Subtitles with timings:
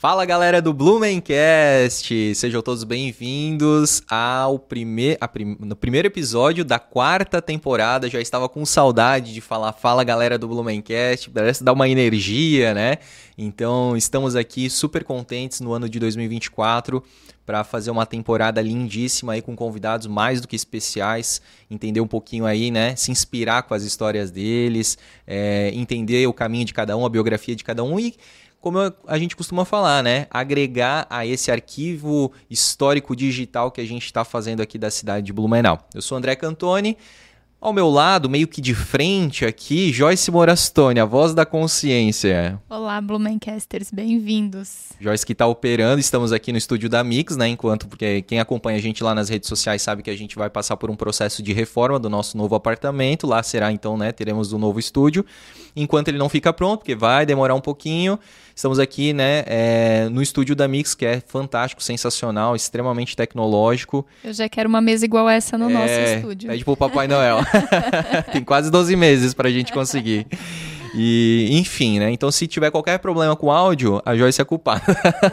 [0.00, 2.34] Fala galera do Blumencast!
[2.34, 8.08] Sejam todos bem-vindos ao prime prim no primeiro episódio da quarta temporada.
[8.08, 12.96] Já estava com saudade de falar Fala galera do Blumencast, parece dar uma energia, né?
[13.36, 17.04] Então estamos aqui super contentes no ano de 2024
[17.44, 22.46] para fazer uma temporada lindíssima aí com convidados mais do que especiais, entender um pouquinho
[22.46, 22.96] aí, né?
[22.96, 27.54] Se inspirar com as histórias deles, é, entender o caminho de cada um, a biografia
[27.54, 28.14] de cada um e
[28.60, 30.26] como a gente costuma falar, né?
[30.30, 35.32] Agregar a esse arquivo histórico digital que a gente está fazendo aqui da cidade de
[35.32, 35.78] Blumenau.
[35.94, 36.96] Eu sou André Cantoni.
[37.62, 42.58] Ao meu lado, meio que de frente aqui, Joyce Morastone, a voz da consciência.
[42.70, 44.92] Olá, Blumencasters, bem-vindos.
[44.98, 47.48] Joyce que está operando, estamos aqui no estúdio da Mix, né?
[47.48, 50.48] Enquanto, porque quem acompanha a gente lá nas redes sociais sabe que a gente vai
[50.48, 53.26] passar por um processo de reforma do nosso novo apartamento.
[53.26, 54.10] Lá será então, né?
[54.10, 55.26] Teremos um novo estúdio.
[55.76, 58.18] Enquanto ele não fica pronto, porque vai demorar um pouquinho.
[58.60, 64.04] Estamos aqui, né, é, no estúdio da Mix, que é fantástico, sensacional, extremamente tecnológico.
[64.22, 66.50] Eu já quero uma mesa igual essa no é, nosso estúdio.
[66.50, 67.38] Pede pro Papai Noel.
[68.30, 70.26] Tem quase 12 meses pra gente conseguir.
[70.94, 72.10] E, enfim, né?
[72.10, 74.82] Então, se tiver qualquer problema com o áudio, a Joyce é culpada.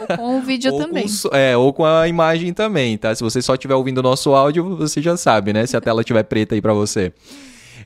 [0.08, 1.04] Ou com o vídeo ou também.
[1.06, 3.14] Com, é, ou com a imagem também, tá?
[3.14, 5.66] Se você só estiver ouvindo o nosso áudio, você já sabe, né?
[5.66, 7.12] Se a tela estiver preta aí pra você.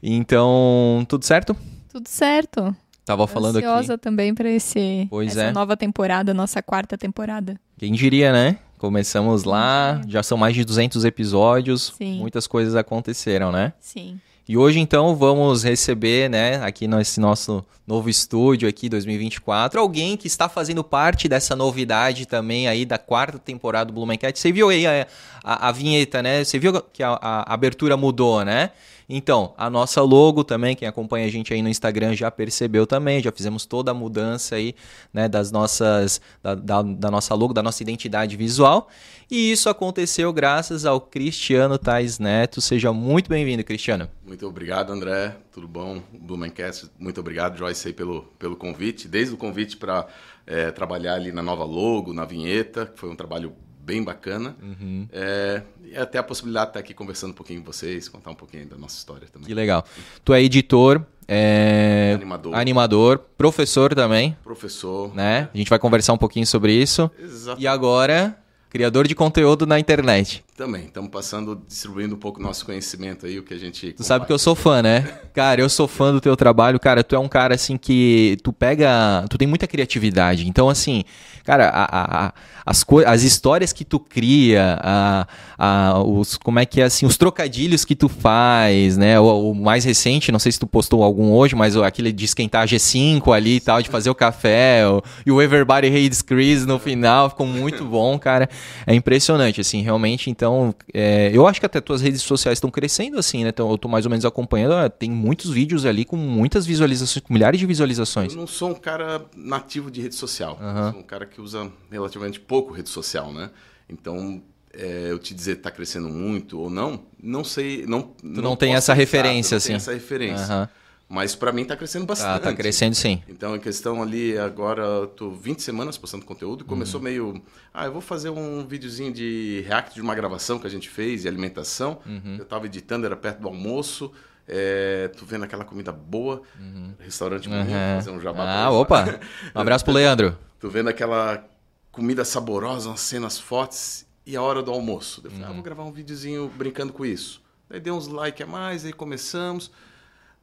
[0.00, 1.56] Então, tudo certo?
[1.92, 2.76] Tudo certo.
[3.05, 3.67] Tava falando aqui.
[3.67, 5.53] Ansiosa também para esse pois essa é.
[5.53, 7.61] nova temporada, nossa quarta temporada.
[7.77, 8.59] Quem diria, né?
[8.78, 12.19] Começamos lá, já são mais de 200 episódios, Sim.
[12.19, 13.72] muitas coisas aconteceram, né?
[13.81, 14.19] Sim.
[14.48, 20.27] E hoje então vamos receber, né, aqui nesse nosso novo estúdio aqui 2024, alguém que
[20.27, 24.39] está fazendo parte dessa novidade também aí da quarta temporada do Blumencast.
[24.39, 25.06] Você viu aí a,
[25.44, 26.42] a, a vinheta, né?
[26.42, 28.70] Você viu que a, a abertura mudou, né?
[29.08, 33.22] Então, a nossa logo também, quem acompanha a gente aí no Instagram já percebeu também,
[33.22, 34.75] já fizemos toda a mudança aí,
[35.12, 38.88] né, das nossas, da, da, da nossa logo, da nossa identidade visual.
[39.31, 42.60] E isso aconteceu graças ao Cristiano Tais Neto.
[42.60, 44.09] Seja muito bem-vindo, Cristiano.
[44.26, 45.37] Muito obrigado, André.
[45.50, 46.03] Tudo bom?
[46.12, 49.09] Blumencast, muito obrigado, Joyce, aí, pelo, pelo convite.
[49.09, 50.06] Desde o convite para
[50.47, 54.56] é, trabalhar ali na nova logo, na vinheta, que foi um trabalho bem bacana.
[54.62, 55.09] Uhum.
[55.12, 58.34] É, e até a possibilidade de estar aqui conversando um pouquinho com vocês, contar um
[58.34, 59.47] pouquinho da nossa história também.
[59.48, 59.84] Que legal.
[60.25, 62.12] Tu é editor, é...
[62.15, 62.54] Animador.
[62.54, 64.37] Animador, professor também.
[64.43, 65.15] Professor.
[65.15, 65.48] Né?
[65.53, 67.10] A gente vai conversar um pouquinho sobre isso.
[67.19, 67.60] Exato.
[67.60, 68.38] E agora,
[68.70, 70.44] criador de conteúdo na internet.
[70.62, 73.95] Também, estamos passando, distribuindo um pouco nosso conhecimento aí, o que a gente.
[73.95, 75.00] Tu sabe que eu sou fã, né?
[75.34, 77.03] Cara, eu sou fã do teu trabalho, cara.
[77.03, 79.25] Tu é um cara assim que tu pega.
[79.31, 80.47] Tu tem muita criatividade.
[80.47, 81.05] Então, assim,
[81.43, 82.33] cara, a, a,
[82.67, 85.27] as, as histórias que tu cria, a,
[85.59, 89.19] a, os, como é que é assim, os trocadilhos que tu faz, né?
[89.19, 92.65] O, o, mais recente, não sei se tu postou algum hoje, mas aquele de esquentar
[92.65, 96.67] a G5 ali e tal, de fazer o café, o, e o Everybody Hates Chris
[96.67, 98.49] no final, ficou muito bom, cara.
[98.87, 102.70] É impressionante, assim, realmente, então então, é, eu acho que até tuas redes sociais estão
[102.70, 103.50] crescendo assim, né?
[103.50, 104.88] Então, eu tô mais ou menos acompanhando.
[104.90, 108.32] Tem muitos vídeos ali com muitas visualizações, com milhares de visualizações.
[108.32, 110.58] Eu não sou um cara nativo de rede social.
[110.60, 110.90] Uhum.
[110.92, 113.50] sou um cara que usa relativamente pouco rede social, né?
[113.88, 114.42] Então,
[114.74, 117.84] é, eu te dizer está crescendo muito ou não, não sei.
[117.86, 119.72] Não, tu não, não tem essa referência, assim.
[119.72, 120.54] Não essa referência.
[120.54, 120.69] Uhum.
[121.08, 122.40] Mas para mim está crescendo bastante.
[122.40, 123.22] Tá, tá crescendo sim.
[123.28, 127.04] Então a questão ali agora, tô 20 semanas postando conteúdo começou uhum.
[127.04, 127.42] meio,
[127.72, 131.22] ah, eu vou fazer um videozinho de react de uma gravação que a gente fez
[131.22, 131.98] de alimentação.
[132.06, 132.36] Uhum.
[132.38, 134.10] Eu estava editando, era perto do almoço.
[134.48, 136.94] É, tô vendo aquela comida boa, uhum.
[136.98, 137.96] restaurante bonito, uhum.
[137.96, 138.64] fazer um jabá.
[138.64, 139.20] Ah, opa!
[139.54, 140.36] Um abraço pro Leandro.
[140.58, 141.44] Tô vendo aquela
[141.90, 145.20] comida saborosa, umas cenas fortes e a hora do almoço.
[145.24, 145.62] Eu falei, ah, vou uhum.
[145.62, 147.42] gravar um videozinho brincando com isso.
[147.69, 149.70] Daí dei uns like a mais, aí começamos.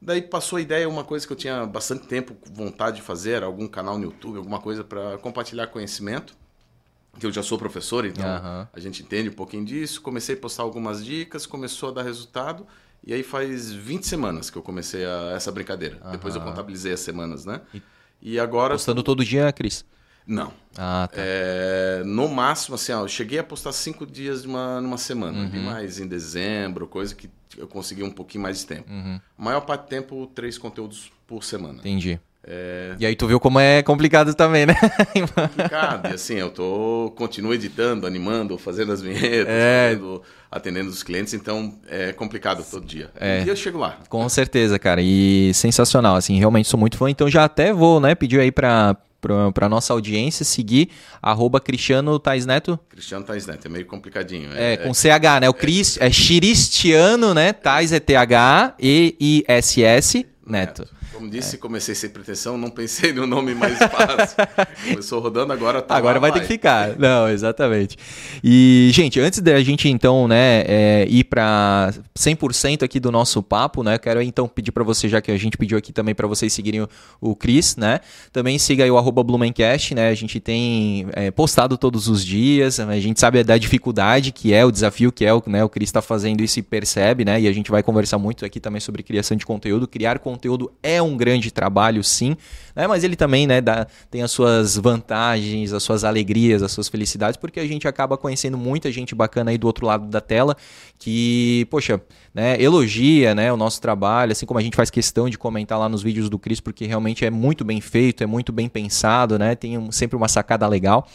[0.02, 3.68] Daí passou a ideia, uma coisa que eu tinha bastante tempo vontade de fazer, algum
[3.68, 6.38] canal no YouTube, alguma coisa para compartilhar conhecimento.
[7.20, 8.68] Que eu já sou professor, então uhum.
[8.72, 10.02] a gente entende um pouquinho disso.
[10.02, 12.66] Comecei a postar algumas dicas, começou a dar resultado.
[13.06, 16.00] E aí faz 20 semanas que eu comecei a, essa brincadeira.
[16.06, 16.12] Uhum.
[16.12, 17.62] Depois eu contabilizei as semanas, né?
[17.74, 17.82] E,
[18.22, 18.76] e agora.
[18.76, 19.84] Postando todo dia, Cris?
[20.26, 20.54] Não.
[20.78, 21.18] Ah, tá.
[21.18, 25.40] É, no máximo, assim, ó, eu cheguei a postar cinco dias numa, numa semana.
[25.40, 25.64] Uhum.
[25.64, 28.92] mais em dezembro, coisa que eu consegui um pouquinho mais de tempo.
[28.92, 29.20] Uhum.
[29.38, 31.80] A maior parte do tempo, três conteúdos por semana.
[31.80, 32.20] Entendi.
[32.44, 32.96] É...
[32.98, 34.74] E aí tu viu como é complicado também, né?
[35.36, 36.10] complicado.
[36.10, 39.90] E assim, eu tô continuo editando, animando, fazendo as vinhetas, é...
[39.90, 43.12] fazendo, atendendo os clientes, então é complicado todo dia.
[43.16, 43.42] É...
[43.42, 44.00] Um dia eu chego lá.
[44.08, 45.02] Com certeza, cara.
[45.02, 47.10] E sensacional, assim, realmente sou muito fã.
[47.10, 48.96] Então já até vou, né, pedir aí para
[49.54, 50.90] para nossa audiência seguir
[51.22, 52.80] arroba Cristiano Tais Neto.
[52.90, 54.54] Cristiano Tais Neto, é meio complicadinho.
[54.54, 55.50] É, é com CH, né?
[55.50, 57.52] O é, Cris, é Chiristiano, né?
[57.54, 58.78] Tais é T-H-E-I-S-S
[60.46, 60.82] Neto.
[60.82, 60.99] Neto.
[61.14, 61.60] Como disse, é.
[61.60, 64.38] comecei sem pretensão, não pensei no nome mais fácil.
[64.90, 66.98] Começou rodando, agora tá Agora vai, vai, ter que ficar.
[66.98, 67.98] Não, exatamente.
[68.44, 73.84] E, gente, antes da gente então, né, é, ir para 100% aqui do nosso papo,
[73.84, 76.54] né, quero então pedir para você, já que a gente pediu aqui também para vocês
[76.54, 76.90] seguirem o,
[77.20, 78.00] o Cris, né,
[78.32, 82.80] também siga aí o arroba Blumencast, né, a gente tem é, postado todos os dias,
[82.80, 85.90] a gente sabe da dificuldade que é, o desafio que é, o, né, o Cris
[85.90, 89.04] está fazendo isso e percebe, né, e a gente vai conversar muito aqui também sobre
[89.04, 89.88] criação de conteúdo.
[89.88, 92.36] Criar conteúdo é um grande trabalho, sim,
[92.76, 96.88] né, mas ele também, né, dá, tem as suas vantagens, as suas alegrias, as suas
[96.88, 100.56] felicidades, porque a gente acaba conhecendo muita gente bacana aí do outro lado da tela
[100.98, 102.02] que, poxa,
[102.34, 105.90] né, elogia né, o nosso trabalho, assim como a gente faz questão de comentar lá
[105.90, 109.56] nos vídeos do Cris, porque realmente é muito bem feito, é muito bem pensado, né,
[109.56, 111.08] tem um, sempre uma sacada legal.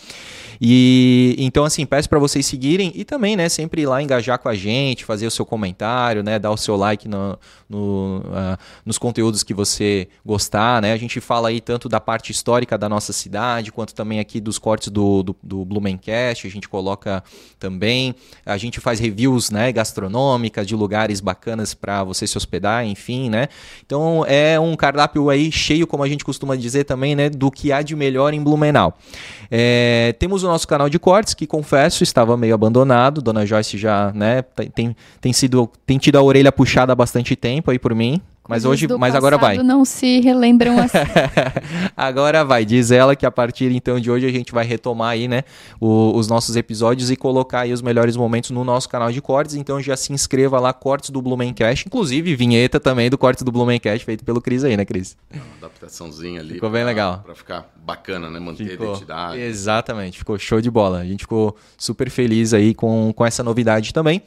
[0.60, 4.48] E então, assim, peço para vocês seguirem e também, né, sempre ir lá engajar com
[4.48, 7.38] a gente, fazer o seu comentário, né, dar o seu like no,
[7.68, 9.73] no uh, nos conteúdos que você
[10.24, 10.92] gostar, né.
[10.92, 14.58] A gente fala aí tanto da parte histórica da nossa cidade, quanto também aqui dos
[14.58, 17.22] cortes do, do, do Blumencast, a gente coloca
[17.58, 18.14] também.
[18.44, 23.48] A gente faz reviews, né, gastronômicas de lugares bacanas para você se hospedar, enfim, né.
[23.84, 27.72] Então é um cardápio aí cheio, como a gente costuma dizer também, né, do que
[27.72, 28.96] há de melhor em Blumenau.
[29.50, 33.22] É, temos o nosso canal de cortes, que confesso estava meio abandonado.
[33.22, 34.42] Dona Joyce já, né,
[34.74, 38.20] tem, tem, sido, tem tido a orelha puxada há bastante tempo aí por mim.
[38.46, 39.56] Mas hoje, mas agora vai.
[39.58, 40.98] não se relembram assim.
[41.96, 42.64] agora vai.
[42.64, 45.44] Diz ela que a partir então de hoje a gente vai retomar aí, né,
[45.80, 49.54] o, os nossos episódios e colocar aí os melhores momentos no nosso canal de cortes.
[49.54, 54.04] Então já se inscreva lá, cortes do Blumencast, inclusive vinheta também do cortes do Blumencast
[54.04, 55.16] feito pelo Cris aí, né, Cris?
[55.30, 56.54] É uma adaptaçãozinha ali.
[56.54, 57.20] Ficou bem pra, legal.
[57.24, 59.40] Para ficar bacana, né, manter ficou, a identidade.
[59.40, 60.98] Exatamente, ficou show de bola.
[60.98, 64.22] A gente ficou super feliz aí com, com essa novidade também.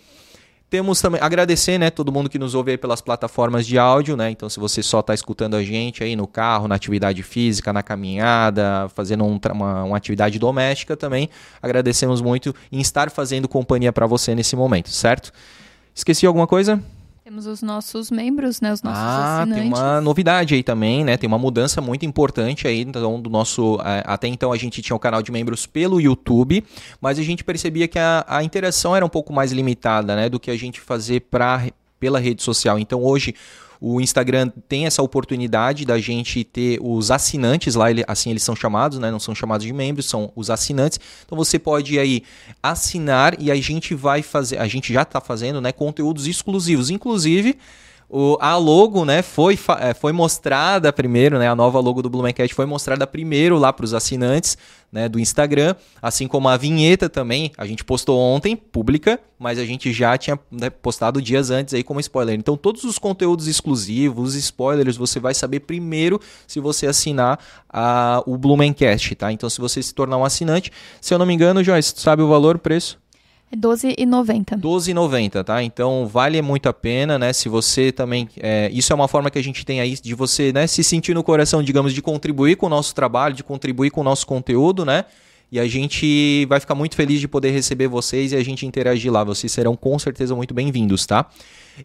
[0.70, 4.30] Temos também agradecer, né, todo mundo que nos ouve aí pelas plataformas de áudio, né?
[4.30, 7.82] Então, se você só está escutando a gente aí no carro, na atividade física, na
[7.82, 11.30] caminhada, fazendo um, uma, uma, atividade doméstica também,
[11.62, 15.32] agradecemos muito em estar fazendo companhia para você nesse momento, certo?
[15.96, 16.84] Esqueci alguma coisa?
[17.28, 18.72] Temos os nossos membros, né?
[18.72, 19.62] Os nossos ah, assinantes.
[19.62, 21.18] tem uma novidade aí também, né?
[21.18, 23.78] Tem uma mudança muito importante aí, então, do nosso...
[24.06, 26.64] Até então a gente tinha o canal de membros pelo YouTube,
[27.02, 30.30] mas a gente percebia que a, a interação era um pouco mais limitada, né?
[30.30, 31.68] Do que a gente fazer pra,
[32.00, 32.80] pela rede social.
[32.80, 33.36] Então hoje
[33.80, 39.00] o Instagram tem essa oportunidade da gente ter os assinantes lá, assim eles são chamados,
[39.00, 39.12] né?
[39.12, 41.00] Não são chamados de membros, são os assinantes.
[41.26, 42.24] Então você pode aí
[42.62, 45.72] assinar e a gente vai fazer, a gente já está fazendo, né?
[45.72, 47.58] Conteúdos exclusivos, inclusive
[48.10, 52.56] o, a logo, né, foi, é, foi mostrada primeiro, né, a nova logo do Blumencast
[52.56, 54.58] foi mostrada primeiro lá para os assinantes,
[54.90, 59.66] né, do Instagram, assim como a vinheta também, a gente postou ontem, pública, mas a
[59.66, 62.40] gente já tinha né, postado dias antes aí como spoiler.
[62.40, 67.38] Então todos os conteúdos exclusivos, os spoilers, você vai saber primeiro se você assinar
[67.70, 69.34] a, o Blumencast, tá?
[69.34, 70.72] Então se você se tornar um assinante,
[71.02, 72.98] se eu não me engano, Joyce, sabe o valor, preço?
[73.52, 74.60] É 12,90.
[74.60, 75.64] 12,90, tá?
[75.64, 77.32] Então vale muito a pena, né?
[77.32, 78.28] Se você também.
[78.38, 81.14] É, isso é uma forma que a gente tem aí de você né, se sentir
[81.14, 84.84] no coração, digamos, de contribuir com o nosso trabalho, de contribuir com o nosso conteúdo,
[84.84, 85.06] né?
[85.50, 89.12] E a gente vai ficar muito feliz de poder receber vocês e a gente interagir
[89.12, 89.24] lá.
[89.24, 91.26] Vocês serão com certeza muito bem-vindos, tá?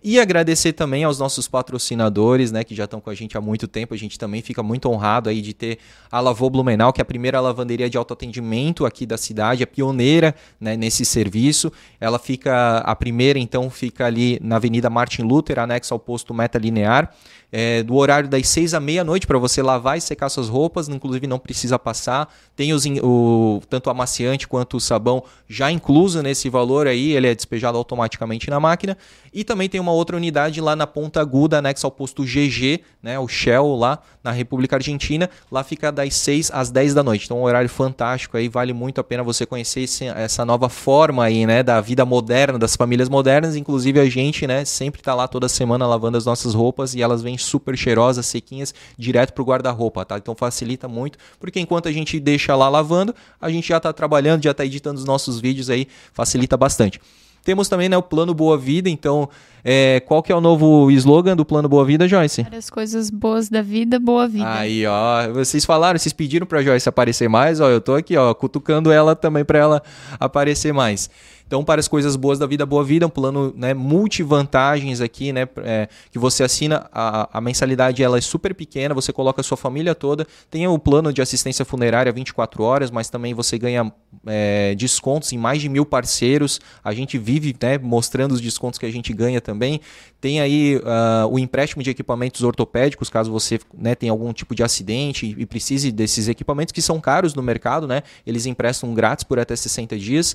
[0.02, 3.66] E agradecer também aos nossos patrocinadores, né, que já estão com a gente há muito
[3.66, 3.94] tempo.
[3.94, 5.78] A gente também fica muito honrado aí de ter
[6.10, 10.34] a Lavô Blumenau, que é a primeira lavanderia de autoatendimento aqui da cidade, é pioneira
[10.60, 11.72] né, nesse serviço.
[12.00, 16.58] Ela fica, a primeira então fica ali na Avenida Martin Luther, anexo ao posto Meta
[16.58, 17.12] Linear
[17.52, 21.26] é, do horário das 6 à meia-noite para você lavar e secar suas roupas, inclusive
[21.26, 22.32] não precisa passar.
[22.56, 27.26] Tem os, o, tanto o amaciante quanto o sabão já incluso nesse valor aí, ele
[27.26, 28.96] é despejado automaticamente na máquina.
[29.34, 33.18] E também tem uma outra unidade lá na Ponta Aguda, anexo ao posto GG, né,
[33.18, 35.28] o Shell lá na República Argentina.
[35.50, 37.26] Lá fica das 6 às 10 da noite.
[37.26, 41.24] Então, um horário fantástico aí, vale muito a pena você conhecer esse, essa nova forma
[41.24, 43.56] aí, né, da vida moderna, das famílias modernas.
[43.56, 47.22] Inclusive a gente, né, sempre está lá toda semana lavando as nossas roupas e elas
[47.22, 50.16] vêm super cheirosas, sequinhas, direto pro guarda-roupa, tá?
[50.16, 54.42] Então facilita muito, porque enquanto a gente deixa lá lavando, a gente já está trabalhando,
[54.42, 57.00] já está editando os nossos vídeos aí, facilita bastante.
[57.44, 59.28] Temos também né, o Plano Boa Vida, então
[59.64, 62.46] é, qual que é o novo slogan do Plano Boa Vida, Joyce?
[62.56, 64.48] As coisas boas da vida, boa vida.
[64.48, 68.32] Aí, ó, vocês falaram, vocês pediram para Joyce aparecer mais, ó, eu tô aqui, ó,
[68.32, 69.82] cutucando ela também para ela
[70.20, 71.10] aparecer mais.
[71.52, 75.46] Então, para as coisas boas da vida, boa vida, um plano né, multivantagens aqui, né?
[75.58, 79.58] É, que você assina, a, a mensalidade ela é super pequena, você coloca a sua
[79.58, 83.92] família toda, tem o plano de assistência funerária 24 horas, mas também você ganha
[84.26, 86.58] é, descontos em mais de mil parceiros.
[86.82, 89.78] A gente vive né, mostrando os descontos que a gente ganha também.
[90.22, 94.62] Tem aí uh, o empréstimo de equipamentos ortopédicos, caso você né, tenha algum tipo de
[94.62, 98.04] acidente e, e precise desses equipamentos que são caros no mercado, né?
[98.24, 100.34] Eles emprestam grátis por até 60 dias.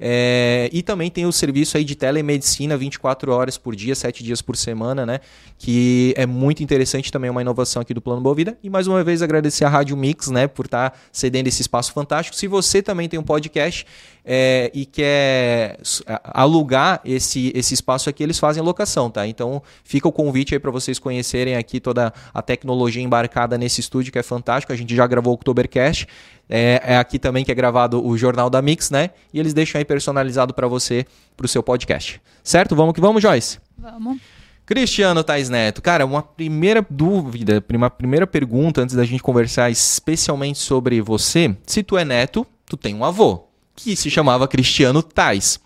[0.00, 4.40] É, e também tem o serviço aí de telemedicina 24 horas por dia, 7 dias
[4.40, 5.20] por semana, né?
[5.58, 8.56] Que é muito interessante também, é uma inovação aqui do Plano Boa Vida.
[8.62, 11.92] E mais uma vez agradecer a Rádio Mix, né, por estar tá cedendo esse espaço
[11.92, 12.36] fantástico.
[12.36, 13.84] Se você também tem um podcast
[14.24, 15.78] é, e quer
[16.24, 19.26] alugar esse, esse espaço aqui, eles fazem locação, tá?
[19.26, 24.12] Então fica o convite aí para vocês conhecerem aqui toda a tecnologia embarcada nesse estúdio
[24.12, 24.72] que é fantástico.
[24.72, 26.06] A gente já gravou o Oktobercast.
[26.48, 29.10] É, é, aqui também que é gravado o Jornal da Mix, né?
[29.32, 31.04] E eles deixam aí personalizado para você,
[31.36, 32.20] para o seu podcast.
[32.42, 32.74] Certo?
[32.74, 33.58] Vamos que vamos, Joyce?
[33.76, 34.18] Vamos.
[34.64, 40.58] Cristiano Tais Neto, cara, uma primeira dúvida, uma primeira pergunta antes da gente conversar especialmente
[40.58, 41.56] sobre você.
[41.66, 45.58] Se tu é neto, tu tem um avô, que se chamava Cristiano Tais.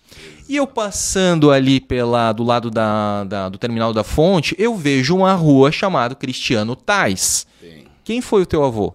[0.47, 5.17] E eu passando ali pela do lado da, da, do terminal da fonte, eu vejo
[5.17, 7.45] uma rua chamada Cristiano Tais.
[7.59, 7.83] Sim.
[8.05, 8.93] Quem foi o teu avô?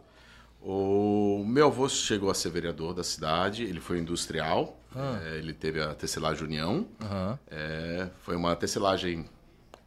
[0.70, 5.18] O meu avô chegou a ser vereador da cidade, ele foi industrial, ah.
[5.24, 7.38] é, ele teve a tecelagem União, uhum.
[7.50, 9.24] é, foi uma tecelagem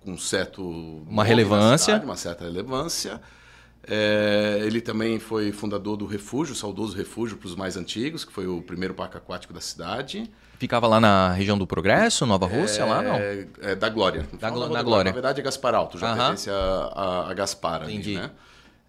[0.03, 0.63] com certo...
[1.07, 1.85] Uma relevância.
[1.85, 3.21] Cidade, uma certa relevância.
[3.88, 8.47] É, ele também foi fundador do Refúgio, saudoso Refúgio para os mais antigos, que foi
[8.47, 10.31] o primeiro parque aquático da cidade.
[10.57, 13.17] Ficava lá na região do Progresso, Nova Rússia, lá não?
[13.61, 14.27] É, da Glória.
[14.33, 15.11] Da, da Glória.
[15.11, 18.17] Na verdade é Gaspar Alto, já pertence a, a, a Gaspar Entendi.
[18.17, 18.31] ali, né?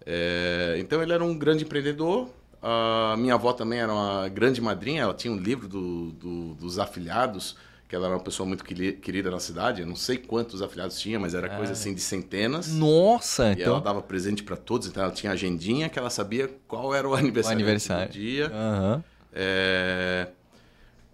[0.05, 2.29] É, então ele era um grande empreendedor.
[2.61, 6.79] A minha avó também era uma grande madrinha, ela tinha um livro do, do, dos
[6.79, 7.57] afiliados,
[7.89, 9.81] que ela era uma pessoa muito querida na cidade.
[9.81, 11.73] Eu não sei quantos afiliados tinha, mas era coisa é.
[11.73, 12.73] assim de centenas.
[12.73, 13.49] Nossa!
[13.49, 13.73] E então...
[13.73, 17.13] ela dava presente para todos, então ela tinha agendinha que ela sabia qual era o
[17.15, 18.07] aniversário, o aniversário.
[18.07, 18.49] do dia.
[18.49, 19.03] Uhum.
[19.33, 20.27] É...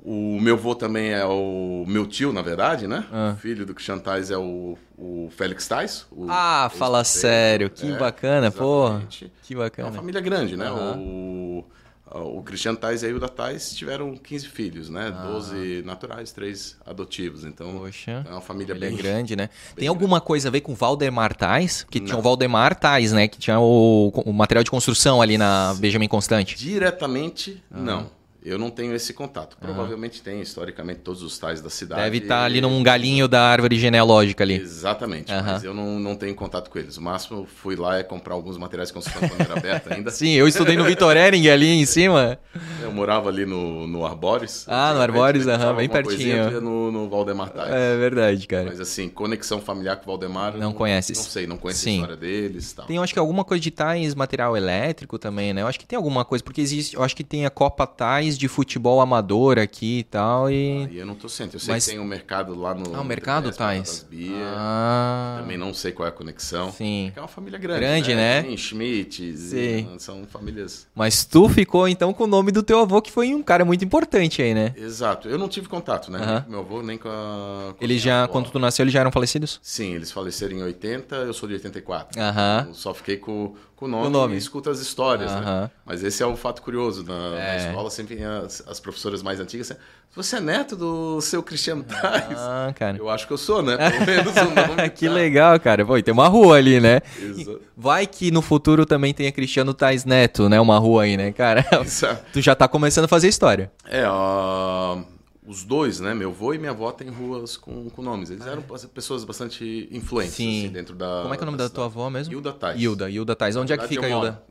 [0.03, 3.06] O meu avô também é o meu tio, na verdade, né?
[3.12, 3.34] Ah.
[3.36, 6.06] O filho do Christian Tais é o, o Félix Tais.
[6.10, 7.70] O ah, fala sério.
[7.70, 9.00] Que é, bacana, pô.
[9.44, 9.89] Que bacana.
[9.89, 10.72] É uma família grande, né?
[10.72, 11.65] Uhum.
[12.12, 15.13] O, o Cristiano Tais e a Hilda Tais tiveram 15 filhos, né?
[15.13, 15.25] Ah.
[15.27, 17.44] 12 naturais, 3 adotivos.
[17.44, 19.50] Então, Poxa, é uma família bem grande, né?
[19.75, 20.27] Tem alguma grande.
[20.27, 21.86] coisa a ver com Valdemar Tais?
[21.89, 22.08] Que Não.
[22.08, 23.27] tinha o Valdemar Tais, né?
[23.27, 26.56] Que tinha o, o material de construção ali na Benjamin Constante.
[26.56, 27.77] Diretamente, ah.
[27.77, 28.18] não.
[28.43, 29.58] Eu não tenho esse contato.
[29.58, 30.24] Provavelmente uhum.
[30.24, 32.01] tem, historicamente, todos os tais da cidade.
[32.01, 34.55] Deve estar tá ali num galinho da árvore genealógica ali.
[34.55, 35.43] Exatamente, uhum.
[35.43, 36.96] mas eu não, não tenho contato com eles.
[36.98, 39.05] O máximo, fui lá é comprar alguns materiais quando
[39.38, 40.10] era aberta ainda.
[40.12, 42.39] Sim, eu estudei no Vitor Ering ali em cima.
[42.81, 44.65] Eu morava ali no, no Arbores.
[44.67, 46.62] Ah, no Arbores, aham, bem pertinho.
[46.62, 47.72] No, no Valdemar Tais.
[47.74, 48.65] É verdade, cara.
[48.65, 50.53] Mas assim, conexão familiar com o Valdemar...
[50.53, 51.17] Não, não conheces?
[51.17, 51.89] Não sei, não conheço Sim.
[51.89, 52.86] a história deles tal.
[52.86, 55.62] Tem, eu acho que alguma coisa de tais material elétrico também, né?
[55.62, 56.96] Eu acho que tem alguma coisa, porque existe...
[56.96, 60.50] Eu acho que tem a Copa Tais de futebol amador aqui e tal.
[60.50, 60.89] E...
[60.89, 61.55] Ah, eu não tô sentindo.
[61.55, 61.86] Eu sei Mas...
[61.86, 62.95] que tem um mercado lá no.
[62.95, 64.05] Ah, o mercado, Thais?
[64.45, 65.38] Ah.
[65.41, 66.71] Também não sei qual é a conexão.
[66.71, 67.12] Sim.
[67.15, 67.79] É uma família grande.
[67.79, 68.41] Grande, né?
[68.41, 68.43] né?
[68.43, 69.95] Tem Schmidt, Sim.
[69.98, 70.88] são famílias.
[70.95, 73.83] Mas tu ficou então com o nome do teu avô, que foi um cara muito
[73.83, 74.74] importante aí, né?
[74.75, 75.27] Exato.
[75.27, 76.19] Eu não tive contato, né?
[76.19, 77.74] Nem com meu avô, nem com a.
[77.77, 78.33] Com eles já, avó.
[78.33, 79.59] quando tu nasceu, eles já eram falecidos?
[79.62, 82.19] Sim, eles faleceram em 80, eu sou de 84.
[82.21, 82.65] Aham.
[82.67, 84.36] Eu só fiquei com com o nome, o nome.
[84.36, 85.71] e escuta as histórias, né?
[85.86, 87.01] Mas esse é um fato curioso.
[87.05, 87.48] Na, é.
[87.48, 89.71] na escola sempre as, as, professoras mais antigas
[90.15, 92.38] você é neto do seu Cristiano Tais?
[92.38, 92.97] Ah, cara.
[92.97, 93.77] Eu acho que eu sou, né?
[93.77, 94.89] Pelo menos o nome.
[94.89, 95.13] que tá.
[95.13, 95.85] legal, cara.
[95.85, 96.99] Pô, tem uma rua ali, né?
[97.21, 97.61] Exato.
[97.77, 100.59] Vai que no futuro também tenha Cristiano Tais Neto, né?
[100.59, 101.63] Uma rua aí, né, cara?
[101.85, 102.25] Exato.
[102.33, 103.71] Tu já tá começando a fazer história.
[103.85, 104.97] É, ó...
[104.97, 105.18] Uh
[105.50, 106.13] os dois, né?
[106.13, 108.29] Meu avô e minha avó têm ruas com, com nomes.
[108.29, 108.62] Eles eram
[108.94, 110.65] pessoas bastante influentes Sim.
[110.65, 111.24] Assim, dentro da.
[111.24, 112.32] Como é que é o nome da, da tua avó mesmo?
[112.32, 112.79] Hilda Tais.
[112.79, 113.56] Hilda, Hilda Tais.
[113.56, 114.44] Onde é que fica Hilda?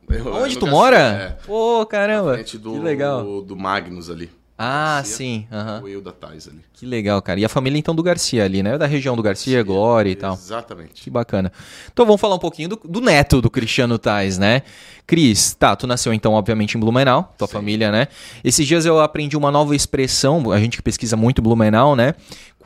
[0.43, 0.97] Onde tu mora?
[0.97, 1.29] É.
[1.45, 2.35] Pô, caramba.
[2.35, 3.41] do, que legal.
[3.41, 4.29] do Magnus ali.
[4.61, 5.47] Ah, Garcia, sim.
[5.49, 5.83] Uhum.
[5.83, 6.59] O eu da Tais ali.
[6.73, 7.39] Que legal, cara.
[7.39, 8.77] E a família então do Garcia ali, né?
[8.77, 10.33] Da região do Garcia, Garcia Glória e tal.
[10.33, 11.01] Exatamente.
[11.01, 11.49] Que bacana.
[11.93, 14.63] Então vamos falar um pouquinho do, do neto do Cristiano Tais, né?
[15.07, 17.53] Cris, tá, tu nasceu então, obviamente, em Blumenau, tua sim.
[17.53, 18.09] família, né?
[18.43, 22.13] Esses dias eu aprendi uma nova expressão, a gente que pesquisa muito Blumenau, né?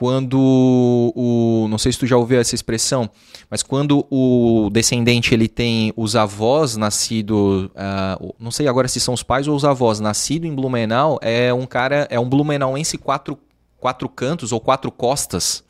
[0.03, 0.37] Quando
[1.15, 3.09] o não sei se tu já ouviu essa expressão,
[3.49, 9.13] mas quando o descendente ele tem os avós nascido, uh, não sei agora se são
[9.13, 13.39] os pais ou os avós nascido em Blumenau, é um cara é um blumenauense quatro
[13.79, 15.63] quatro cantos ou quatro costas.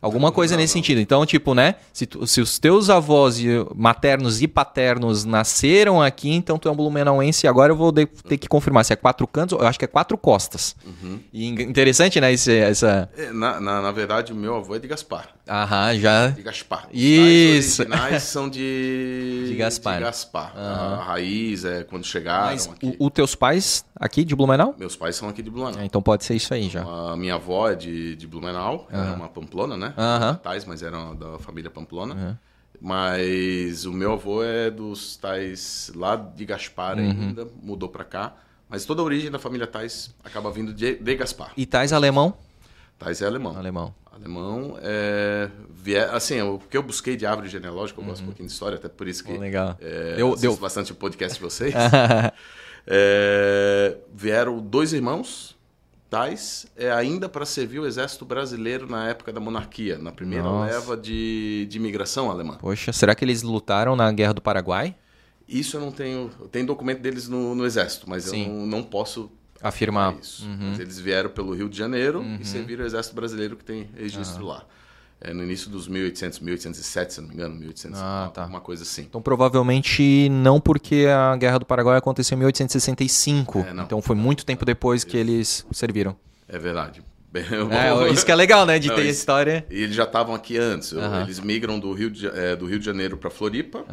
[0.00, 0.82] Alguma coisa não, nesse não.
[0.82, 1.00] sentido.
[1.00, 1.76] Então, tipo, né?
[1.92, 3.38] Se, tu, se, os teus avós
[3.74, 7.46] maternos e paternos nasceram aqui, então tu é um blumenauense.
[7.46, 9.88] Agora eu vou de, ter que confirmar se é quatro cantos, eu acho que é
[9.88, 10.76] quatro costas.
[10.84, 11.20] Uhum.
[11.32, 12.32] E interessante, né?
[12.32, 13.10] Esse, essa...
[13.16, 15.35] É, na, na, na, verdade, o meu avô é de Gaspar.
[15.48, 16.28] Aham, já.
[16.28, 16.88] De Gaspar.
[16.92, 17.82] Isso.
[17.82, 19.44] Os originais são de.
[19.48, 19.98] De Gaspar.
[19.98, 20.52] De Gaspar.
[20.56, 20.62] Uhum.
[20.62, 22.46] A raiz é quando chegaram.
[22.46, 22.96] Mas aqui.
[22.98, 24.74] O, o, teus pais aqui de Blumenau?
[24.76, 25.80] Meus pais são aqui de Blumenau.
[25.80, 26.82] É, então pode ser isso aí já.
[26.82, 29.00] A minha avó é de, de Blumenau, uhum.
[29.00, 29.94] era uma pamplona, né?
[29.96, 30.34] Uhum.
[30.36, 32.40] Tais, mas era da família pamplona.
[32.80, 37.10] Mas o meu avô é dos tais lá de Gaspar uhum.
[37.10, 38.34] ainda, mudou para cá.
[38.68, 41.52] Mas toda a origem da família Tais acaba vindo de, de Gaspar.
[41.56, 42.34] E Tais alemão?
[42.98, 43.56] Tais é alemão.
[43.56, 43.94] Alemão.
[44.10, 45.50] Alemão é.
[46.12, 48.26] Assim, o que eu busquei de árvore genealógica, eu gosto um uhum.
[48.28, 49.32] pouquinho de história, até por isso que.
[49.32, 49.76] Oh, legal.
[49.80, 51.74] É, deu, deu bastante o podcast de vocês.
[52.86, 55.56] é, vieram dois irmãos,
[56.08, 60.72] tais, é, ainda para servir o exército brasileiro na época da monarquia, na primeira Nossa.
[60.72, 62.56] leva de, de imigração alemã.
[62.58, 64.96] Poxa, será que eles lutaram na Guerra do Paraguai?
[65.46, 66.30] Isso eu não tenho.
[66.50, 68.46] Tem documento deles no, no exército, mas Sim.
[68.46, 69.30] eu não, não posso
[69.62, 70.44] afirmar isso.
[70.46, 70.70] Uhum.
[70.70, 72.38] Mas eles vieram pelo Rio de Janeiro uhum.
[72.40, 74.50] e serviram o exército brasileiro que tem registro uhum.
[74.50, 74.64] lá.
[75.20, 78.44] É, no início dos 1800, 1807, se não me engano, 1800, ah, tá.
[78.44, 79.02] uma coisa assim.
[79.02, 83.60] Então provavelmente não porque a Guerra do Paraguai aconteceu em 1865.
[83.60, 86.16] É, então foi muito tempo depois que eles serviram.
[86.48, 87.02] É verdade.
[87.36, 88.78] É, isso que é legal, né?
[88.78, 89.66] De não, ter a história.
[89.68, 90.94] E eles já estavam aqui antes.
[91.22, 93.84] Eles migram do Rio de, é, do Rio de Janeiro para Floripa.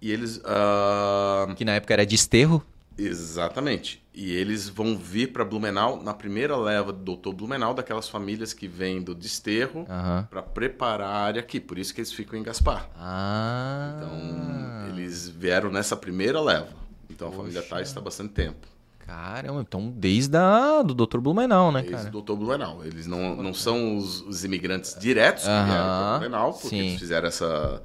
[0.00, 0.38] E eles.
[0.38, 1.54] Uh...
[1.54, 2.64] Que na época era desterro.
[2.98, 4.02] Exatamente.
[4.16, 8.66] E eles vão vir para Blumenau na primeira leva do doutor Blumenau, daquelas famílias que
[8.66, 10.24] vêm do desterro uhum.
[10.30, 11.60] para preparar a área aqui.
[11.60, 12.88] Por isso que eles ficam em Gaspar.
[12.96, 13.92] Ah.
[13.94, 16.70] Então, eles vieram nessa primeira leva.
[17.10, 17.40] Então, Poxa.
[17.40, 18.66] a família Tais está há bastante tempo.
[19.00, 21.18] Caramba, então desde a, do Dr.
[21.18, 22.10] Blumenau, né, desde cara?
[22.10, 22.38] Desde o Dr.
[22.38, 22.84] Blumenau.
[22.86, 26.78] Eles não, não são os, os imigrantes diretos que vieram para Blumenau, porque Sim.
[26.78, 27.82] eles fizeram essa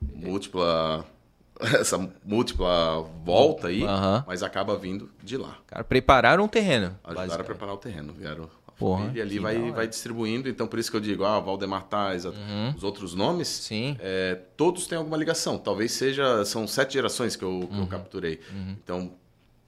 [0.00, 1.04] múltipla
[1.80, 3.82] essa múltipla volta aí,
[4.26, 5.56] mas acaba vindo de lá.
[5.66, 6.98] Cara, prepararam o terreno.
[7.04, 10.48] Ajudaram a preparar o terreno, vieram Porra, e ali vai, vai distribuindo.
[10.48, 12.74] Então, por isso que eu digo, ah, Valdemar Tais, uhum.
[12.76, 13.96] os outros nomes, Sim.
[14.00, 15.56] É, todos têm alguma ligação.
[15.56, 17.82] Talvez seja, são sete gerações que eu, que uhum.
[17.82, 18.40] eu capturei.
[18.50, 18.76] Uhum.
[18.82, 19.12] Então,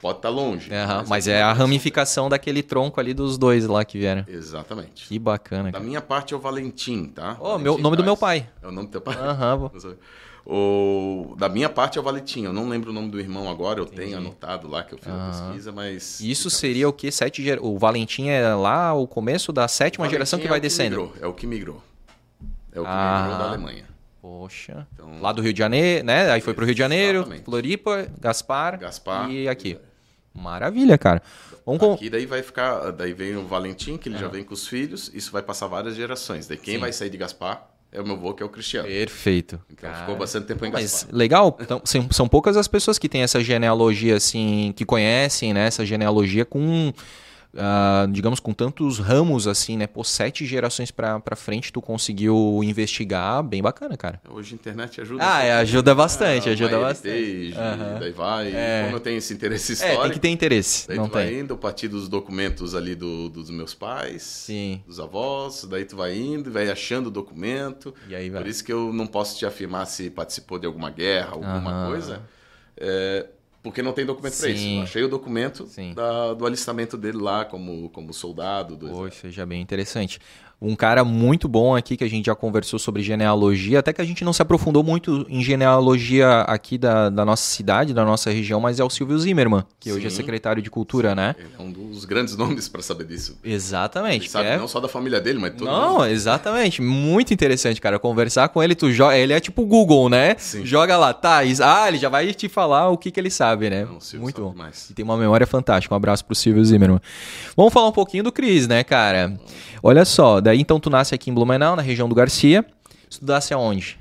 [0.01, 0.69] pode estar tá longe.
[0.71, 4.25] mas, mas é a ramificação daquele tronco ali dos dois lá que vieram.
[4.27, 5.07] Exatamente.
[5.07, 5.65] Que bacana.
[5.65, 5.85] Da cara.
[5.85, 7.37] minha parte é o Valentim, tá?
[7.39, 7.97] Oh, meu, nome Tais.
[7.97, 8.49] do meu pai.
[8.63, 9.17] É o nome do teu pai?
[9.17, 9.71] Aham.
[10.47, 12.51] O, da minha parte é o Valetinho.
[12.51, 14.03] Eu não lembro o nome do irmão agora, eu Entendi.
[14.03, 16.21] tenho anotado lá que eu fiz a pesquisa, mas.
[16.21, 17.11] Isso seria o que?
[17.11, 17.59] Sete ger...
[17.63, 20.97] O Valentim é lá o começo da sétima geração que vai é descendo.
[20.97, 21.83] Migrou, é o que migrou.
[22.73, 23.85] É o que ah, migrou da Alemanha.
[24.21, 24.87] Poxa.
[24.93, 26.31] Então, lá do Rio de Janeiro, né?
[26.31, 27.45] Aí foi pro Rio de Janeiro, exatamente.
[27.45, 29.79] Floripa, Gaspar, Gaspar e aqui.
[30.35, 31.23] Maravilha, cara.
[31.65, 31.95] Vamos com...
[31.95, 35.11] Aqui daí vai ficar, daí vem o Valentim, que ele já vem com os filhos,
[35.15, 36.47] isso vai passar várias gerações.
[36.47, 36.81] Daí quem Sim.
[36.81, 38.89] vai sair de Gaspar é o meu avô, que é o Cristiano.
[38.89, 39.61] Perfeito.
[39.71, 40.01] Então Cara.
[40.01, 43.41] ficou bastante tempo em Mas legal, então, são, são poucas as pessoas que têm essa
[43.41, 46.93] genealogia, assim, que conhecem, né, essa genealogia com
[47.55, 49.87] uh, digamos, com tantos ramos assim, né?
[49.87, 54.21] Pô, sete gerações pra, pra frente tu conseguiu investigar, bem bacana, cara.
[54.29, 55.23] Hoje a internet ajuda.
[55.27, 57.55] Ah, é, ajuda bastante, ah, ajuda bastante.
[57.55, 57.99] Uhum.
[58.01, 58.83] Daí vai, é.
[58.85, 60.01] como eu tenho esse interesse histórico...
[60.01, 61.25] É, tem que ter interesse, daí não tu tem.
[61.25, 64.83] vai indo, partir dos documentos ali do, dos meus pais, Sim.
[64.87, 67.95] dos avós, daí tu vai indo, vai achando o documento.
[68.09, 68.43] E aí vai.
[68.43, 71.91] Por isso que eu não posso te afirmar se participou de alguma guerra, alguma uhum.
[71.91, 72.23] coisa.
[72.77, 73.27] É,
[73.65, 74.67] porque não tem documento para isso.
[74.67, 78.77] Eu achei o documento da, do alistamento dele lá como, como soldado.
[78.77, 80.21] Do Poxa, seja bem interessante
[80.65, 84.05] um cara muito bom aqui que a gente já conversou sobre genealogia, até que a
[84.05, 88.61] gente não se aprofundou muito em genealogia aqui da, da nossa cidade, da nossa região,
[88.61, 89.97] mas é o Silvio Zimmermann, que Sim.
[89.97, 91.17] hoje é secretário de Cultura, Sim.
[91.17, 91.35] né?
[91.39, 93.39] Ele é um dos grandes nomes para saber disso.
[93.45, 94.25] Exatamente.
[94.25, 94.57] Ele sabe é...
[94.57, 96.07] não só da família dele, mas todo Não, mundo.
[96.07, 96.81] exatamente.
[96.81, 97.99] Muito interessante, cara.
[97.99, 99.17] Conversar com ele, tu joga...
[99.17, 100.35] ele é tipo o Google, né?
[100.39, 100.65] Sim.
[100.65, 103.85] Joga lá, tá, ah, ele já vai te falar o que, que ele sabe, né?
[103.85, 104.55] Não, muito bom.
[104.91, 105.95] E tem uma memória fantástica.
[105.95, 107.01] Um abraço pro Silvio Zimmermann.
[107.57, 109.39] Vamos falar um pouquinho do Cris, né, cara?
[109.83, 112.65] Olha só, daí então tu nasce aqui em Blumenau, na região do Garcia.
[113.09, 113.99] Estudasse aonde?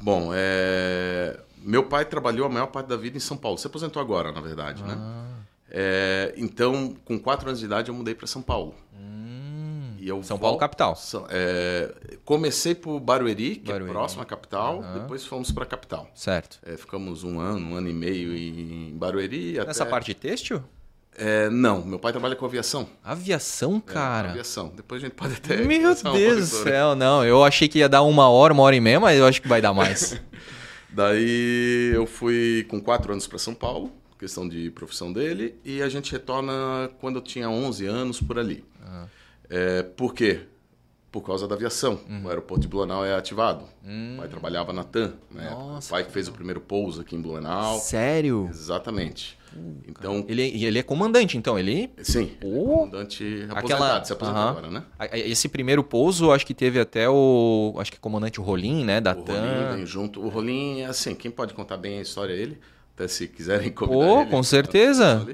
[0.00, 1.38] Bom, é...
[1.62, 3.58] meu pai trabalhou a maior parte da vida em São Paulo.
[3.58, 4.94] Se aposentou agora, na verdade, né?
[4.96, 4.96] ah.
[4.96, 5.28] né?
[5.70, 6.34] É...
[6.36, 8.74] Então, com quatro anos de idade, eu mudei para São Paulo.
[8.98, 9.96] Hum.
[9.98, 10.96] E eu São Paulo, capital.
[11.28, 11.92] É...
[12.24, 13.90] Comecei por Barueri, que é Barueri.
[13.90, 14.78] é próximo à capital.
[14.78, 15.00] Uhum.
[15.00, 16.08] Depois fomos para a capital.
[16.14, 16.58] Certo.
[16.64, 19.54] É, ficamos um ano, um ano e meio em Barueri.
[19.54, 19.90] Nessa até...
[19.90, 20.62] parte de têxtil?
[21.18, 22.88] É, não, meu pai trabalha com aviação.
[23.02, 24.28] Aviação, é, cara?
[24.28, 24.72] É, aviação.
[24.74, 25.56] Depois a gente pode até.
[25.56, 27.24] Meu Deus do céu, não.
[27.24, 29.48] Eu achei que ia dar uma hora, uma hora e meia, mas eu acho que
[29.48, 30.18] vai dar mais.
[30.88, 35.88] Daí eu fui com quatro anos para São Paulo, questão de profissão dele, e a
[35.88, 38.64] gente retorna quando eu tinha 11 anos por ali.
[38.80, 39.06] Uhum.
[39.50, 40.42] É, por quê?
[41.10, 42.00] Por causa da aviação.
[42.08, 42.24] Uhum.
[42.24, 43.64] O aeroporto de Blumenau é ativado.
[43.84, 44.14] Uhum.
[44.14, 45.50] O pai trabalhava na TAM, né?
[45.52, 47.78] O pai que fez o primeiro pouso aqui em Blumenau.
[47.78, 48.48] Sério?
[48.50, 49.38] Exatamente.
[49.86, 51.90] Então, ele, ele é comandante, então, ele...
[52.02, 52.46] Sim, oh.
[52.46, 54.04] é comandante aposentado, Aquela...
[54.04, 54.48] se aposentou uhum.
[54.48, 54.84] agora, né?
[55.12, 59.22] Esse primeiro pouso, acho que teve até o, acho que comandante Rolim, né, da o
[59.22, 59.34] TAM.
[59.34, 60.20] Rolim vem junto.
[60.20, 62.60] O Rolim, assim, quem pode contar bem a história é ele,
[62.94, 64.30] até se quiserem convidar oh, ele.
[64.30, 65.26] com certeza.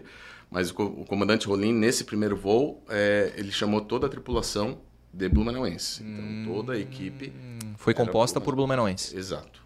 [0.51, 4.79] Mas o, o, comandante Rolim, nesse primeiro voo, é, ele chamou toda a tripulação
[5.15, 6.03] de Blumenauense.
[6.03, 7.33] Então, hum, toda a equipe...
[7.77, 9.17] Foi composta por Blumenauense.
[9.17, 9.64] Exato.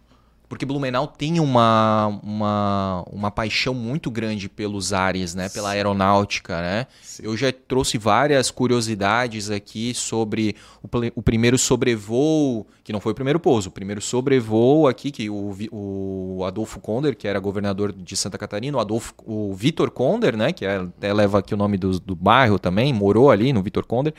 [0.49, 5.47] Porque Blumenau tem uma, uma, uma paixão muito grande pelos ares, né?
[5.47, 6.87] Pela aeronáutica, né?
[7.03, 7.21] Sim.
[7.23, 13.15] Eu já trouxe várias curiosidades aqui sobre o, o, primeiro sobrevoo, que não foi o
[13.15, 18.17] primeiro pouso, o primeiro sobrevoo aqui, que o, o Adolfo Konder, que era governador de
[18.17, 20.51] Santa Catarina, o, Adolfo, o Vitor Konder, né?
[20.51, 23.85] Que é, até leva aqui o nome do, do bairro também, morou ali no Vitor
[23.85, 24.15] Konder,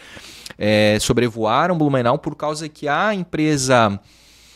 [0.57, 3.99] é, sobrevoaram Blumenau por causa que a empresa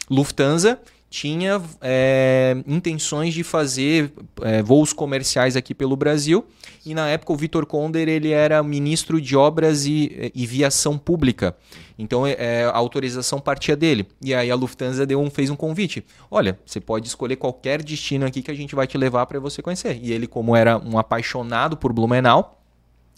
[0.09, 0.79] Lufthansa
[1.15, 6.45] tinha é, intenções de fazer é, voos comerciais aqui pelo Brasil.
[6.85, 11.57] E na época o Vitor Konder ele era ministro de Obras e, e Viação Pública.
[11.97, 14.09] Então é, a autorização partia dele.
[14.21, 16.05] E aí a Lufthansa deu um, fez um convite.
[16.29, 19.63] Olha, você pode escolher qualquer destino aqui que a gente vai te levar para você
[19.63, 20.01] conhecer.
[20.03, 22.61] E ele, como era um apaixonado por Blumenau,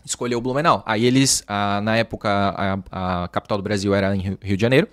[0.05, 0.83] escolheu Blumenau.
[0.85, 4.87] Aí eles, a, na época, a, a, capital do Brasil era em Rio de Janeiro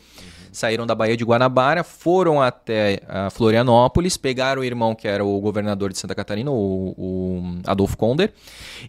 [0.53, 5.39] saíram da Baía de Guanabara, foram até uh, Florianópolis, pegaram o irmão que era o
[5.41, 8.31] governador de Santa Catarina, o, o Adolfo Konder,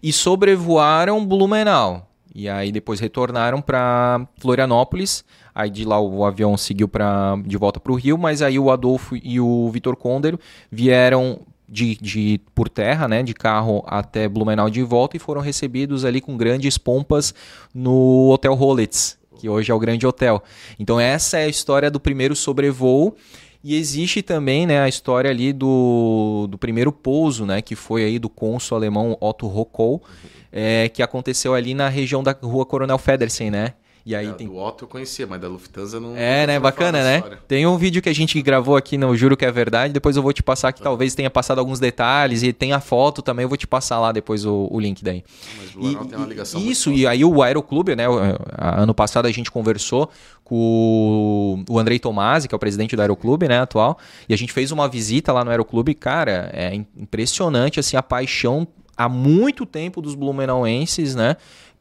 [0.03, 2.09] e sobrevoaram Blumenau.
[2.35, 5.25] E aí depois retornaram para Florianópolis.
[5.55, 8.71] Aí de lá o avião seguiu para de volta para o Rio, mas aí o
[8.73, 10.37] Adolfo e o Vitor Konder
[10.71, 16.05] vieram de, de, por terra, né, de carro até Blumenau de volta e foram recebidos
[16.05, 17.35] ali com grandes pompas
[17.73, 20.43] no Hotel Hollitz, que hoje é o Grande Hotel.
[20.79, 23.15] Então essa é a história do primeiro sobrevoo.
[23.63, 28.19] E existe também né, a história ali do, do primeiro pouso, né, que foi aí
[28.19, 30.03] do cônsul alemão Otto Rockow,
[30.53, 33.73] é, que aconteceu ali na região da rua Coronel Federsen, né?
[34.07, 34.47] E aí é, tem...
[34.47, 36.15] Do Otto eu conhecia, mas da Lufthansa não.
[36.15, 36.61] É, né?
[36.61, 37.23] Bacana, né?
[37.49, 39.95] Tem um vídeo que a gente gravou aqui no Juro que é Verdade.
[39.95, 42.43] Depois eu vou te passar que talvez tenha passado alguns detalhes.
[42.43, 43.45] E tem a foto também.
[43.45, 45.25] Eu vou te passar lá depois o, o link daí.
[45.57, 46.61] Mas o e, tem uma ligação.
[46.61, 48.05] Isso, e aí o Aeroclube, né?
[48.59, 50.11] Ano passado a gente conversou
[50.45, 53.61] com o Andrei Tomasi, que é o presidente do Aeroclube, né?
[53.61, 53.99] Atual.
[54.29, 55.95] E a gente fez uma visita lá no Aeroclube.
[55.95, 61.37] Cara, é impressionante assim a paixão há muito tempo dos blumenauenses, né?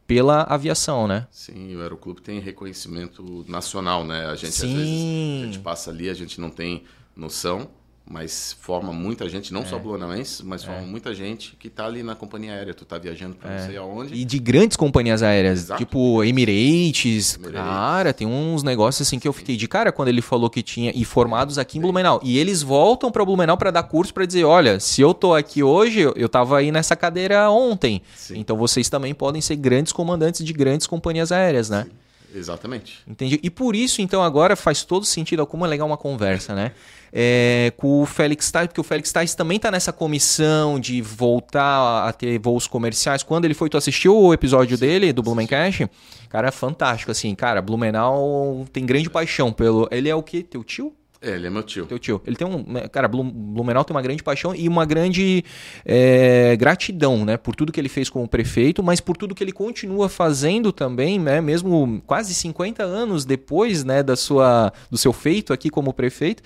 [0.06, 1.26] Pela aviação, né?
[1.30, 4.26] Sim, o Aeroclube tem reconhecimento nacional, né?
[4.26, 4.66] A gente Sim.
[4.66, 5.02] às vezes
[5.42, 6.84] a gente passa ali, a gente não tem
[7.16, 7.68] noção
[8.06, 9.64] mas forma muita gente, não é.
[9.64, 10.66] só blumenauenses, mas é.
[10.66, 12.74] forma muita gente que está ali na companhia aérea.
[12.74, 13.58] Tu tá viajando para é.
[13.58, 14.14] não sei aonde.
[14.14, 15.82] E de grandes companhias aéreas, Exato.
[15.82, 20.20] tipo Emirates, Emirates, cara, tem uns negócios assim que eu fiquei de cara quando ele
[20.20, 22.20] falou que tinha e formados aqui em Blumenau.
[22.22, 25.62] E eles voltam para Blumenau para dar curso para dizer, olha, se eu tô aqui
[25.62, 28.02] hoje, eu tava aí nessa cadeira ontem.
[28.14, 28.38] Sim.
[28.38, 31.84] Então vocês também podem ser grandes comandantes de grandes companhias aéreas, né?
[31.84, 32.04] Sim.
[32.34, 32.98] Exatamente.
[33.06, 33.38] Entendi.
[33.42, 36.72] E por isso, então, agora faz todo sentido, como é legal uma conversa, né?
[37.16, 42.08] É, com o Félix Tais, porque o Félix Tais também está nessa comissão de voltar
[42.08, 43.22] a ter voos comerciais.
[43.22, 45.88] Quando ele foi, tu assistiu o episódio dele, do Blumencast?
[46.28, 49.86] Cara, é fantástico, assim, cara, Blumenau tem grande paixão pelo...
[49.92, 50.42] Ele é o quê?
[50.42, 50.92] Teu tio?
[51.24, 51.86] É, ele é meu tio.
[51.86, 52.20] Teu tio.
[52.26, 52.62] Ele tem um.
[52.66, 55.42] Né, cara, Blumenau tem uma grande paixão e uma grande
[55.82, 57.38] é, gratidão, né?
[57.38, 61.18] Por tudo que ele fez como prefeito, mas por tudo que ele continua fazendo também,
[61.18, 61.40] né?
[61.40, 64.02] Mesmo quase 50 anos depois, né?
[64.02, 66.42] Da sua, do seu feito aqui como prefeito,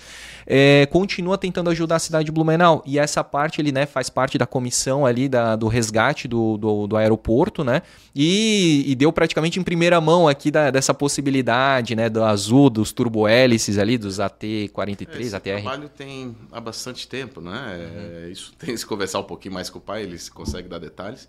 [0.47, 2.81] é, continua tentando ajudar a cidade de Blumenau.
[2.85, 3.85] E essa parte ele, né?
[3.85, 7.81] Faz parte da comissão ali da, do resgate do, do, do aeroporto, né?
[8.15, 12.07] E, e, deu praticamente em primeira mão aqui da, dessa possibilidade, né?
[12.07, 15.61] Do azul, dos turbohélices ali, dos AT 43 Esse ATR?
[15.61, 17.51] trabalho tem há bastante tempo, né?
[17.51, 18.25] Uhum.
[18.25, 20.79] É, isso tem que se conversar um pouquinho mais com o pai, ele consegue dar
[20.79, 21.27] detalhes.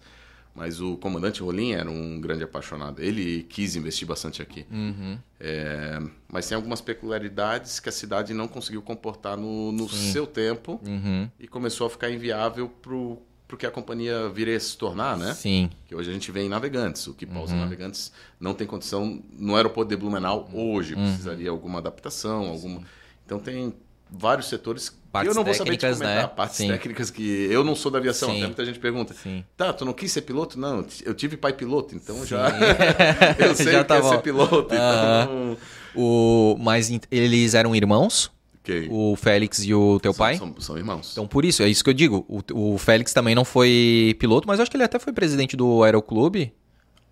[0.54, 3.00] Mas o comandante Rolim era um grande apaixonado.
[3.00, 4.66] Ele quis investir bastante aqui.
[4.70, 5.18] Uhum.
[5.38, 5.98] É,
[6.28, 11.30] mas tem algumas peculiaridades que a cidade não conseguiu comportar no, no seu tempo uhum.
[11.38, 15.34] e começou a ficar inviável para que a companhia viria a se tornar, né?
[15.34, 15.70] Sim.
[15.86, 17.06] Que hoje a gente vê em Navegantes.
[17.06, 17.60] O que pausa uhum.
[17.60, 20.94] Navegantes não tem condição no aeroporto de Blumenau hoje.
[20.94, 21.06] Uhum.
[21.06, 22.80] Precisaria alguma adaptação, alguma...
[22.80, 22.86] Sim
[23.30, 23.72] então tem
[24.10, 26.26] vários setores partes eu não vou saber te comentar, né?
[26.26, 26.66] partes Sim.
[26.66, 28.38] técnicas que eu não sou da aviação, Sim.
[28.38, 29.14] até muita gente pergunta.
[29.14, 29.44] Sim.
[29.56, 30.58] Tá, tu não quis ser piloto?
[30.58, 32.26] Não, eu tive pai piloto, então Sim.
[32.26, 32.50] já
[33.38, 35.56] eu sei já tá que é ser piloto, uh então...
[35.94, 38.32] o mas eles eram irmãos?
[38.64, 38.88] Okay.
[38.90, 40.36] O Félix e o teu são, pai?
[40.36, 41.12] São, são, irmãos.
[41.12, 42.26] Então, por isso, é isso que eu digo.
[42.28, 45.56] O, o Félix também não foi piloto, mas eu acho que ele até foi presidente
[45.56, 46.52] do Aeroclube.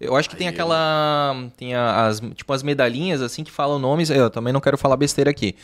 [0.01, 1.35] Eu acho que Aí tem aquela.
[1.57, 4.11] Tem as, tipo, as medalhinhas, assim, que falam nomes.
[4.11, 5.57] Eu também não quero falar besteira aqui.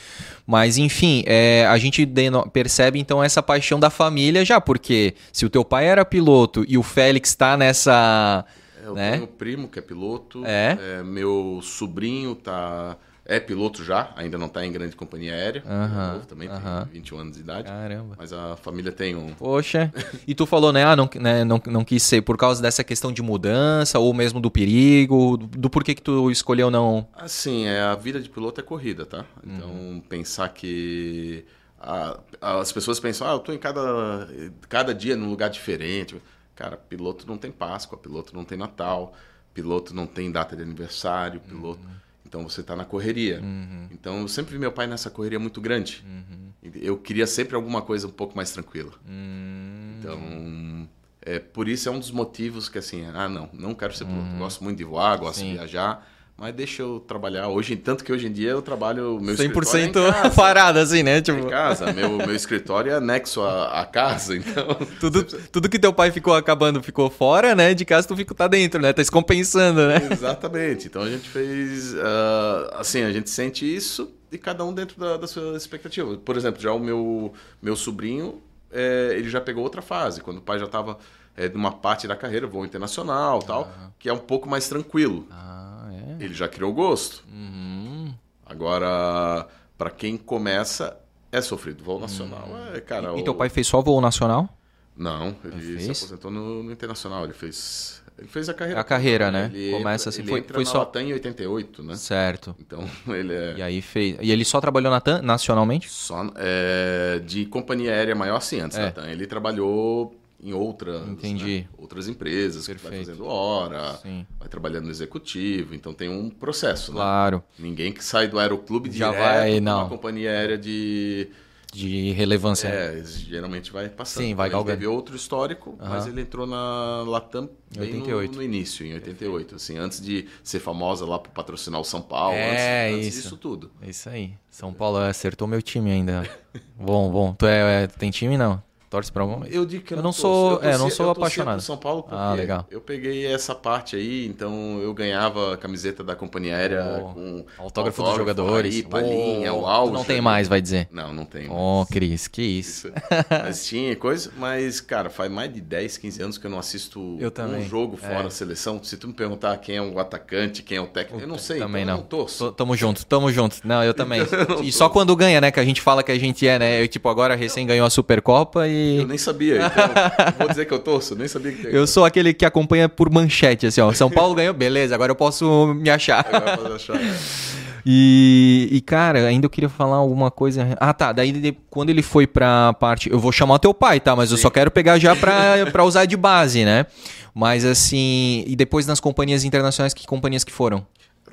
[0.46, 2.08] Mas, enfim, é, a gente
[2.52, 6.76] percebe, então, essa paixão da família já, porque se o teu pai era piloto e
[6.76, 8.44] o Félix está nessa.
[8.82, 9.12] É, eu né?
[9.12, 10.44] tenho um primo que é piloto.
[10.44, 10.76] É.
[10.98, 15.62] é meu sobrinho tá é piloto já, ainda não está em grande companhia aérea.
[15.64, 16.84] Uhum, novo, também uhum.
[16.84, 17.68] tem 21 anos de idade.
[17.68, 18.14] Caramba.
[18.18, 19.32] Mas a família tem um.
[19.34, 19.92] Poxa.
[20.28, 20.84] e tu falou, né?
[20.84, 24.40] Ah, não, né, não, não quis ser por causa dessa questão de mudança ou mesmo
[24.40, 27.08] do perigo, do, do porquê que tu escolheu não.
[27.14, 29.24] Assim, é, a vida de piloto é corrida, tá?
[29.42, 30.02] Então, uhum.
[30.06, 31.46] pensar que.
[31.80, 34.26] A, as pessoas pensam, ah, eu tô em cada,
[34.68, 36.16] cada dia num lugar diferente.
[36.54, 39.14] Cara, piloto não tem Páscoa, piloto não tem Natal,
[39.52, 41.80] piloto não tem data de aniversário, piloto.
[41.82, 42.03] Uhum
[42.34, 43.40] então você está na correria.
[43.40, 43.86] Uhum.
[43.92, 46.04] Então eu sempre vi meu pai nessa correria muito grande.
[46.04, 46.72] Uhum.
[46.74, 48.90] Eu queria sempre alguma coisa um pouco mais tranquila.
[49.08, 49.94] Uhum.
[50.00, 50.88] Então
[51.22, 54.24] é por isso é um dos motivos que assim, ah não, não quero ser piloto.
[54.24, 54.38] Uhum.
[54.38, 55.50] Gosto muito de voar, gosto Sim.
[55.50, 59.36] de viajar mas deixa eu trabalhar hoje, tanto que hoje em dia eu trabalho meu
[59.36, 61.20] 100% é parado assim, né?
[61.20, 61.38] Tipo...
[61.38, 64.66] Em casa, meu, meu escritório é anexo à, à casa, então...
[64.98, 67.72] tudo, tudo que teu pai ficou acabando ficou fora, né?
[67.72, 68.92] De casa tu fica, tá dentro, né?
[68.92, 70.08] Tá se compensando, né?
[70.10, 74.98] Exatamente, então a gente fez, uh, assim, a gente sente isso e cada um dentro
[74.98, 76.16] da, da sua expectativa.
[76.16, 78.42] Por exemplo, já o meu, meu sobrinho,
[78.72, 80.98] é, ele já pegou outra fase, quando o pai já estava
[81.36, 85.28] é, numa parte da carreira, voo internacional tal, que é um pouco mais tranquilo.
[85.30, 85.73] Ah.
[86.20, 87.24] Ele já criou gosto.
[87.32, 88.14] Uhum.
[88.46, 89.46] Agora,
[89.76, 90.96] para quem começa,
[91.32, 91.82] é sofrido.
[91.82, 92.74] Voo nacional uhum.
[92.74, 93.08] é, cara.
[93.16, 93.24] E, o...
[93.24, 94.48] teu pai fez só voo nacional?
[94.96, 97.24] Não, ele se aposentou no, no, internacional.
[97.24, 98.80] Ele fez, ele fez a carreira.
[98.80, 99.50] A carreira, né?
[99.52, 100.22] Ele Começa assim.
[100.22, 100.78] Ele foi, entra foi na só.
[100.78, 101.96] Latam em 88, né?
[101.96, 102.54] Certo.
[102.60, 103.54] Então ele é.
[103.56, 104.16] E aí fez.
[104.20, 105.90] E ele só trabalhou na TAM nacionalmente?
[105.90, 108.82] Só é, de companhia aérea maior, sim, antes é.
[108.82, 109.08] da TAM.
[109.08, 112.90] Ele trabalhou em outras, né, outras empresas, Perfeito.
[112.90, 114.26] que vai fazendo hora, Sim.
[114.38, 116.98] vai trabalhando no executivo, então tem um processo, né?
[116.98, 117.42] Claro.
[117.58, 119.80] Ninguém que sai do aeroclube Já vai, não.
[119.80, 121.30] uma companhia aérea de
[121.74, 122.68] de relevância.
[122.68, 124.22] É, geralmente vai passando.
[124.22, 124.70] Sim, vai galgando.
[124.70, 125.88] Ele teve outro histórico, uhum.
[125.88, 130.60] mas ele entrou na Latam bem no, no, início, em 88, assim, antes de ser
[130.60, 133.22] famosa lá para patrocinar o São Paulo, é, antes, antes isso.
[133.22, 133.72] disso tudo.
[133.82, 134.34] É isso aí.
[134.48, 136.30] São Paulo acertou meu time ainda.
[136.78, 137.34] bom, bom.
[137.34, 138.62] Tu é, é, tem time não?
[138.94, 139.24] Torce para?
[139.50, 141.60] Eu digo que eu, eu não, sou, eu torcia, é, não sou apaixonado.
[141.60, 142.64] São Paulo porque ah, legal.
[142.70, 147.44] eu peguei essa parte aí, então eu ganhava a camiseta da companhia aérea oh, com
[147.58, 149.92] autógrafo, dos jogadores, aí, palhinha, oh, o auge.
[149.92, 150.86] Não tem mais, vai dizer.
[150.92, 151.50] Não, não tem.
[151.50, 152.86] Oh, Cris, que isso.
[152.86, 152.92] isso.
[153.28, 157.18] mas tinha coisa, mas cara, faz mais de 10, 15 anos que eu não assisto
[157.18, 158.22] eu um jogo fora é.
[158.22, 158.80] da seleção.
[158.84, 161.58] Se tu me perguntar quem é o atacante, quem é o técnico, eu não sei.
[161.58, 162.00] Também então não.
[162.00, 162.52] Eu não torço.
[162.52, 163.56] Tamo junto, tamo junto.
[163.64, 164.20] Não, eu também.
[164.20, 166.80] eu e só quando ganha, né, que a gente fala que a gente é, né?
[166.80, 169.88] Eu, tipo, agora recém ganhou a Supercopa e Eu nem sabia então,
[170.38, 171.72] vou dizer que eu torço, nem sabia que tem.
[171.72, 173.92] Eu sou aquele que acompanha por manchete, assim, ó.
[173.92, 176.26] São Paulo ganhou, beleza, agora eu posso me achar.
[176.26, 177.00] Agora eu posso achar.
[177.86, 180.74] E, e, cara, ainda eu queria falar alguma coisa.
[180.80, 181.12] Ah, tá.
[181.12, 183.10] Daí quando ele foi pra parte.
[183.10, 184.16] Eu vou chamar teu pai, tá?
[184.16, 184.36] Mas Sim.
[184.36, 186.86] eu só quero pegar já pra, pra usar de base, né?
[187.34, 188.42] Mas assim.
[188.46, 190.86] E depois nas companhias internacionais, que companhias que foram?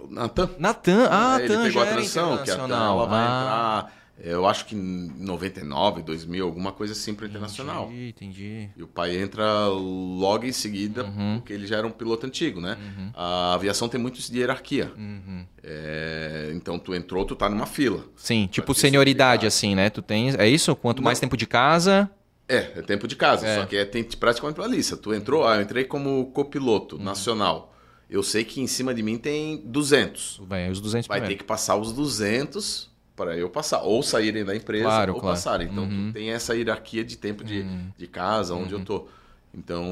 [0.09, 0.49] Natan.
[0.59, 3.85] Natan, ah, é, TAM, ele pegou a transição, que a TAM ela vai ah.
[3.85, 7.85] entrar eu acho que em 99, 2000, alguma coisa assim para internacional.
[7.85, 8.69] Entendi, entendi.
[8.75, 11.37] E o pai entra logo em seguida, uhum.
[11.37, 12.77] porque ele já era um piloto antigo, né?
[12.79, 13.11] Uhum.
[13.15, 14.91] A aviação tem muito isso de hierarquia.
[14.95, 15.45] Uhum.
[15.63, 18.05] É, então tu entrou, tu tá numa fila.
[18.15, 19.89] Sim, tipo senioridade assim, né?
[19.89, 20.75] Tu tens, é isso?
[20.75, 21.05] Quanto Não.
[21.05, 22.09] mais tempo de casa,
[22.47, 23.55] é, é tempo de casa, é.
[23.55, 24.97] só que é tem, praticamente uma lista.
[24.97, 27.03] Tu entrou, ah, eu entrei como copiloto uhum.
[27.03, 27.73] nacional.
[28.09, 30.41] Eu sei que em cima de mim tem 200.
[30.45, 31.37] Vai, os 200 Vai primeiro.
[31.37, 32.90] ter que passar os 200
[33.21, 35.35] para eu passar, ou saírem da empresa claro, ou claro.
[35.35, 35.67] passarem.
[35.71, 36.11] Então uhum.
[36.11, 37.89] tem essa hierarquia de tempo de, uhum.
[37.95, 38.79] de casa, onde uhum.
[38.79, 39.07] eu tô.
[39.53, 39.83] Então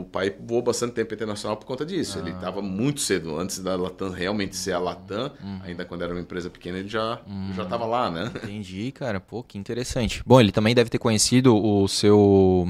[0.00, 2.16] o pai voou bastante tempo internacional por conta disso.
[2.18, 2.22] Ah.
[2.22, 5.60] Ele estava muito cedo, antes da Latam realmente ser a Latam, uhum.
[5.62, 7.20] ainda quando era uma empresa pequena, ele já
[7.54, 8.32] já estava lá, né?
[8.44, 9.20] Entendi, cara.
[9.20, 10.22] Pô, que interessante.
[10.24, 12.66] Bom, ele também deve ter conhecido o seu.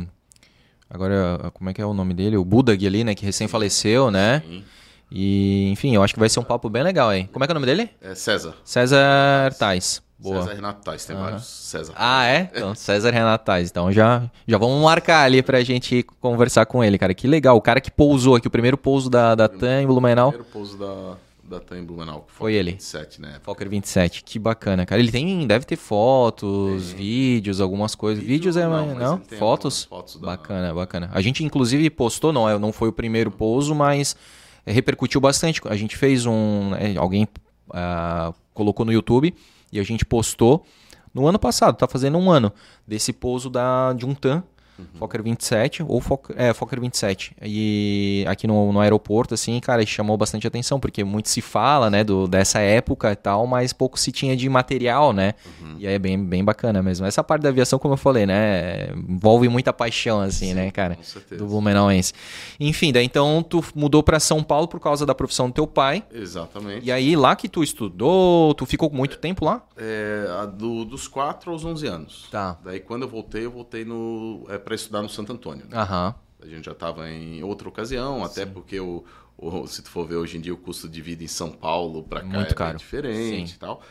[0.88, 2.36] Agora, como é que é o nome dele?
[2.36, 3.14] O Budag ali, né?
[3.14, 4.42] Que recém faleceu, né?
[4.44, 4.64] Sim.
[5.10, 7.26] E, enfim, eu acho que vai ser um papo bem legal aí.
[7.28, 7.90] Como é que é o nome dele?
[8.00, 8.54] É César.
[8.64, 10.02] César Tais.
[10.20, 10.42] Boa.
[10.42, 11.22] César Renato Tais, tem uhum.
[11.22, 11.94] vários César.
[11.96, 12.50] Ah, é?
[12.54, 13.70] Então, César Renato Tais.
[13.70, 17.14] Então já, já vamos marcar ali pra gente conversar com ele, cara.
[17.14, 17.56] Que legal.
[17.56, 20.28] O cara que pousou aqui, o primeiro pouso da, da TAM em Blumenau.
[20.28, 22.26] O primeiro pouso da, da TAM Blumenau.
[22.28, 22.72] Foi ele.
[22.72, 23.36] 27, né?
[23.42, 24.22] Fokker 27.
[24.22, 25.00] Que bacana, cara.
[25.00, 26.96] Ele tem, deve ter fotos, tem.
[26.96, 28.22] vídeos, algumas coisas.
[28.22, 28.94] Vídeo, vídeos é, não?
[28.94, 29.22] não?
[29.38, 29.84] Fotos?
[29.84, 30.26] fotos da...
[30.26, 31.10] Bacana, bacana.
[31.14, 34.14] A gente inclusive postou, não, é, não foi o primeiro pouso, mas
[34.72, 35.60] repercutiu bastante.
[35.66, 36.70] A gente fez um.
[36.70, 37.28] Né, alguém
[37.68, 39.34] uh, colocou no YouTube
[39.72, 40.64] e a gente postou
[41.12, 42.52] no ano passado, tá fazendo um ano,
[42.86, 44.44] desse pouso da, de um TAM
[44.80, 44.98] uhum.
[44.98, 47.36] Fokker 27, ou Fokker, é, Fokker 27.
[47.42, 52.04] E aqui no, no aeroporto, assim, cara, chamou bastante atenção, porque muito se fala, né,
[52.04, 55.34] do, dessa época e tal, mas pouco se tinha de material, né?
[55.60, 55.76] Uhum.
[55.78, 57.06] E aí é bem, bem bacana mesmo.
[57.06, 60.96] Essa parte da aviação, como eu falei, né, envolve muita paixão, assim, Sim, né, cara?
[60.96, 61.42] Com certeza.
[61.42, 62.12] Do Blumenauense.
[62.58, 66.04] Enfim, daí então tu mudou para São Paulo por causa da profissão do teu pai.
[66.12, 66.86] Exatamente.
[66.86, 69.62] E aí, lá que tu estudou, tu ficou muito tempo lá?
[69.76, 72.28] É, do, dos 4 aos 11 anos.
[72.30, 72.58] Tá.
[72.64, 75.66] Daí quando eu voltei, eu voltei no, é, para estudar no Santo Antônio.
[75.68, 75.76] Né?
[75.76, 76.14] Aham.
[76.40, 78.52] A gente já estava em outra ocasião, até Sim.
[78.52, 79.04] porque o,
[79.36, 82.04] o, se tu for ver hoje em dia o custo de vida em São Paulo
[82.04, 82.78] para cá Muito é caro.
[82.78, 83.54] diferente Sim.
[83.56, 83.82] e tal.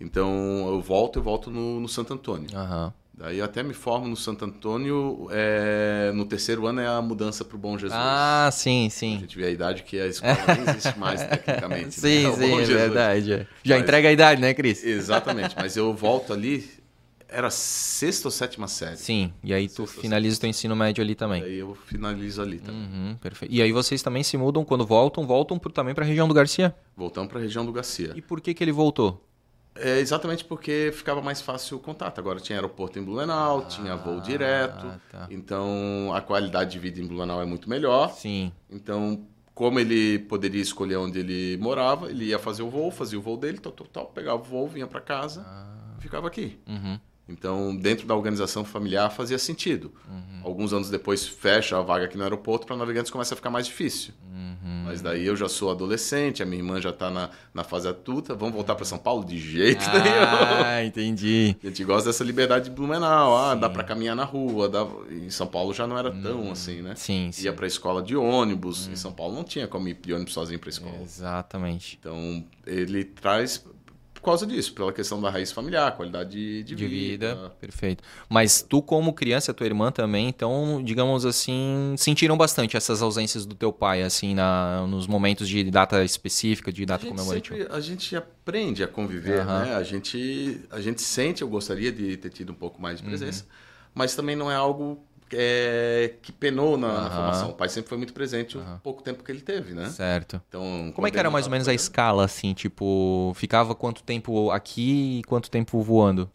[0.00, 2.48] Então eu volto, eu volto no, no Santo Antônio.
[2.56, 2.94] Aham.
[3.14, 5.28] Daí eu até me formo no Santo Antônio.
[5.30, 7.92] É, no terceiro ano é a mudança para o Bom Jesus.
[7.94, 9.16] Ah, sim, sim.
[9.18, 11.92] A gente vê a idade que a escola nem existe mais tecnicamente.
[11.94, 12.32] Sim, né?
[12.32, 13.46] sim, é verdade.
[13.62, 14.82] Já Mas, entrega a idade, né, Cris?
[14.82, 15.54] Exatamente.
[15.54, 16.68] Mas eu volto ali,
[17.32, 18.96] era sexta ou sétima série.
[18.96, 21.42] Sim, e aí tu finaliza o teu ensino médio ali também.
[21.42, 22.82] Aí eu finalizo ali também.
[22.82, 23.52] Uhum, perfeito.
[23.52, 26.34] E aí vocês também se mudam quando voltam, voltam pro, também para a região do
[26.34, 26.74] Garcia?
[26.96, 28.12] Voltamos para a região do Garcia.
[28.14, 29.24] E por que que ele voltou?
[29.74, 32.18] É exatamente porque ficava mais fácil o contato.
[32.18, 35.00] Agora tinha aeroporto em Blumenau, ah, tinha voo direto.
[35.10, 35.26] Tá.
[35.30, 38.10] Então a qualidade de vida em Blumenau é muito melhor.
[38.10, 38.52] Sim.
[38.70, 43.22] Então, como ele poderia escolher onde ele morava, ele ia fazer o voo, fazia o
[43.22, 45.96] voo dele, tal, tal, tal pegava o voo, vinha para casa, ah.
[46.00, 46.58] ficava aqui.
[46.68, 47.00] Uhum.
[47.28, 49.92] Então, dentro da organização familiar fazia sentido.
[50.08, 50.40] Uhum.
[50.42, 53.66] Alguns anos depois fecha a vaga aqui no aeroporto para navegantes começa a ficar mais
[53.66, 54.12] difícil.
[54.30, 54.82] Uhum.
[54.84, 58.34] Mas daí eu já sou adolescente, a minha irmã já está na, na fase adulta,
[58.34, 60.64] vamos voltar para São Paulo de jeito ah, nenhum.
[60.64, 61.56] Ah, entendi.
[61.62, 64.84] A gente gosta dessa liberdade de Blumenau, ah, dá para caminhar na rua, dá...
[65.10, 66.94] em São Paulo já não era tão hum, assim, né?
[66.96, 67.44] Sim, sim.
[67.44, 68.92] Ia para a escola de ônibus, hum.
[68.92, 70.96] em São Paulo não tinha como ir de ônibus sozinho para a escola.
[71.02, 71.96] Exatamente.
[72.00, 73.64] Então, ele traz
[74.22, 77.34] por causa disso, pela questão da raiz familiar, qualidade de, de, de vida.
[77.34, 77.52] vida.
[77.60, 78.04] Perfeito.
[78.28, 83.44] Mas tu, como criança, a tua irmã também, então, digamos assim, sentiram bastante essas ausências
[83.44, 87.74] do teu pai, assim, na, nos momentos de data específica, de data comemorativa?
[87.74, 89.58] a gente aprende a conviver, uhum.
[89.58, 89.74] né?
[89.74, 93.42] A gente, a gente sente, eu gostaria de ter tido um pouco mais de presença,
[93.42, 93.50] uhum.
[93.92, 96.94] mas também não é algo é, que penou na, uhum.
[96.94, 97.50] na, formação.
[97.50, 98.74] O pai sempre foi muito presente uhum.
[98.74, 99.88] o pouco tempo que ele teve, né?
[99.90, 100.40] Certo.
[100.48, 102.54] Então, Como é que era mais ou menos a escala, assim?
[102.54, 106.30] Tipo, ficava quanto tempo aqui e quanto tempo voando?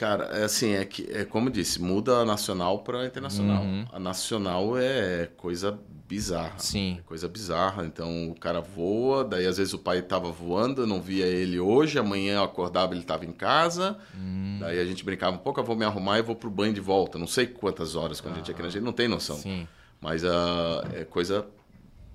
[0.00, 3.62] Cara, é assim, é que, é como disse, muda a nacional para internacional.
[3.62, 3.84] Uhum.
[3.92, 6.58] A nacional é coisa bizarra.
[6.58, 6.96] Sim.
[6.98, 7.84] É coisa bizarra.
[7.84, 11.60] Então o cara voa, daí às vezes o pai estava voando, eu não via ele
[11.60, 13.98] hoje, amanhã eu acordava ele estava em casa.
[14.16, 14.56] Hum.
[14.58, 16.80] Daí a gente brincava um pouco, eu vou me arrumar e vou pro banho de
[16.80, 17.18] volta.
[17.18, 18.36] Não sei quantas horas quando ah.
[18.36, 19.36] a gente aqui na gente não tem noção.
[19.36, 19.68] Sim.
[20.00, 21.46] Mas uh, é coisa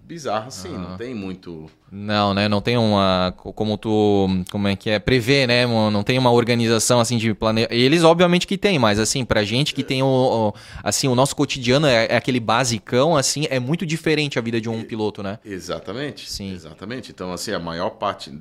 [0.05, 0.79] bizarra, sim, uhum.
[0.79, 1.69] não tem muito.
[1.91, 2.47] Não, né?
[2.47, 3.33] Não tem uma.
[3.35, 4.27] Como tu.
[4.51, 4.99] Como é que é?
[4.99, 5.65] Prever, né?
[5.65, 7.69] Não tem uma organização assim de planejar.
[7.71, 10.07] Eles, obviamente, que tem, mas assim, pra gente que tem o.
[10.07, 14.61] o assim, o nosso cotidiano é, é, aquele basicão, assim, é muito diferente a vida
[14.61, 15.39] de um piloto, né?
[15.43, 16.29] Exatamente.
[16.29, 16.53] Sim.
[16.53, 17.11] Exatamente.
[17.11, 18.31] Então, assim, a maior parte.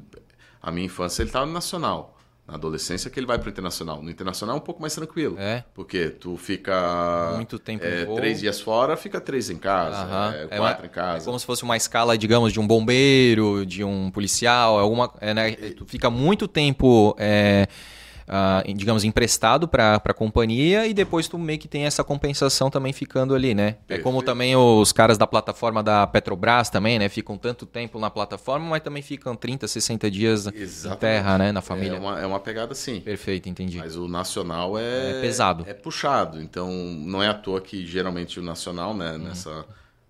[0.62, 2.13] A minha infância ele estava no nacional
[2.47, 4.03] na adolescência que ele vai para o internacional.
[4.03, 5.37] No internacional é um pouco mais tranquilo.
[5.39, 5.65] É.
[5.75, 7.33] Porque tu fica.
[7.37, 10.37] Muito tempo é, Três dias fora, fica três em casa.
[10.37, 11.25] É, é, quatro é, em casa.
[11.25, 14.79] É como se fosse uma escala, digamos, de um bombeiro, de um policial.
[14.79, 15.53] Alguma, é, né?
[15.53, 17.17] Tu fica muito tempo.
[17.19, 17.67] É,
[18.29, 22.93] uh, digamos, emprestado para a companhia e depois tu meio que tem essa compensação também
[22.93, 23.73] ficando ali, né?
[23.87, 24.01] Perfeito.
[24.01, 27.09] É como também os caras da plataforma da Petrobras também, né?
[27.09, 30.97] Ficam tanto tempo na plataforma, mas também ficam 30, 60 dias Exatamente.
[30.97, 31.53] em terra, né?
[31.53, 31.97] Na família.
[31.97, 33.01] É uma, é uma pegada assim.
[33.01, 33.79] Perfeito, entendi.
[33.79, 35.19] Mas o nacional é...
[35.19, 35.65] É pesado.
[35.67, 36.41] É puxado.
[36.41, 39.13] Então, não é à toa que geralmente o nacional, né?
[39.13, 39.19] Uhum.
[39.19, 39.65] Nessa...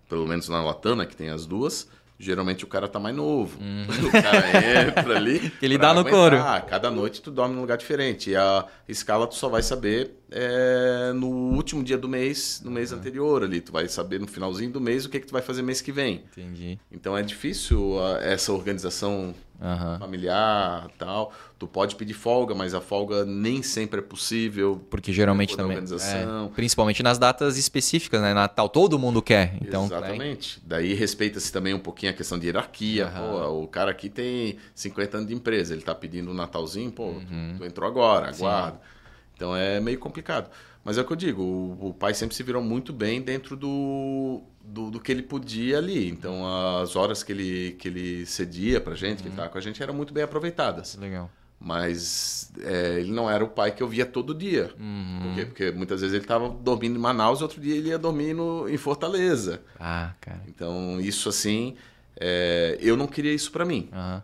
[0.07, 1.87] Pelo menos na Latana, que tem as duas
[2.19, 3.57] geralmente o cara tá mais novo.
[3.61, 3.85] Hum.
[4.05, 5.49] O cara entra ali.
[5.59, 6.37] que ele dá no couro.
[6.67, 8.31] Cada noite tu dorme num lugar diferente.
[8.31, 12.91] E a escala tu só vai saber é, no último dia do mês, no mês
[12.91, 12.99] uhum.
[12.99, 13.61] anterior ali.
[13.61, 15.91] Tu vai saber no finalzinho do mês o que, que tu vai fazer mês que
[15.91, 16.23] vem.
[16.31, 16.79] Entendi.
[16.91, 19.99] Então é difícil a, essa organização uhum.
[19.99, 21.31] familiar tal.
[21.57, 24.81] Tu pode pedir folga, mas a folga nem sempre é possível.
[24.89, 25.77] Porque geralmente também.
[25.77, 28.33] É, principalmente nas datas específicas, né?
[28.33, 29.55] Natal todo mundo quer.
[29.61, 30.61] Então, Exatamente.
[30.65, 33.07] Daí respeita-se também um pouquinho a questão de hierarquia.
[33.07, 33.29] Uhum.
[33.29, 37.03] Pô, o cara aqui tem 50 anos de empresa, ele tá pedindo um Natalzinho, pô,
[37.03, 37.55] uhum.
[37.57, 38.77] tu entrou agora, aguarda.
[38.77, 38.94] Sim.
[39.35, 40.49] Então é meio complicado.
[40.83, 43.57] Mas é o que eu digo, o, o pai sempre se virou muito bem dentro
[43.57, 46.07] do, do, do, que ele podia ali.
[46.07, 46.45] Então
[46.79, 49.15] as horas que ele, que ele cedia pra gente, uhum.
[49.17, 49.35] que ele uhum.
[49.35, 50.95] tava com a gente, eram muito bem aproveitadas.
[50.95, 51.29] Legal.
[51.59, 54.71] Mas é, ele não era o pai que eu via todo dia.
[54.79, 55.19] Uhum.
[55.23, 58.35] Porque, porque muitas vezes ele estava dormindo em Manaus e outro dia ele ia dormir
[58.35, 59.63] no, em Fortaleza.
[59.79, 60.41] Ah, cara.
[60.47, 61.75] Então isso assim,
[62.15, 63.89] é, eu não queria isso para mim.
[63.91, 64.21] Uhum.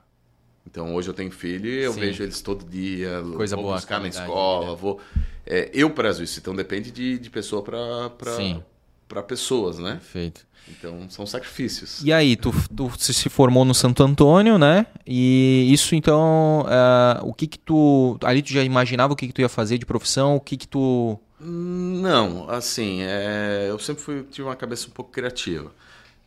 [0.65, 1.99] Então hoje eu tenho filho e eu Sim.
[1.99, 4.99] vejo eles todo dia, Coisa vou boa, buscar na escola, vou.
[5.45, 9.93] é, eu prezo isso, então depende de, de pessoa para pessoas, né?
[9.93, 10.45] Perfeito.
[10.69, 12.01] Então são sacrifícios.
[12.03, 14.85] E aí, tu, tu se formou no Santo Antônio, né?
[15.05, 18.17] E isso então, uh, o que que tu.
[18.23, 20.35] Ali tu já imaginava o que que tu ia fazer de profissão?
[20.35, 21.19] O que que tu.
[21.39, 25.71] Não, assim, é, eu sempre fui, tive uma cabeça um pouco criativa.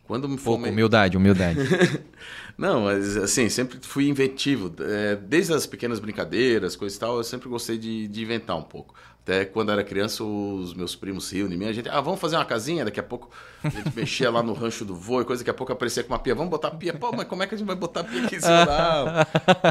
[0.07, 0.65] Quando me formei...
[0.65, 1.61] Pouco, humildade, humildade.
[2.57, 4.73] Não, mas assim, sempre fui inventivo.
[4.81, 8.63] É, desde as pequenas brincadeiras, coisas e tal, eu sempre gostei de, de inventar um
[8.63, 8.95] pouco.
[9.25, 11.67] Até quando era criança, os meus primos riam de mim.
[11.67, 12.85] A gente, ah, vamos fazer uma casinha?
[12.85, 13.31] Daqui a pouco
[13.63, 15.43] a gente mexia lá no rancho do vô e coisa.
[15.43, 16.35] Daqui a pouco aparecia com uma pia.
[16.35, 16.93] Vamos botar pia?
[16.93, 18.67] Pô, mas como é que a gente vai botar pia aqui em cima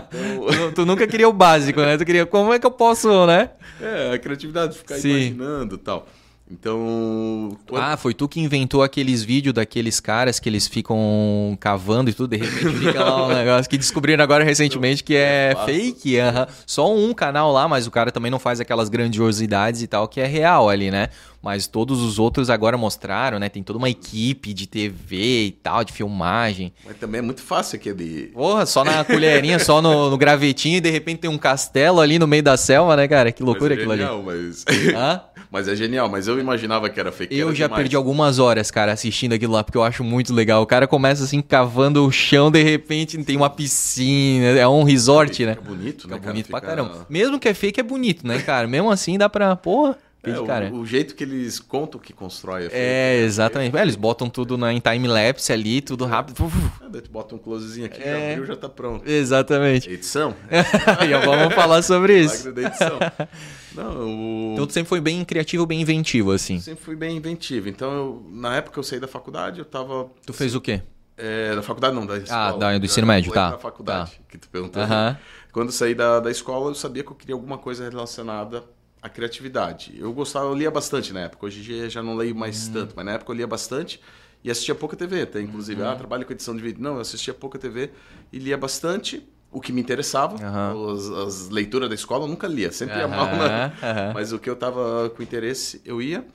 [0.10, 0.70] então...
[0.70, 1.96] tu, tu, nunca queria o básico, né?
[1.98, 3.52] Tu queria, como é que eu posso, né?
[3.80, 5.10] É, a criatividade, ficar Sim.
[5.10, 6.08] imaginando e tal.
[6.50, 7.58] Então.
[7.74, 12.32] Ah, foi tu que inventou aqueles vídeos daqueles caras que eles ficam cavando e tudo,
[12.32, 16.18] de repente fica lá um negócio que descobriram agora recentemente que é, é fake.
[16.18, 16.48] Uh -huh.
[16.68, 20.20] Só um canal lá, mas o cara também não faz aquelas grandiosidades e tal, que
[20.20, 21.10] é real ali, né?
[21.42, 23.50] Mas todos os outros agora mostraram, né?
[23.50, 26.72] Tem toda uma equipe de TV e tal, de filmagem.
[26.86, 28.28] Mas também é muito fácil aquele.
[28.34, 32.18] Porra, só na colherinha, só no, no, gravetinho e de repente tem um castelo ali
[32.18, 33.32] no meio da selva, né, cara?
[33.32, 34.54] Que loucura mas é aquilo genial, ali.
[34.54, 34.66] Mas...
[34.96, 35.22] Hã?
[35.54, 37.38] mas é genial, mas eu imaginava que era fake.
[37.38, 37.84] Eu era já demais.
[37.84, 40.64] perdi algumas horas, cara, assistindo aquilo lá, porque eu acho muito legal.
[40.64, 45.46] O cara começa assim, cavando o chão, de repente tem uma piscina, é um resort,
[45.46, 45.54] né?
[45.54, 46.16] Fica bonito, né?
[46.16, 46.60] Fica bonito fica...
[46.60, 47.06] pra caramba.
[47.08, 48.68] Mesmo que é fake, é bonito, né, cara?
[48.68, 49.56] Mesmo assim dá pra.
[49.56, 49.96] Porra.
[50.26, 50.74] É, o, cara.
[50.74, 53.76] o, jeito que eles contam que constrói a É, exatamente.
[53.76, 56.50] É, eles botam tudo na, em time-lapse ali, tudo rápido.
[56.82, 58.06] É, daí tu bota um closezinho aqui, é.
[58.06, 59.06] já abriu, já tá pronto.
[59.06, 59.92] Exatamente.
[59.92, 60.34] Edição.
[61.06, 62.54] e vamos falar sobre isso.
[62.54, 63.00] Da edição.
[63.76, 64.54] Não, o...
[64.54, 66.58] Então tu sempre foi bem criativo, bem inventivo, assim.
[66.58, 67.68] Sempre fui bem inventivo.
[67.68, 70.10] Então, eu, na época eu saí da faculdade, eu tava...
[70.26, 70.82] Tu fez o quê?
[71.18, 72.48] É, da faculdade não, da escola.
[72.48, 73.52] Ah, da, do ensino médio, tá.
[73.52, 74.18] Da faculdade, tá.
[74.30, 74.82] que tu perguntou.
[75.52, 78.64] Quando eu saí da, da escola, eu sabia que eu queria alguma coisa relacionada
[79.04, 79.94] a criatividade.
[80.00, 81.46] Eu gostava, eu lia bastante na época.
[81.46, 82.74] Hoje em dia já não leio mais hum.
[82.74, 84.00] tanto, mas na época eu lia bastante
[84.42, 85.24] e assistia pouca TV.
[85.24, 85.90] Até, inclusive, uhum.
[85.90, 86.82] ah, trabalho com edição de vídeo.
[86.82, 87.92] Não, eu assistia pouca TV
[88.32, 89.28] e lia bastante.
[89.52, 90.90] O que me interessava, uhum.
[90.90, 93.72] as, as, leituras da escola eu nunca lia, sempre ia mal, né?
[94.12, 96.26] mas o que eu tava com interesse eu ia.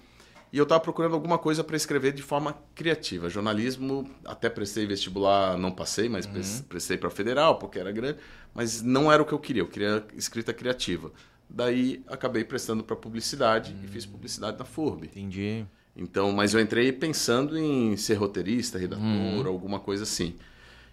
[0.52, 3.28] E eu estava procurando alguma coisa para escrever de forma criativa.
[3.28, 6.62] Jornalismo, até prestei vestibular, não passei, mas uhum.
[6.68, 8.18] prestei para federal, porque era grande,
[8.54, 9.62] mas não era o que eu queria.
[9.62, 11.10] Eu queria escrita criativa.
[11.48, 13.84] Daí acabei prestando para publicidade hum.
[13.84, 15.06] e fiz publicidade na FURB.
[15.06, 15.64] Entendi.
[15.96, 19.46] Então, mas eu entrei pensando em ser roteirista, redator, hum.
[19.46, 20.36] alguma coisa assim.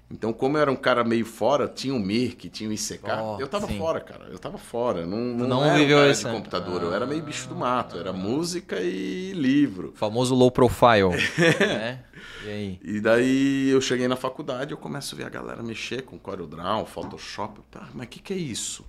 [0.10, 3.38] Então, como eu era um cara meio fora, tinha o Mirk, tinha o ICK, oh,
[3.39, 3.78] eu tava sim.
[3.78, 4.26] fora, cara.
[4.32, 5.06] Eu tava fora.
[5.06, 6.30] Não, não, não era viveu um essa...
[6.30, 6.86] de computador, ah.
[6.86, 7.97] eu era meio bicho do mato.
[7.97, 9.93] Era música e livro.
[9.95, 11.10] Famoso low profile.
[11.60, 12.03] né?
[12.45, 12.80] E aí?
[12.84, 16.86] E daí eu cheguei na faculdade, eu começo a ver a galera mexer com CorelDRAW,
[16.86, 17.62] Photoshop.
[17.74, 18.86] Ah, mas o que, que é isso?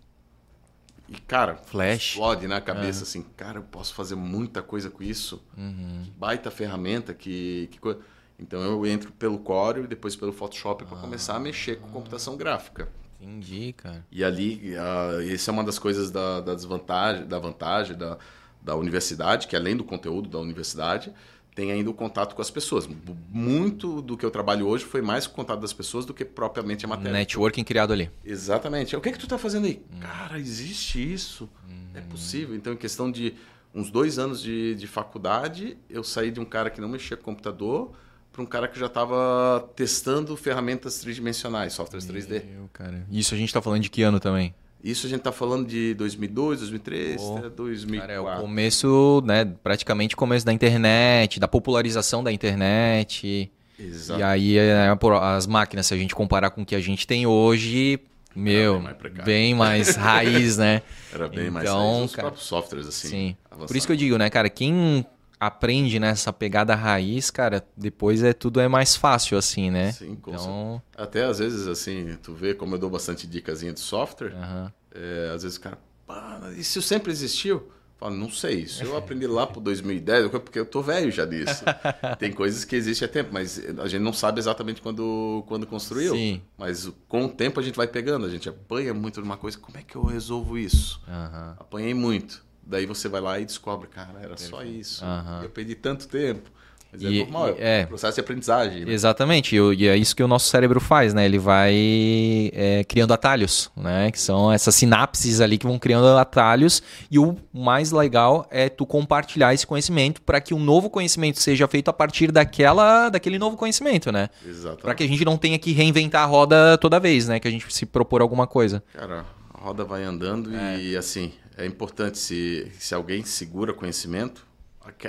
[1.08, 2.10] E, cara, Flash.
[2.10, 3.02] explode na cabeça, uhum.
[3.04, 5.42] assim, cara, eu posso fazer muita coisa com isso.
[5.56, 6.02] Uhum.
[6.04, 8.00] Que baita ferramenta, que, que coisa.
[8.38, 12.36] Então eu entro pelo Corel e depois pelo Photoshop para começar a mexer com computação
[12.36, 12.88] gráfica.
[13.20, 14.04] Entendi, cara.
[14.10, 18.18] E ali, uh, essa é uma das coisas da, da desvantagem, da vantagem da,
[18.60, 21.12] da universidade, que além do conteúdo da universidade,
[21.56, 22.86] tem ainda o contato com as pessoas.
[23.30, 26.84] Muito do que eu trabalho hoje foi mais o contato das pessoas do que propriamente
[26.84, 27.12] a matéria.
[27.12, 28.10] Networking criado ali.
[28.22, 28.94] Exatamente.
[28.94, 29.82] O que é que tu está fazendo aí?
[29.90, 29.98] Hum.
[29.98, 31.48] Cara, existe isso.
[31.66, 31.88] Hum.
[31.94, 32.54] É possível.
[32.54, 33.34] Então, em questão de
[33.74, 37.24] uns dois anos de, de faculdade, eu saí de um cara que não mexia com
[37.24, 37.90] computador
[38.30, 42.42] para um cara que já estava testando ferramentas tridimensionais, softwares Meu 3D.
[42.70, 43.06] Cara.
[43.10, 44.54] Isso a gente está falando de que ano também?
[44.82, 48.00] Isso a gente está falando de 2002, 2003, oh, até 2004.
[48.00, 53.50] Cara, é o começo, né, praticamente começo da internet, da popularização da internet.
[53.78, 54.20] Exato.
[54.20, 54.88] E aí é,
[55.20, 58.00] as máquinas, se a gente comparar com o que a gente tem hoje,
[58.34, 60.82] meu, bem mais, bem mais raiz, né?
[61.12, 62.04] Era bem então, mais raiz.
[62.04, 63.08] Os próprios softwares, assim.
[63.08, 63.36] Sim.
[63.66, 65.04] Por isso que eu digo, né, cara, quem
[65.38, 69.92] aprende nessa pegada raiz, cara, depois é tudo é mais fácil assim, né?
[69.92, 70.82] Sim, com então...
[70.96, 74.70] Até às vezes assim, tu vê como eu dou bastante dicasinha de software, uhum.
[74.94, 77.70] é, às vezes o cara, pá, isso sempre existiu?
[77.98, 81.64] Fala, não sei, isso eu aprendi lá pro 2010, porque eu tô velho já disso.
[82.18, 86.14] Tem coisas que existem há tempo, mas a gente não sabe exatamente quando, quando construiu.
[86.14, 86.42] Sim.
[86.58, 89.78] Mas com o tempo a gente vai pegando, a gente apanha muito numa coisa, como
[89.78, 91.00] é que eu resolvo isso?
[91.08, 91.54] Uhum.
[91.58, 92.44] Apanhei muito.
[92.66, 95.04] Daí você vai lá e descobre, cara, era só isso.
[95.04, 95.44] Uhum.
[95.44, 96.50] Eu perdi tanto tempo.
[96.92, 98.84] Mas é e, é normal, é um processo de aprendizagem.
[98.84, 98.92] Né?
[98.92, 101.24] Exatamente, e é isso que o nosso cérebro faz, né?
[101.24, 104.10] Ele vai é, criando atalhos, né?
[104.10, 106.82] Que são essas sinapses ali que vão criando atalhos.
[107.10, 111.68] E o mais legal é tu compartilhar esse conhecimento para que um novo conhecimento seja
[111.68, 114.28] feito a partir daquela, daquele novo conhecimento, né?
[114.46, 114.82] Exatamente.
[114.82, 117.38] Para que a gente não tenha que reinventar a roda toda vez, né?
[117.38, 118.82] Que a gente se propor alguma coisa.
[118.92, 120.80] Cara, a roda vai andando é.
[120.80, 124.46] e assim, é importante se, se alguém segura conhecimento,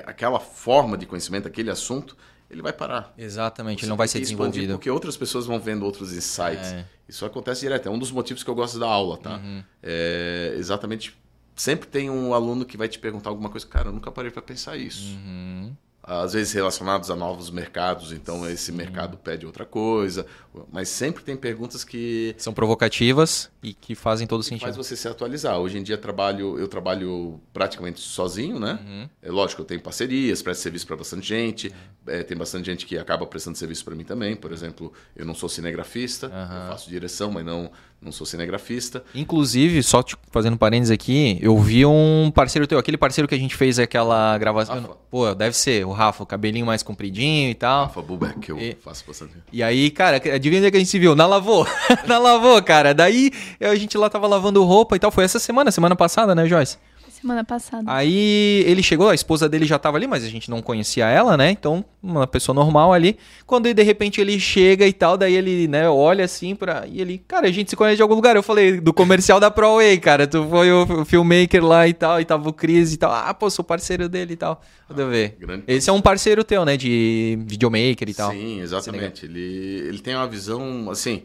[0.06, 2.16] aquela forma de conhecimento, aquele assunto,
[2.50, 3.14] ele vai parar.
[3.18, 4.74] Exatamente, Você ele não vai ser desenvolvido.
[4.74, 6.72] Porque outras pessoas vão vendo outros insights.
[6.72, 6.86] É.
[7.08, 7.88] Isso acontece direto.
[7.88, 9.38] É um dos motivos que eu gosto da aula, tá?
[9.38, 9.64] Uhum.
[9.84, 11.16] É exatamente.
[11.56, 13.66] Sempre tem um aluno que vai te perguntar alguma coisa.
[13.68, 15.16] Cara, eu nunca parei para pensar isso.
[15.16, 15.76] Uhum
[16.08, 18.78] às vezes relacionados a novos mercados, então esse Sim.
[18.78, 20.26] mercado pede outra coisa,
[20.72, 24.64] mas sempre tem perguntas que são provocativas e que fazem todo sentido.
[24.64, 25.60] Faz você se atualizar.
[25.60, 28.80] Hoje em dia trabalho, eu trabalho praticamente sozinho, né?
[28.86, 29.10] Uhum.
[29.22, 32.14] É lógico, eu tenho parcerias, presto serviço para bastante gente, uhum.
[32.14, 34.34] é, tem bastante gente que acaba prestando serviço para mim também.
[34.34, 36.34] Por exemplo, eu não sou cinegrafista, uhum.
[36.64, 37.70] eu faço direção, mas não
[38.02, 39.04] não sou cinegrafista.
[39.14, 43.38] Inclusive, só te fazendo parênteses aqui, eu vi um parceiro teu, aquele parceiro que a
[43.38, 44.98] gente fez aquela gravação.
[45.10, 47.86] Pô, deve ser o Rafa, o cabelinho mais compridinho e tal.
[47.86, 49.34] Rafa Bubeck, que eu e, faço bastante.
[49.52, 51.16] E aí, cara, adivinha onde é que a gente se viu?
[51.16, 51.66] Na Lavô.
[52.08, 52.94] Na Lavô, cara.
[52.94, 55.12] Daí a gente lá tava lavando roupa e tal.
[55.12, 56.78] Foi essa semana, semana passada, né, Joyce?
[57.20, 57.84] Semana passada.
[57.92, 61.36] Aí ele chegou, a esposa dele já tava ali, mas a gente não conhecia ela,
[61.36, 61.50] né?
[61.50, 63.18] Então, uma pessoa normal ali.
[63.44, 66.86] Quando de repente ele chega e tal, daí ele, né, olha assim pra.
[66.86, 68.36] E ele, cara, a gente se conhece de algum lugar.
[68.36, 70.28] Eu falei, do comercial da ProWay, cara.
[70.28, 73.12] Tu foi o filmmaker lá e tal, e tava o Cris e tal.
[73.12, 74.62] Ah, pô, sou parceiro dele e tal.
[74.88, 75.38] Deixa eu ver.
[75.40, 76.78] Grande Esse é um parceiro teu, né?
[76.78, 78.32] De videomaker e tal.
[78.32, 79.26] Sim, exatamente.
[79.26, 81.24] Ele, ele tem uma visão, assim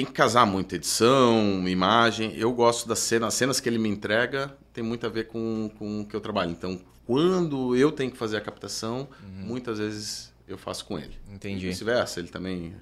[0.00, 2.34] tem que casar muito edição, imagem.
[2.34, 5.70] Eu gosto das cenas, as cenas que ele me entrega tem muito a ver com,
[5.78, 6.50] com o que eu trabalho.
[6.50, 9.46] Então, quando eu tenho que fazer a captação, uhum.
[9.46, 11.12] muitas vezes eu faço com ele.
[11.30, 11.66] Entendi.
[11.66, 12.74] E vice-versa, ele também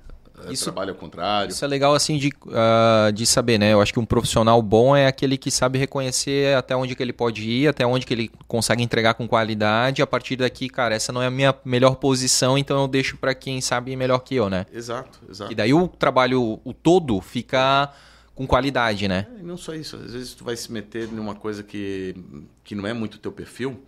[0.50, 1.50] isso, trabalho ao contrário.
[1.50, 3.72] Isso é legal assim de, uh, de saber, né?
[3.72, 7.12] Eu acho que um profissional bom é aquele que sabe reconhecer até onde que ele
[7.12, 10.02] pode ir, até onde que ele consegue entregar com qualidade.
[10.02, 13.34] A partir daqui, cara, essa não é a minha melhor posição, então eu deixo para
[13.34, 14.66] quem sabe melhor que eu, né?
[14.72, 15.52] Exato, exato.
[15.52, 17.92] E daí o trabalho, o todo, fica
[18.34, 19.26] com qualidade, né?
[19.38, 19.96] É, não só isso.
[19.96, 22.14] Às vezes tu vai se meter numa coisa que,
[22.62, 23.82] que não é muito teu perfil.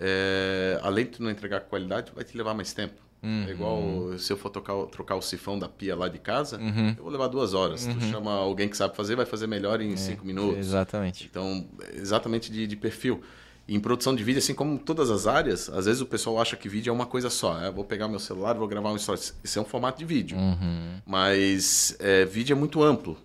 [0.00, 2.94] É, além de tu não entregar qualidade, vai te levar mais tempo.
[3.22, 3.44] Uhum.
[3.46, 6.94] É igual se eu for trocar, trocar o sifão da pia lá de casa, uhum.
[6.96, 7.86] eu vou levar duas horas.
[7.86, 7.94] Uhum.
[7.94, 10.58] Tu chama alguém que sabe fazer, vai fazer melhor em é, cinco minutos.
[10.58, 11.28] Exatamente.
[11.30, 13.20] Então, exatamente de, de perfil.
[13.68, 16.56] E em produção de vídeo, assim como todas as áreas, às vezes o pessoal acha
[16.56, 17.62] que vídeo é uma coisa só.
[17.62, 19.20] É, vou pegar meu celular, vou gravar um story.
[19.44, 20.38] Isso é um formato de vídeo.
[20.38, 21.00] Uhum.
[21.06, 23.18] Mas é, vídeo é muito amplo.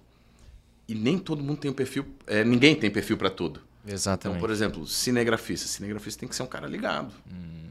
[0.87, 2.05] E nem todo mundo tem um perfil.
[2.27, 3.61] É, ninguém tem perfil para tudo.
[3.87, 4.37] Exatamente.
[4.37, 5.67] Então, por exemplo, cinegrafista.
[5.67, 7.11] Cinegrafista tem que ser um cara ligado.
[7.31, 7.64] Uhum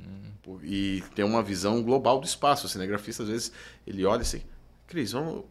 [0.63, 2.67] e ter uma visão global do espaço.
[2.67, 3.53] O cinegrafista, às vezes,
[3.87, 4.43] ele olha assim,
[4.87, 5.45] Cris, vamos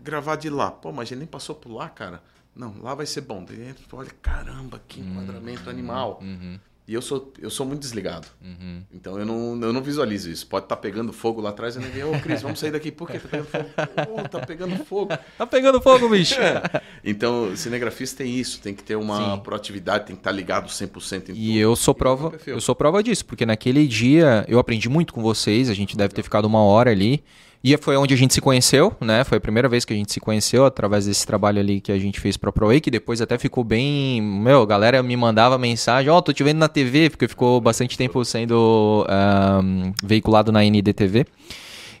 [0.00, 0.70] gravar de lá.
[0.70, 2.22] Pô, mas ele nem passou por lá, cara.
[2.54, 3.44] Não, lá vai ser bom.
[3.44, 6.18] Daí olha, caramba, que enquadramento uhum, animal.
[6.20, 6.58] Uhum.
[6.90, 8.26] E eu sou, eu sou muito desligado.
[8.42, 8.82] Uhum.
[8.92, 10.44] Então eu não, eu não visualizo isso.
[10.48, 12.90] Pode estar tá pegando fogo lá atrás e ninguém, ô Cris, vamos sair daqui.
[12.90, 13.70] Por que tá pegando fogo?
[14.10, 15.08] Ô, tá pegando fogo.
[15.38, 16.34] tá pegando fogo, bicho.
[16.34, 16.82] É.
[17.04, 19.40] Então, cinegrafista tem isso, tem que ter uma Sim.
[19.40, 21.38] proatividade, tem que estar tá ligado 100% em e tudo.
[21.38, 25.22] E eu sou prova, eu sou prova disso, porque naquele dia eu aprendi muito com
[25.22, 27.22] vocês, a gente deve ter ficado uma hora ali.
[27.62, 29.22] E foi onde a gente se conheceu, né?
[29.22, 31.98] Foi a primeira vez que a gente se conheceu através desse trabalho ali que a
[31.98, 34.22] gente fez pra ProWay, que depois até ficou bem.
[34.22, 37.60] Meu, a galera me mandava mensagem: Ó, oh, tô te vendo na TV, porque ficou
[37.60, 39.06] bastante tempo sendo
[39.62, 41.26] um, veiculado na NDTV.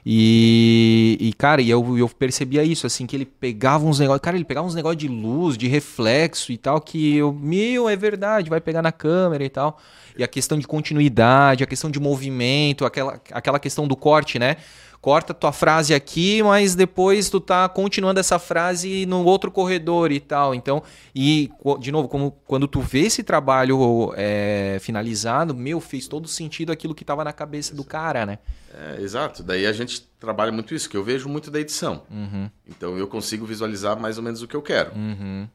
[0.04, 4.22] E, e, cara, eu, eu percebia isso, assim, que ele pegava uns negócios.
[4.22, 7.96] Cara, ele pegava uns negócios de luz, de reflexo e tal, que eu, meu, é
[7.96, 9.78] verdade, vai pegar na câmera e tal.
[10.16, 14.56] E a questão de continuidade, a questão de movimento, aquela, aquela questão do corte, né?
[15.00, 20.20] Corta tua frase aqui, mas depois tu tá continuando essa frase no outro corredor e
[20.20, 20.54] tal.
[20.54, 20.82] Então,
[21.14, 26.70] e de novo, como quando tu vê esse trabalho é, finalizado, meu, fez todo sentido
[26.70, 28.38] aquilo que tava na cabeça do cara, né?
[28.74, 29.42] É, exato.
[29.42, 32.02] Daí a gente trabalha muito isso, que eu vejo muito da edição.
[32.10, 32.50] Uhum.
[32.68, 34.94] Então eu consigo visualizar mais ou menos o que eu quero.
[34.94, 35.48] Uhum.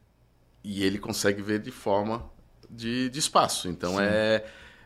[0.64, 2.26] E ele consegue ver de forma
[2.70, 3.70] de, de espaço.
[3.70, 4.02] Então Sim.
[4.02, 4.46] é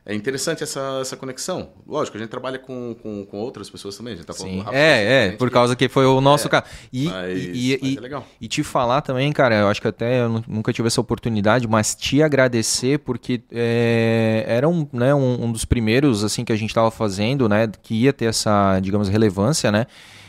[0.10, 1.70] é interessante essa, essa conexão.
[1.88, 4.14] Lógico, a gente trabalha com, com, com outras pessoas também.
[4.14, 4.66] A gente tá falando Sim.
[4.72, 6.66] é, é, por causa que foi o nosso é, caso.
[6.92, 8.26] E, mas, e, mas e, é legal.
[8.42, 11.94] e te falar também, cara, eu acho que até eu nunca tive essa oportunidade, mas
[11.94, 16.72] te agradecer porque é, era um, né, um, um, dos primeiros assim que a gente
[16.72, 19.86] estava fazendo, né, que ia ter essa, digamos, relevância, né?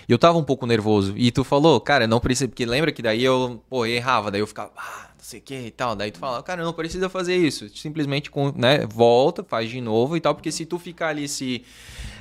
[0.07, 1.15] E eu tava um pouco nervoso.
[1.17, 4.47] E tu falou, cara, não precisa, porque lembra que daí eu, pô, errava, daí eu
[4.47, 5.95] ficava, ah, sei o que e tal.
[5.95, 7.69] Daí tu fala, cara, não precisa fazer isso.
[7.75, 11.63] Simplesmente né, volta, faz de novo e tal, porque se tu ficar ali se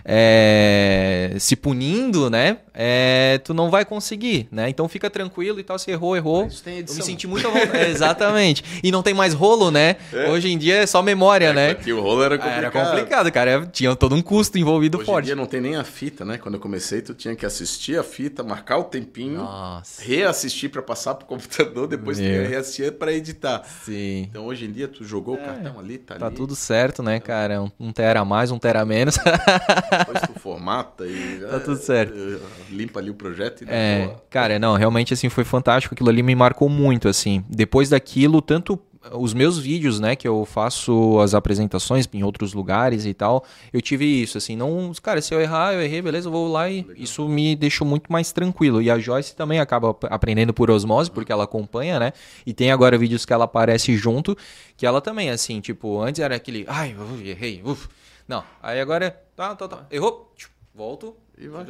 [0.06, 2.58] é, se punindo, né?
[2.74, 4.70] É, tu não vai conseguir, né?
[4.70, 6.46] Então fica tranquilo e tal, se errou, errou.
[6.46, 7.00] Mas tem edição.
[7.00, 7.86] Eu me senti muito à vontade.
[7.92, 8.64] exatamente.
[8.82, 9.98] E não tem mais rolo, né?
[10.14, 10.30] É.
[10.30, 11.74] Hoje em dia é só memória, é, né?
[11.76, 12.60] Que o rolo era complicado.
[12.60, 13.70] Era complicado, cara.
[13.72, 15.26] Tinha todo um custo envolvido Hoje forte.
[15.26, 16.38] Hoje em dia não tem nem a fita, né?
[16.38, 20.02] Quando eu comecei, tu tinha que assistir a fita, marcar o tempinho, Nossa.
[20.02, 23.64] reassistir para passar pro computador, depois tu ia reassistir para editar.
[23.64, 24.28] Sim.
[24.30, 26.36] Então hoje em dia tu jogou é, o cartão ali, tá, tá ali.
[26.36, 27.64] Tá tudo certo, né, cara?
[27.64, 29.18] Um, um tera a mais, um tera a menos.
[29.98, 31.40] Depois tu formata e.
[31.50, 32.14] tá tudo certo.
[32.14, 34.24] É, limpa ali o projeto e É, boa.
[34.30, 35.96] cara, não, realmente assim foi fantástico.
[35.96, 37.44] Aquilo ali me marcou muito, assim.
[37.50, 38.80] Depois daquilo, tanto
[39.14, 43.82] os meus vídeos, né, que eu faço as apresentações em outros lugares e tal, eu
[43.82, 46.82] tive isso, assim, não, cara, se eu errar, eu errei, beleza, eu vou lá e
[46.82, 46.96] Legal.
[46.98, 48.82] isso me deixou muito mais tranquilo.
[48.82, 52.14] E a Joyce também acaba aprendendo por osmose, porque ela acompanha, né,
[52.46, 54.38] e tem agora vídeos que ela aparece junto,
[54.76, 57.88] que ela também, assim, tipo, antes era aquele, ai, errei, uf.
[58.28, 60.34] Não, aí agora, tá, tá, tá, errou,
[60.76, 61.66] volto, e vai.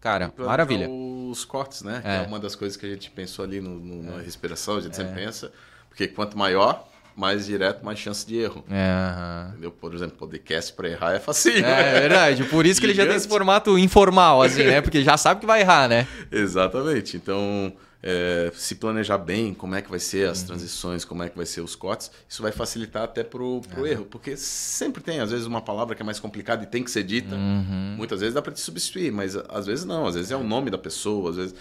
[0.00, 0.88] Cara, maravilha.
[0.88, 2.02] Os cortes, né?
[2.04, 2.18] É.
[2.18, 4.22] Que é uma das coisas que a gente pensou ali no, no na é.
[4.22, 4.96] respiração, a gente é.
[4.96, 5.50] sempre pensa.
[5.96, 6.86] Porque quanto maior,
[7.16, 8.62] mais direto, mais chance de erro.
[8.70, 9.70] É, Entendeu?
[9.70, 11.64] Por exemplo, podcast para errar é fácil.
[11.64, 12.44] É, é verdade.
[12.44, 14.82] Por isso que ele já tem esse formato informal, assim, né?
[14.82, 16.06] Porque já sabe que vai errar, né?
[16.30, 17.16] Exatamente.
[17.16, 17.72] Então,
[18.02, 20.48] é, se planejar bem como é que vai ser as uhum.
[20.48, 24.04] transições, como é que vai ser os cortes, isso vai facilitar até pro, pro erro.
[24.04, 27.04] Porque sempre tem, às vezes, uma palavra que é mais complicada e tem que ser
[27.04, 27.34] dita.
[27.34, 27.94] Uhum.
[27.96, 30.06] Muitas vezes dá para te substituir, mas às vezes não.
[30.06, 31.54] Às vezes é o nome da pessoa, às vezes...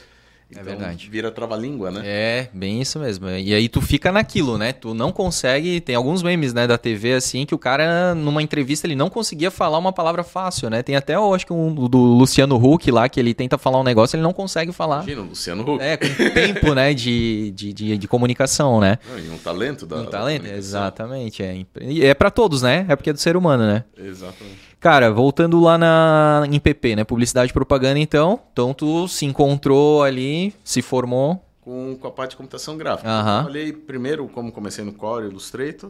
[0.52, 1.10] É então, é verdade.
[1.10, 2.02] Vira trava-língua, né?
[2.06, 3.28] É, bem isso mesmo.
[3.30, 4.72] E aí tu fica naquilo, né?
[4.72, 5.82] Tu não consegue.
[5.82, 9.50] Tem alguns memes, né, da TV assim, que o cara, numa entrevista, ele não conseguia
[9.50, 10.84] falar uma palavra fácil, né?
[10.84, 13.84] Tem até, eu acho que um do Luciano Huck lá, que ele tenta falar um
[13.84, 14.98] negócio, ele não consegue falar.
[14.98, 15.84] Imagina, o Luciano Huck.
[15.84, 19.00] É, com tempo, né, de, de, de, de comunicação, né?
[19.10, 19.98] Não, e um talento da.
[19.98, 21.42] Um talento, exatamente.
[21.42, 22.86] É, e é para todos, né?
[22.88, 23.84] É porque é do ser humano, né?
[23.98, 24.75] Exatamente.
[24.86, 27.04] Cara, voltando lá na, em PP, né?
[27.04, 28.40] Publicidade e propaganda, então.
[28.54, 31.44] Então tu se encontrou ali, se formou.
[31.60, 33.10] Com, com a parte de computação gráfica.
[33.10, 33.18] Uhum.
[33.18, 35.90] Eu trabalhei primeiro, como comecei no Core Illustrator,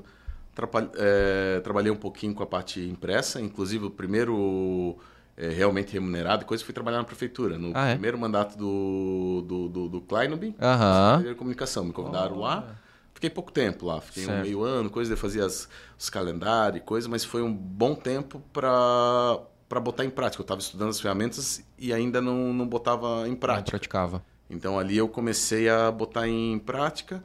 [0.97, 4.95] é, trabalhei um pouquinho com a parte impressa, inclusive o primeiro
[5.35, 7.57] é, realmente remunerado, coisa fui trabalhar na prefeitura.
[7.57, 7.91] No ah, é?
[7.95, 11.35] primeiro mandato do, do, do, do Kleinobin, uhum.
[11.35, 11.83] comunicação.
[11.83, 12.43] Me convidaram oh.
[12.43, 12.77] lá.
[13.16, 14.39] Fiquei pouco tempo lá, fiquei certo.
[14.39, 17.95] um meio ano, coisa, eu fazia as, os calendários e coisa, mas foi um bom
[17.95, 20.41] tempo para para botar em prática.
[20.41, 23.66] Eu estava estudando as ferramentas e ainda não, não botava em prática.
[23.66, 24.24] Não praticava.
[24.49, 27.24] Então ali eu comecei a botar em prática.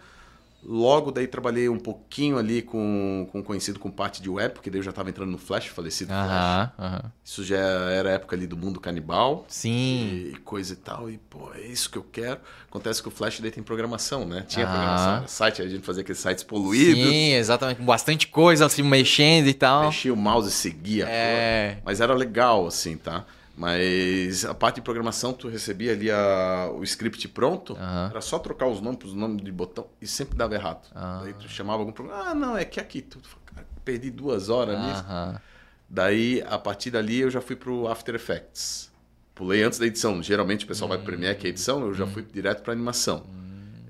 [0.62, 4.78] Logo daí trabalhei um pouquinho ali com, com conhecido com parte de web, porque daí
[4.78, 6.70] eu já estava entrando no Flash, falecido aham, Flash.
[6.78, 7.12] Aham.
[7.24, 9.46] Isso já era época ali do mundo canibal.
[9.48, 10.32] Sim.
[10.32, 11.08] E coisa e tal.
[11.10, 12.40] E, pô, é isso que eu quero.
[12.68, 14.44] Acontece que o Flash daí tem programação, né?
[14.46, 14.74] Tinha aham.
[14.74, 15.28] programação.
[15.28, 17.08] Site, a gente fazia aqueles sites poluídos.
[17.10, 17.78] Sim, exatamente.
[17.78, 19.84] Com bastante coisa assim, mexendo e tal.
[19.84, 21.06] Mexia o mouse e seguia.
[21.08, 21.76] É.
[21.76, 21.82] Pô.
[21.86, 23.24] Mas era legal, assim, tá?
[23.60, 28.06] Mas a parte de programação, tu recebia ali a, o script pronto, uhum.
[28.08, 30.88] era só trocar os nomes os nomes de botão e sempre dava errado.
[30.96, 31.24] Uhum.
[31.24, 34.78] Daí tu chamava algum problema, ah, não, é que aqui, tu, cara, perdi duas horas
[34.78, 34.88] uhum.
[34.88, 35.04] nisso.
[35.86, 38.90] Daí, a partir dali, eu já fui pro After Effects.
[39.34, 40.22] Pulei antes da edição.
[40.22, 43.26] Geralmente o pessoal vai pro Premiere, que é edição, eu já fui direto pra animação.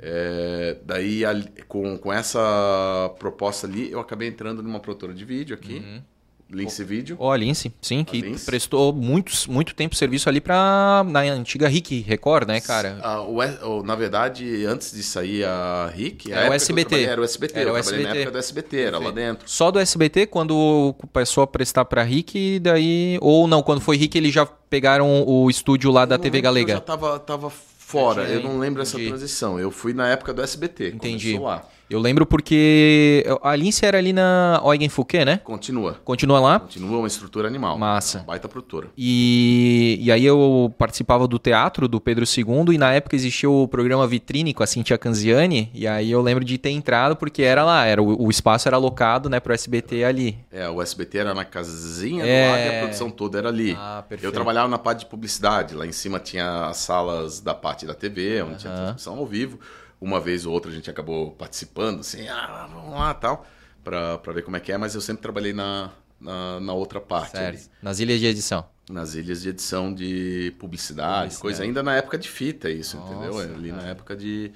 [0.03, 1.23] É, daí,
[1.69, 6.03] com, com essa proposta ali, eu acabei entrando numa produtora de vídeo aqui.
[6.51, 7.17] Lince Vídeo.
[7.19, 8.45] Ó, oh, Lince, sim, que Lince.
[8.45, 12.99] prestou muitos, muito tempo serviço ali para na antiga RIC Record, né, cara?
[13.03, 17.05] Ah, o, na verdade, antes de sair a RIC, era o SBT.
[17.05, 18.03] Era o SBT, era eu o SBT.
[18.03, 19.49] na época do SBT, era lá dentro.
[19.49, 23.19] Só do SBT, quando começou a prestar para RIC, daí...
[23.21, 26.73] Ou não, quando foi RIC, eles já pegaram o estúdio lá da TV Galega.
[26.73, 29.59] Eu já tava, tava fora, eu não lembro essa transição.
[29.59, 31.33] Eu fui na época do SBT, Entendi.
[31.33, 31.69] começou lá.
[31.91, 35.39] Eu lembro porque a Lince era ali na Eugen Fouquet, né?
[35.39, 35.95] Continua.
[36.05, 36.61] Continua lá?
[36.61, 37.77] Continua uma estrutura animal.
[37.77, 38.19] Massa.
[38.19, 38.87] Uma baita produtora.
[38.97, 43.67] E, e aí eu participava do teatro do Pedro II e na época existia o
[43.67, 47.65] programa Vitrine com a Cintia Canziani e aí eu lembro de ter entrado porque era
[47.65, 50.39] lá, era o, o espaço era alocado, né, pro SBT ali.
[50.53, 52.47] É, o SBT era na casinha é...
[52.47, 53.77] do lado e a produção toda era ali.
[53.77, 54.29] Ah, perfeito.
[54.29, 57.95] Eu trabalhava na parte de publicidade, lá em cima tinha as salas da parte da
[57.95, 59.59] TV, onde tinha transmissão ao vivo
[60.01, 63.47] uma vez ou outra a gente acabou participando, assim, ah, vamos lá tal,
[63.85, 65.91] para ver como é que é, mas eu sempre trabalhei na,
[66.21, 67.33] na, na outra parte.
[67.33, 67.61] Sério?
[67.83, 68.65] Nas ilhas de edição?
[68.89, 71.41] Nas ilhas de edição de publicidade, publicidade.
[71.41, 73.41] coisa ainda na época de fita, isso, Nossa, entendeu?
[73.41, 74.51] É, ali na época de,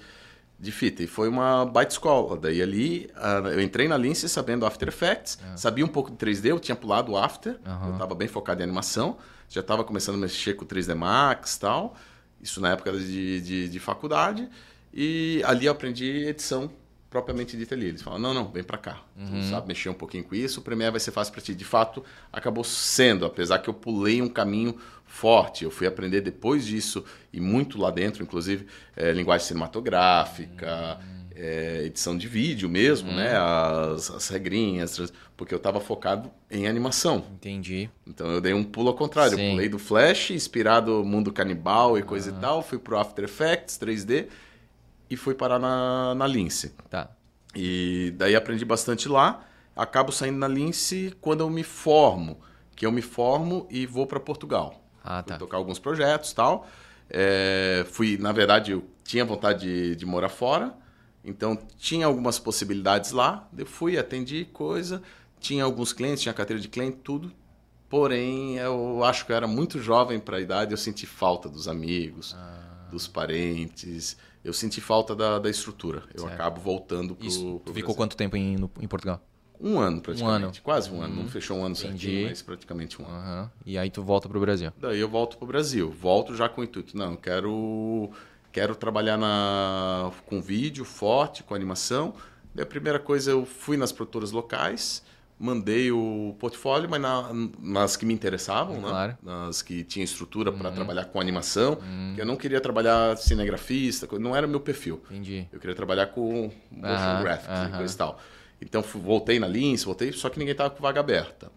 [0.59, 1.03] de fita.
[1.03, 2.37] E foi uma baita escola.
[2.37, 5.57] Daí ali, uh, eu entrei na Lince sabendo After Effects, uhum.
[5.57, 7.87] sabia um pouco de 3D, eu tinha pulado o After, uhum.
[7.89, 9.17] eu estava bem focado em animação,
[9.49, 11.95] já estava começando a mexer com 3D Max e tal,
[12.43, 14.49] isso na época de, de, de faculdade.
[14.97, 16.71] E ali eu aprendi edição
[17.11, 17.87] propriamente dita ali.
[17.87, 19.03] Eles falam, não, não, vem para cá.
[19.17, 19.41] Uhum.
[19.41, 21.55] Tu sabe mexer um pouquinho com isso, o Premiere vai ser fácil para ti.
[21.55, 25.65] De fato, acabou sendo, apesar que eu pulei um caminho forte.
[25.65, 28.67] Eu fui aprender depois disso, e muito lá dentro, inclusive,
[28.97, 31.27] é, linguagem cinematográfica, uhum.
[31.37, 33.17] é, edição de vídeo mesmo, uhum.
[33.17, 33.37] né?
[33.37, 37.25] As, as regrinhas, porque eu estava focado em animação.
[37.33, 37.89] Entendi.
[38.05, 39.37] Então eu dei um pulo ao contrário.
[39.37, 39.45] Sim.
[39.45, 43.25] Eu pulei do Flash, inspirado no mundo canibal e coisa e tal, fui pro After
[43.25, 44.27] Effects 3D
[45.09, 46.75] e fui parar na, na Lince.
[46.91, 47.11] Tá.
[47.55, 49.45] E daí aprendi bastante lá.
[49.77, 52.41] Acabo saindo na Lince quando eu me formo.
[52.75, 54.83] Que eu me formo e vou para Portugal.
[55.03, 55.35] Ah, tá.
[55.35, 56.67] Fui tocar alguns projetos tal.
[57.09, 60.75] É, fui, na verdade, eu tinha vontade de, de morar fora.
[61.25, 63.49] Então, tinha algumas possibilidades lá.
[63.57, 65.03] Eu fui, atendi coisa.
[65.39, 67.33] Tinha alguns clientes, tinha carteira de cliente, tudo.
[67.89, 70.73] Porém, eu acho que eu era muito jovem para a idade.
[70.73, 72.89] Eu senti falta dos amigos, ah.
[72.91, 76.03] dos parentes eu senti falta da, da estrutura.
[76.13, 76.35] Eu certo.
[76.35, 77.95] acabo voltando para o Ficou Brasil.
[77.95, 79.21] quanto tempo em, no, em Portugal?
[79.59, 80.43] Um ano, praticamente.
[80.43, 80.53] Um ano.
[80.63, 81.15] Quase um ano.
[81.15, 81.29] Não uhum.
[81.29, 82.07] fechou um ano Entendi.
[82.07, 83.43] certinho, mas praticamente um ano.
[83.43, 83.49] Uhum.
[83.65, 84.71] E aí tu volta para o Brasil?
[84.79, 85.91] Daí eu volto para o Brasil.
[85.91, 86.97] Volto já com o intuito.
[86.97, 88.11] Não, quero,
[88.53, 92.15] quero trabalhar na, com vídeo forte, com animação.
[92.55, 95.03] Daí a primeira coisa, eu fui nas produtoras locais
[95.39, 98.89] mandei o portfólio, mas na, nas que me interessavam, né?
[98.89, 99.13] claro.
[99.13, 99.19] né?
[99.23, 100.75] nas que tinha estrutura para uhum.
[100.75, 101.79] trabalhar com animação.
[101.81, 102.15] Uhum.
[102.17, 105.03] Eu não queria trabalhar cinegrafista, não era o meu perfil.
[105.11, 105.47] Entendi.
[105.53, 107.23] Eu queria trabalhar com motion uhum.
[107.23, 108.21] graphics e coisa e tal.
[108.61, 111.51] Então voltei na Lince, voltei, só que ninguém estava com vaga aberta.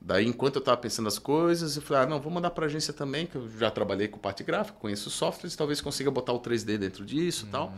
[0.00, 2.68] Daí, enquanto eu estava pensando as coisas, eu falei, ah, não, vou mandar para a
[2.68, 6.40] agência também, que eu já trabalhei com parte gráfica, conheço softwares, talvez consiga botar o
[6.40, 7.74] 3D dentro disso e tal.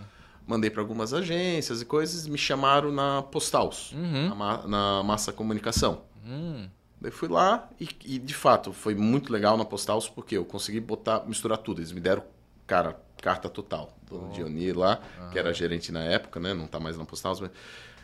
[0.46, 4.34] Mandei para algumas agências e coisas, me chamaram na Postals, uhum.
[4.34, 6.02] na, na, Massa Comunicação.
[6.26, 6.68] Uhum.
[7.00, 10.80] Daí fui lá e, e, de fato, foi muito legal na Postals porque eu consegui
[10.80, 11.80] botar, misturar tudo.
[11.80, 12.22] Eles me deram,
[12.66, 13.96] cara, carta total.
[14.08, 14.78] Dona oh.
[14.78, 15.30] Lá, uhum.
[15.30, 16.52] que era gerente na época, né?
[16.54, 17.50] Não está mais na Postals, mas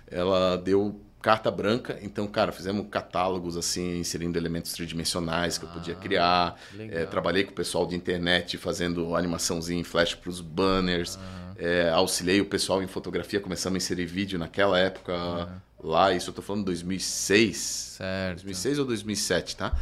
[0.06, 1.98] ela deu carta branca.
[2.02, 6.60] Então, cara, fizemos catálogos assim, inserindo elementos tridimensionais que eu podia ah, criar.
[6.78, 11.18] É, trabalhei com o pessoal de internet fazendo animaçãozinha em flash para os banners.
[11.20, 15.90] Ah é, auxiliei o pessoal em fotografia, começamos a inserir vídeo naquela época uhum.
[15.90, 17.96] lá, isso eu tô falando 2006.
[17.98, 18.34] Certo.
[18.44, 19.76] 2006 ou 2007, tá?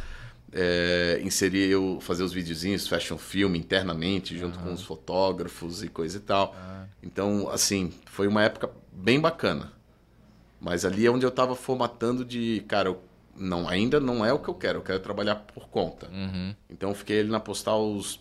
[0.51, 4.65] É, inseri eu fazer os videozinhos, fashion film internamente, junto uhum.
[4.65, 6.53] com os fotógrafos e coisa e tal.
[6.53, 6.85] Uhum.
[7.03, 9.71] Então, assim, foi uma época bem bacana.
[10.59, 13.03] Mas ali é onde eu estava formatando de, cara, eu,
[13.35, 16.07] não, ainda não é o que eu quero, eu quero trabalhar por conta.
[16.07, 16.55] Uhum.
[16.67, 18.19] Então, eu fiquei ali na Postal os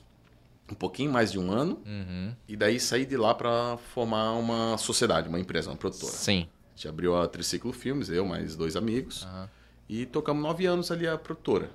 [0.70, 1.80] um pouquinho mais de um ano.
[1.86, 2.34] Uhum.
[2.48, 6.12] E daí saí de lá para formar uma sociedade, uma empresa, uma produtora.
[6.12, 6.48] Sim.
[6.74, 9.24] A gente abriu a Triciclo Filmes, eu mais dois amigos.
[9.24, 9.48] Uhum.
[9.88, 11.70] E tocamos nove anos ali a produtora.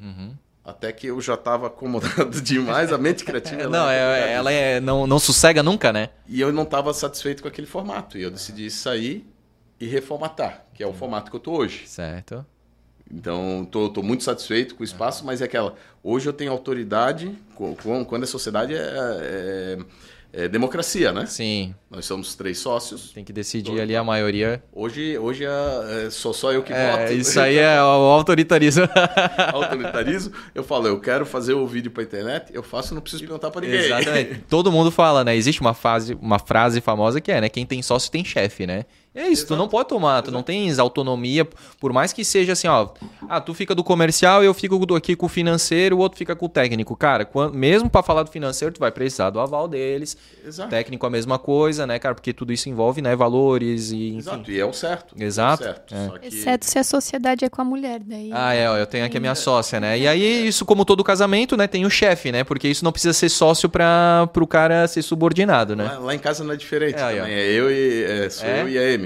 [0.00, 0.34] Uhum.
[0.64, 3.60] Até que eu já estava acomodado demais, a mente criativa.
[3.60, 6.08] ela não, é, ela é, não, não sossega nunca, né?
[6.26, 8.16] E eu não estava satisfeito com aquele formato.
[8.16, 9.30] E eu decidi sair
[9.78, 11.86] e reformatar, que é o formato que eu tô hoje.
[11.86, 12.46] Certo.
[13.14, 15.74] Então, estou muito satisfeito com o espaço, mas é aquela.
[16.02, 19.78] Hoje eu tenho autoridade, quando a sociedade é, é,
[20.32, 21.24] é, democracia, né?
[21.26, 21.72] Sim.
[21.88, 23.12] Nós somos três sócios.
[23.12, 24.60] Tem que decidir ali a maioria.
[24.72, 27.12] Hoje, hoje é, é sou só eu que é, voto.
[27.12, 28.88] Isso aí é o autoritarismo.
[29.52, 30.34] autoritarismo.
[30.52, 33.60] Eu falo, eu quero fazer o vídeo para internet, eu faço, não preciso perguntar para
[33.60, 33.78] ninguém.
[33.78, 34.40] Exatamente.
[34.48, 35.36] Todo mundo fala, né?
[35.36, 37.48] Existe uma, fase, uma frase famosa que é, né?
[37.48, 38.84] Quem tem sócio tem chefe, né?
[39.14, 39.54] É isso, Exato.
[39.54, 40.32] tu não pode tomar, tu Exato.
[40.32, 41.46] não tens autonomia,
[41.78, 42.88] por mais que seja assim, ó,
[43.28, 46.34] ah, tu fica do comercial e eu fico aqui com o financeiro, o outro fica
[46.34, 46.96] com o técnico.
[46.96, 50.16] Cara, quando, mesmo para falar do financeiro, tu vai precisar do aval deles.
[50.44, 50.68] Exato.
[50.68, 52.14] Técnico a mesma coisa, né, cara?
[52.14, 54.18] Porque tudo isso envolve, né, valores e enfim.
[54.18, 55.14] Exato, e é o certo.
[55.16, 55.62] Exato.
[55.62, 55.94] É o certo.
[55.94, 56.18] É.
[56.18, 56.26] Que...
[56.26, 58.30] Exceto se a sociedade é com a mulher, daí.
[58.32, 59.96] Ah, é, ó, eu tenho aqui a minha sócia, né?
[59.96, 62.42] E aí isso como todo casamento, né, tem o chefe, né?
[62.42, 65.84] Porque isso não precisa ser sócio para pro cara ser subordinado, né?
[65.84, 67.32] Lá, lá, em casa não é diferente é, também.
[67.32, 68.62] É eu e é, sou é?
[68.62, 69.03] eu e a Amy.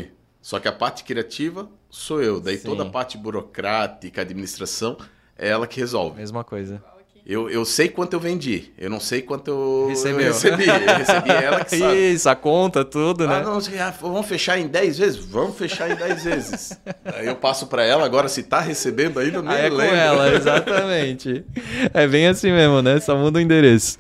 [0.49, 2.41] Só que a parte criativa sou eu.
[2.41, 2.69] Daí Sim.
[2.71, 4.97] toda a parte burocrática, administração,
[5.37, 6.17] é ela que resolve.
[6.17, 6.83] Mesma coisa.
[7.27, 10.21] Eu, eu sei quanto eu vendi, eu não sei quanto eu, Recebeu.
[10.23, 10.67] eu recebi.
[10.67, 12.15] Eu recebi ela que sabe.
[12.15, 13.35] Isso, a conta, tudo, né?
[13.35, 15.23] Ah, não, ah, vamos fechar em 10 vezes?
[15.27, 16.81] Vamos fechar em 10 vezes.
[17.05, 19.87] Aí eu passo para ela, agora se tá recebendo ainda, nem Aí é lembro.
[19.87, 21.45] com ela, exatamente.
[21.93, 22.99] é bem assim mesmo, né?
[23.01, 23.99] Só muda o endereço.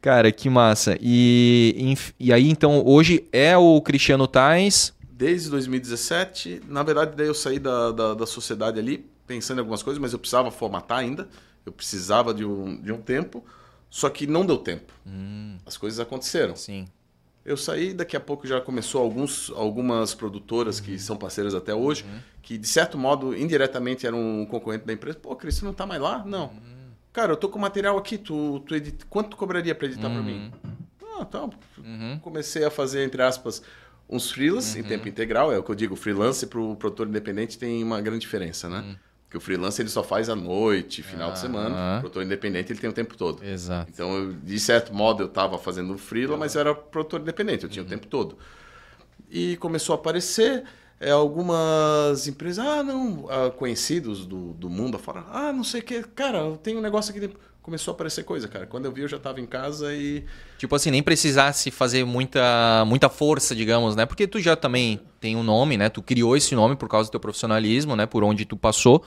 [0.00, 0.96] Cara, que massa.
[0.98, 6.62] E, e aí, então, hoje é o Cristiano Tais desde 2017.
[6.66, 10.14] Na verdade, daí eu saí da, da, da, sociedade ali, pensando em algumas coisas, mas
[10.14, 11.28] eu precisava formatar ainda.
[11.66, 13.44] Eu precisava de um, de um tempo.
[13.90, 14.94] Só que não deu tempo.
[15.06, 15.58] Hum.
[15.66, 16.56] As coisas aconteceram.
[16.56, 16.88] Sim.
[17.44, 20.84] Eu saí, daqui a pouco já começou alguns, algumas produtoras uhum.
[20.86, 22.18] que são parceiras até hoje, uhum.
[22.40, 25.18] que de certo modo, indiretamente eram um concorrente da empresa.
[25.18, 26.24] Pô, Cris, você não tá mais lá?
[26.24, 26.46] Não.
[26.46, 26.90] Uhum.
[27.12, 29.04] Cara, eu tô com material aqui, tu, tu edita...
[29.10, 30.50] quanto tu cobraria para editar para mim?
[30.64, 30.70] Uhum.
[31.18, 31.50] Ah, então,
[32.22, 33.62] comecei a fazer, entre aspas,
[34.10, 34.80] uns freelas uhum.
[34.80, 38.00] em tempo integral, é o que eu digo, freelance para o produtor independente tem uma
[38.00, 38.80] grande diferença, né?
[38.80, 38.96] Uhum.
[39.24, 41.98] Porque o freelance ele só faz à noite, final ah, de semana.
[41.98, 43.44] O produtor independente ele tem o tempo todo.
[43.44, 43.88] Exato.
[43.94, 47.70] Então, eu, de certo modo, eu estava fazendo freela, mas eu era produtor independente, eu
[47.70, 47.86] tinha uhum.
[47.86, 48.36] o tempo todo.
[49.30, 50.64] E começou a aparecer
[50.98, 55.84] é, algumas empresas, ah, não, ah, conhecidos do, do mundo afora, ah, não sei o
[55.84, 58.66] que, cara, eu tenho um negócio aqui dentro começou a aparecer coisa, cara.
[58.66, 60.24] Quando eu vi, eu já estava em casa e.
[60.58, 64.06] Tipo assim, nem precisasse fazer muita, muita força, digamos, né?
[64.06, 65.88] Porque tu já também tem um nome, né?
[65.88, 68.06] Tu criou esse nome por causa do teu profissionalismo, né?
[68.06, 69.04] Por onde tu passou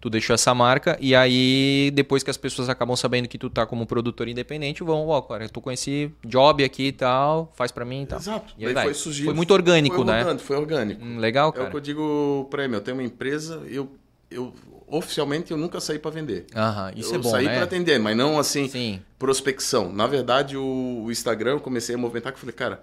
[0.00, 3.66] tu deixou essa marca e aí depois que as pessoas acabam sabendo que tu tá
[3.66, 7.84] como produtor independente, vão, ó, oh, cara, com esse job aqui e tal, faz para
[7.84, 8.18] mim e tal.
[8.18, 8.54] Exato.
[8.56, 9.24] E aí foi surgindo.
[9.24, 10.22] Foi muito orgânico, foi né?
[10.22, 11.04] Rodando, foi orgânico.
[11.04, 11.64] Hum, legal, cara.
[11.64, 13.90] É o que eu digo pra mim, eu tenho uma empresa, eu
[14.30, 14.52] eu
[14.90, 16.46] oficialmente eu nunca saí para vender.
[16.54, 17.54] Aham, isso eu é bom, saí né?
[17.54, 19.02] para atender, mas não assim Sim.
[19.18, 19.92] prospecção.
[19.92, 22.82] Na verdade, o, o Instagram eu comecei a movimentar que eu falei, cara,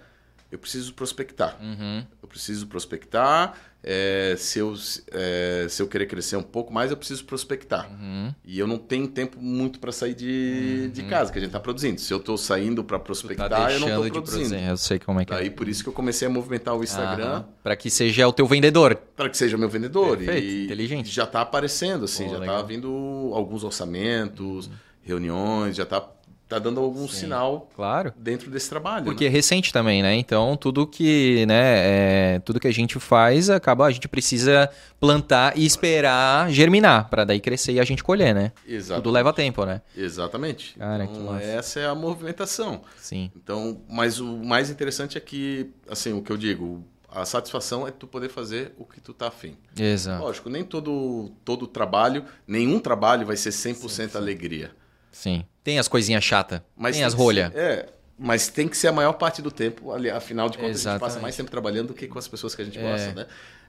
[0.51, 1.57] eu preciso prospectar.
[1.61, 2.05] Uhum.
[2.21, 3.57] Eu preciso prospectar.
[3.87, 4.73] É, se, eu,
[5.11, 7.87] é, se eu querer crescer um pouco mais, eu preciso prospectar.
[7.91, 8.33] Uhum.
[8.43, 10.89] E eu não tenho tempo muito para sair de, uhum.
[10.89, 12.01] de casa, que a gente está produzindo.
[12.01, 14.55] Se eu estou saindo para prospectar, tá eu não estou produzindo.
[14.55, 15.49] eu sei como é que Daí é.
[15.51, 17.43] por isso que eu comecei a movimentar o Instagram.
[17.61, 18.95] Para que seja o teu vendedor.
[19.15, 20.17] Para que seja meu vendedor.
[20.17, 21.09] Perfeito, e inteligente.
[21.11, 24.67] já está aparecendo, assim, Pô, já está vindo alguns orçamentos,
[25.03, 26.01] reuniões, já está
[26.47, 28.13] tá dando algum Sim, sinal claro.
[28.17, 29.05] dentro desse trabalho.
[29.05, 29.29] Porque né?
[29.29, 30.15] é recente também, né?
[30.15, 34.69] Então tudo que, né, é, tudo que a gente faz acaba a gente precisa
[34.99, 38.51] plantar e esperar germinar para daí crescer e a gente colher, né?
[38.67, 39.03] Exatamente.
[39.03, 39.81] Tudo leva tempo, né?
[39.95, 40.75] Exatamente.
[40.77, 42.81] Cara, então, essa é a movimentação.
[42.97, 43.31] Sim.
[43.35, 47.91] Então, mas o mais interessante é que, assim, o que eu digo, a satisfação é
[47.91, 49.55] tu poder fazer o que tu tá afim.
[49.77, 50.21] Exato.
[50.21, 54.17] Lógico, nem todo todo trabalho, nenhum trabalho vai ser 100% sim, sim.
[54.17, 54.71] alegria.
[55.11, 55.45] Sim.
[55.65, 56.61] Tem as coisinhas chatas.
[56.79, 57.51] Tem, tem as rolhas.
[57.55, 57.89] É,
[58.19, 60.87] mas tem que ser a maior parte do tempo, afinal de contas, Exatamente.
[60.87, 62.81] a gente passa mais tempo trabalhando do que com as pessoas que a gente é.
[62.83, 63.25] gosta, né?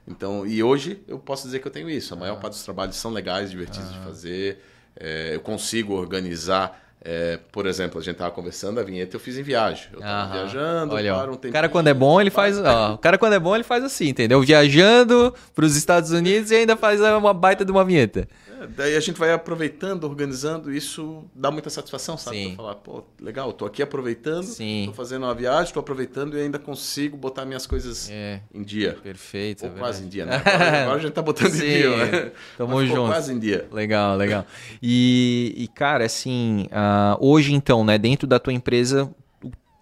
[0.07, 2.13] Então, e hoje eu posso dizer que eu tenho isso.
[2.13, 2.39] A maior ah.
[2.39, 3.93] parte dos trabalhos são legais, divertidos ah.
[3.93, 4.63] de fazer.
[4.95, 6.86] É, eu consigo organizar.
[7.03, 9.87] É, por exemplo, a gente estava conversando, a vinheta eu fiz em viagem.
[9.93, 12.59] Eu estava viajando, Olha, para um O cara quando é bom, ele faz.
[12.59, 14.41] Ó, o cara quando é bom, ele faz assim, entendeu?
[14.41, 18.27] Viajando para os Estados Unidos e ainda faz uma baita de uma vinheta.
[18.59, 22.37] É, daí a gente vai aproveitando, organizando, isso dá muita satisfação, sabe?
[22.37, 22.47] Sim.
[22.47, 24.85] Pra falar, pô, legal, tô aqui aproveitando, Sim.
[24.87, 28.41] tô fazendo uma viagem, tô aproveitando e ainda consigo botar minhas coisas é.
[28.53, 28.97] em dia.
[29.03, 29.65] Perfeito.
[29.65, 30.41] Ou é quase em dia, né?
[30.43, 31.65] Agora, agora a gente tá botando Sim.
[31.65, 32.31] em dia, né?
[32.57, 33.01] Tamo Mas, junto.
[33.01, 33.67] Pô, quase em dia.
[33.71, 34.45] Legal, legal.
[34.81, 39.09] E, e cara, assim, uh, hoje então, né, dentro da tua empresa,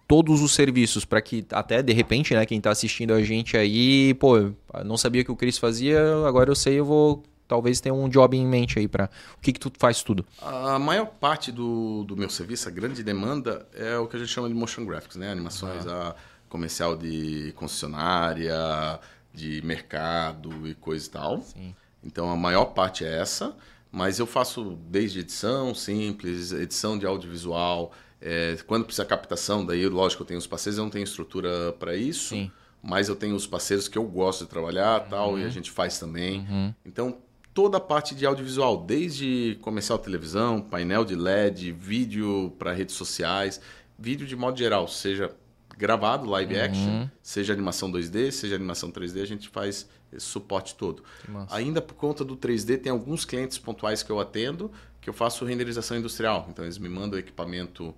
[0.06, 4.14] todos os serviços para que até de repente, né, quem está assistindo a gente aí,
[4.14, 4.52] pô,
[4.84, 8.36] não sabia que o Cris fazia, agora eu sei, eu vou talvez tenha um job
[8.36, 10.26] em mente aí para o que que tu faz tudo.
[10.42, 14.30] A maior parte do, do meu serviço, a grande demanda é o que a gente
[14.30, 16.14] chama de motion graphics, né, animações a
[16.48, 18.98] comercial de concessionária,
[19.32, 21.42] de mercado e coisa e tal.
[21.42, 21.74] Sim.
[22.02, 23.54] Então a maior parte é essa,
[23.90, 30.22] mas eu faço desde edição simples, edição de audiovisual, é, quando precisa captação, daí lógico
[30.22, 32.30] eu tenho os parceiros, eu não tenho estrutura para isso.
[32.30, 32.50] Sim
[32.86, 35.08] mas eu tenho os parceiros que eu gosto de trabalhar uhum.
[35.08, 36.46] tal e a gente faz também.
[36.48, 36.74] Uhum.
[36.84, 37.18] Então
[37.52, 43.60] toda a parte de audiovisual, desde comercial televisão, painel de LED, vídeo para redes sociais,
[43.98, 45.34] vídeo de modo geral, seja
[45.76, 46.62] gravado, live uhum.
[46.62, 51.02] action, seja animação 2D, seja animação 3D, a gente faz esse suporte todo.
[51.50, 55.44] Ainda por conta do 3D, tem alguns clientes pontuais que eu atendo que eu faço
[55.44, 56.46] renderização industrial.
[56.50, 57.94] Então eles me mandam equipamento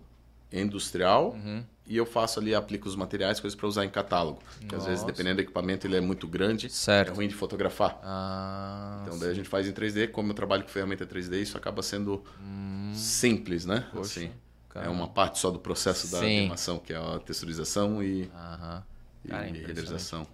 [0.53, 4.41] industrial uhum e eu faço ali, aplico os materiais, coisas para usar em catálogo.
[4.69, 7.11] Que às vezes, dependendo do equipamento, ele é muito grande, certo.
[7.11, 7.99] é ruim de fotografar.
[8.03, 10.11] Ah, então, daí a gente faz em 3D.
[10.11, 13.89] Como eu trabalho com ferramenta 3D, isso acaba sendo hum, simples, né?
[13.91, 14.31] Poxa, assim,
[14.75, 16.41] é uma parte só do processo da Sim.
[16.41, 18.83] animação, que é a texturização e, Aham.
[19.25, 20.27] E renderização.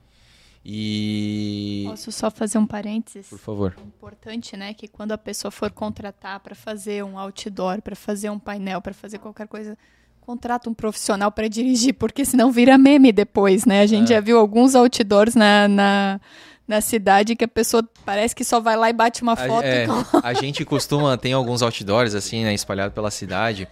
[0.65, 1.85] E.
[1.87, 3.29] Posso só fazer um parênteses?
[3.29, 3.75] Por favor.
[3.77, 4.73] É importante, né?
[4.73, 8.95] Que quando a pessoa for contratar para fazer um outdoor, para fazer um painel, para
[8.95, 9.77] fazer qualquer coisa
[10.23, 13.83] contrata um profissional para dirigir, porque senão vira meme depois, né?
[13.83, 14.17] A gente é.
[14.17, 16.21] já viu alguns outdoors na, na,
[16.67, 19.65] na, cidade que a pessoa parece que só vai lá e bate uma foto.
[19.65, 19.87] A, é,
[20.23, 23.69] a gente costuma, tem alguns outdoors assim, né, espalhados pela cidade.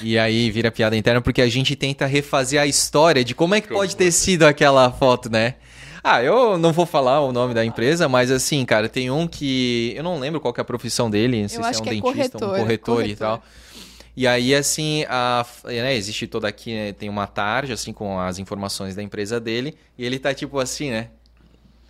[0.00, 3.60] E aí vira piada interna porque a gente tenta refazer a história de como é
[3.60, 5.56] que pode ter sido aquela foto, né?
[6.02, 9.92] Ah, eu não vou falar o nome da empresa, mas assim, cara, tem um que.
[9.96, 11.90] Eu não lembro qual é a profissão dele, não sei eu se é um é
[11.90, 13.42] dentista, corretor, um corretor, corretor, e tal.
[14.16, 18.38] E aí, assim, a, né, existe toda aqui, né, tem uma tarja, assim, com as
[18.38, 21.08] informações da empresa dele, e ele tá tipo assim, né?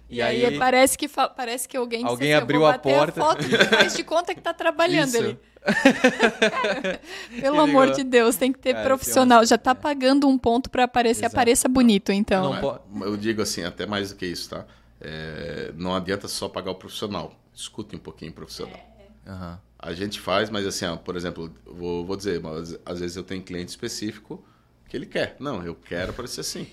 [0.09, 3.25] E, e aí, aí, parece que parece que alguém alguém assim, abriu a porta, a
[3.25, 5.39] foto faz de conta que tá trabalhando ali.
[7.41, 9.45] Pelo amor de Deus, tem que ter Cara, profissional.
[9.45, 11.37] Já tá pagando um ponto para aparecer, Exato.
[11.37, 12.81] apareça bonito, então.
[12.91, 14.65] Não, eu digo assim, até mais do que isso, tá?
[15.01, 17.35] É, não adianta só pagar o profissional.
[17.55, 18.79] Escute um pouquinho o profissional.
[19.27, 19.31] É.
[19.31, 19.57] Uhum.
[19.79, 23.23] A gente faz, mas assim, ó, por exemplo, vou, vou dizer, mas, às vezes eu
[23.23, 24.45] tenho cliente específico
[24.89, 25.37] que ele quer.
[25.39, 26.67] Não, eu quero aparecer assim.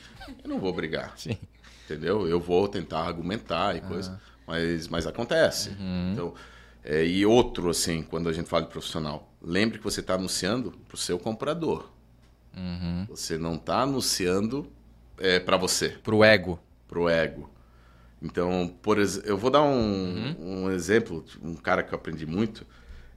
[0.43, 1.13] Eu não vou brigar.
[1.17, 1.37] Sim.
[1.85, 2.27] Entendeu?
[2.27, 5.69] Eu vou tentar argumentar e coisa, mas, mas acontece.
[5.69, 6.11] Uhum.
[6.11, 6.33] Então,
[6.89, 10.71] é, e outro, assim, quando a gente fala de profissional, lembre que você está anunciando
[10.87, 11.89] para o seu comprador.
[12.55, 13.05] Uhum.
[13.09, 14.71] Você não está anunciando
[15.17, 15.89] é, para você.
[15.89, 16.59] Para o ego.
[16.87, 17.49] pro ego.
[18.21, 19.21] Então, por ex...
[19.25, 20.63] eu vou dar um, Uhum.
[20.65, 22.65] um exemplo, um cara que eu aprendi muito,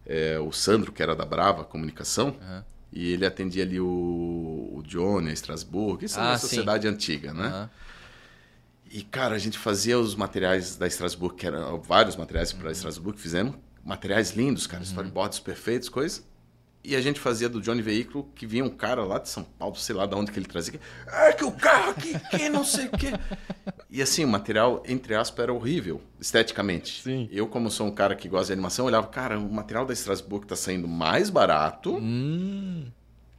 [0.06, 2.64] é o Sandro, que era da Brava Comunicação, Aham.
[2.92, 6.48] e ele atendia ali o, o Johnny, a Estrasburgo, isso é Ah, uma sim.
[6.48, 7.46] sociedade antiga, né?
[7.46, 7.70] Aham.
[8.90, 13.16] E, cara, a gente fazia os materiais da Estrasburgo, que eram vários materiais para Estrasburgo
[13.16, 16.28] que fizemos, materiais lindos, cara, storyboards perfeitos, coisas.
[16.82, 19.76] E a gente fazia do Johnny Veículo, que vinha um cara lá de São Paulo,
[19.76, 20.80] sei lá de onde que ele trazia.
[21.06, 23.12] É que o carro aqui, que não sei o quê.
[23.90, 27.02] E assim, o material, entre aspas, era horrível, esteticamente.
[27.02, 27.28] Sim.
[27.30, 30.46] Eu, como sou um cara que gosta de animação, olhava, cara, o material da Estrasburgo
[30.46, 32.86] tá saindo mais barato Hum,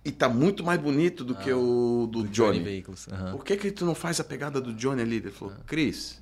[0.03, 2.59] e tá muito mais bonito do que o do, Johnny Johnny.
[2.59, 3.07] Veículos.
[3.07, 3.31] aham.
[3.31, 5.17] Por que que tu não faz a pegada do Johnny ali?
[5.17, 6.21] Ele falou, Cris,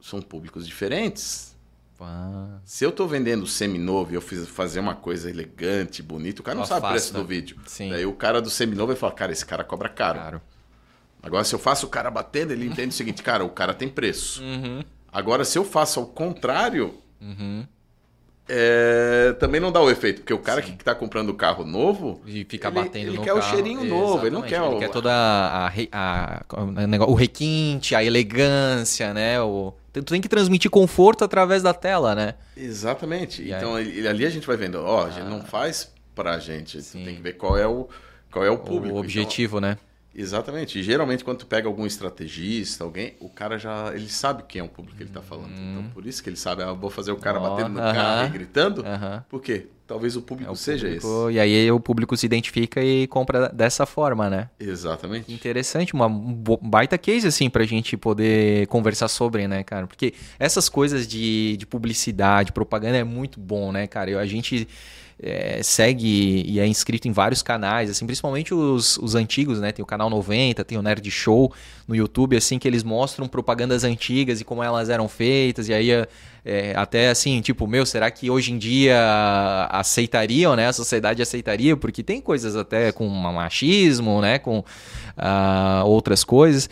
[0.00, 1.56] são públicos diferentes.
[1.98, 2.60] Pá.
[2.64, 6.58] Se eu tô vendendo seminovo e eu fiz fazer uma coisa elegante, bonita, o cara
[6.58, 7.56] não sabe o preço do vídeo.
[7.66, 7.90] Sim.
[7.90, 10.18] Daí o cara do seminovo vai falar, cara, esse cara cobra caro.
[10.18, 10.42] Claro.
[11.22, 13.88] Agora, se eu faço o cara batendo, ele entende o seguinte, cara, o cara tem
[13.88, 14.42] preço.
[14.42, 14.84] Uhum.
[15.10, 17.66] Agora, se eu faço ao contrário, Uhum.
[18.48, 20.20] É, também não dá o efeito.
[20.20, 23.22] Porque o cara que tá comprando o carro novo, E fica Ele- batendo ele no
[23.22, 23.50] quer o carro.
[23.54, 24.48] cheirinho novo, ele não Exatamente.
[24.48, 29.40] quer Ele o- quer toda a, a- o negócio- o requinte, a elegância, né?
[29.40, 32.34] O, tu tem que transmitir conforto através da tela, né?
[32.56, 33.42] Exatamente.
[33.42, 33.58] E aí?
[33.58, 36.82] então ele- ali a gente vai vendo, ó, a gente não faz pra gente, tu
[36.84, 37.04] Sim.
[37.04, 37.88] tem que ver qual é o
[38.30, 38.84] qual é o público.
[38.86, 39.78] o Então, objetivo, né?
[40.16, 40.78] Exatamente.
[40.78, 44.64] E geralmente quando tu pega algum estrategista, alguém, o cara já ele sabe quem é
[44.64, 45.52] o público que ele tá falando.
[45.52, 47.42] Então por isso que ele sabe, ah, vou fazer o cara Hum.
[47.42, 47.92] Ó, batendo no aham.
[47.94, 48.84] carro e gritando.
[48.86, 49.24] Aham.
[49.28, 49.66] Por quê?
[49.86, 53.48] Talvez o público É o seja público- E aí o público se identifica e compra
[53.50, 54.48] dessa forma, né?
[54.58, 54.70] esse.
[54.72, 55.32] Exatamente.
[55.32, 59.86] Interessante, uma baita case, assim, pra gente poder conversar sobre, né, cara?
[59.86, 64.10] Porque essas coisas de, de publicidade, propaganda é muito bom, né, cara?
[64.10, 64.66] Eu- A gente
[65.22, 69.72] é, segue e é inscrito em vários canais, assim, principalmente os, os antigos, né?
[69.72, 71.52] Tem o canal 90, tem o Nerd Show
[71.88, 75.90] no YouTube, assim, que eles mostram propagandas antigas e como elas eram feitas, e aí
[75.90, 76.06] é,
[76.46, 78.96] é, até assim, tipo, meu, será que hoje em dia
[79.70, 80.68] aceitariam, né?
[80.68, 81.76] A sociedade aceitaria?
[81.76, 84.38] Porque tem coisas até com machismo, né?
[84.38, 84.64] Com
[85.16, 86.70] ah, outras coisas.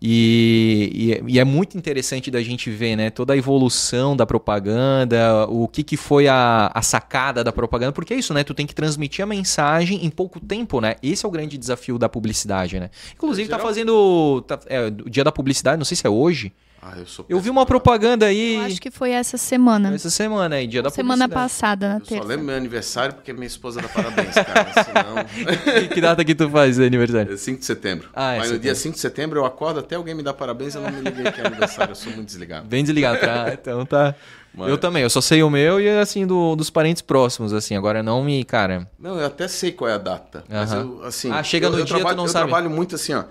[0.00, 3.10] E, e- e é muito interessante da gente ver, né?
[3.10, 8.14] Toda a evolução da propaganda, o que, que foi a, a sacada da propaganda, porque
[8.14, 8.44] é isso, né?
[8.44, 10.94] Tu tem que transmitir a mensagem em pouco tempo, né?
[11.02, 12.90] Esse é o grande desafio da publicidade, né?
[13.12, 14.40] Inclusive, tá fazendo.
[14.46, 16.52] tá- é, o dia da publicidade, não sei se é hoje.
[16.80, 19.92] Ah, eu sou Eu vi uma propaganda aí Eu acho que foi essa semana.
[19.94, 22.24] essa semana aí, dia da Semana passada, na Eu só terça.
[22.24, 24.84] lembro meu aniversário porque minha esposa dá parabéns, cara.
[24.84, 25.24] Senão.
[25.92, 27.32] que data que tu faz aniversário?
[27.32, 28.08] É 5 de setembro.
[28.14, 28.62] Ah, é Mas no setembro.
[28.62, 31.32] dia 5 de setembro eu acordo até alguém me dar parabéns, eu não me liguei
[31.32, 32.66] que é aniversário, eu sou muito desligado.
[32.68, 33.52] Bem desligado, tá?
[33.60, 34.14] Então tá.
[34.54, 37.76] Mas- Eu também, eu só sei o meu e assim do, dos parentes próximos, assim.
[37.76, 38.88] Agora não me, cara.
[38.98, 40.42] Não, eu até sei qual é a data.
[40.48, 41.30] Mas eu, assim.
[41.30, 42.46] Ah, chega eu, no eu dia, tu trabalho, não eu sabe.
[42.46, 43.24] trabalho muito assim, ó.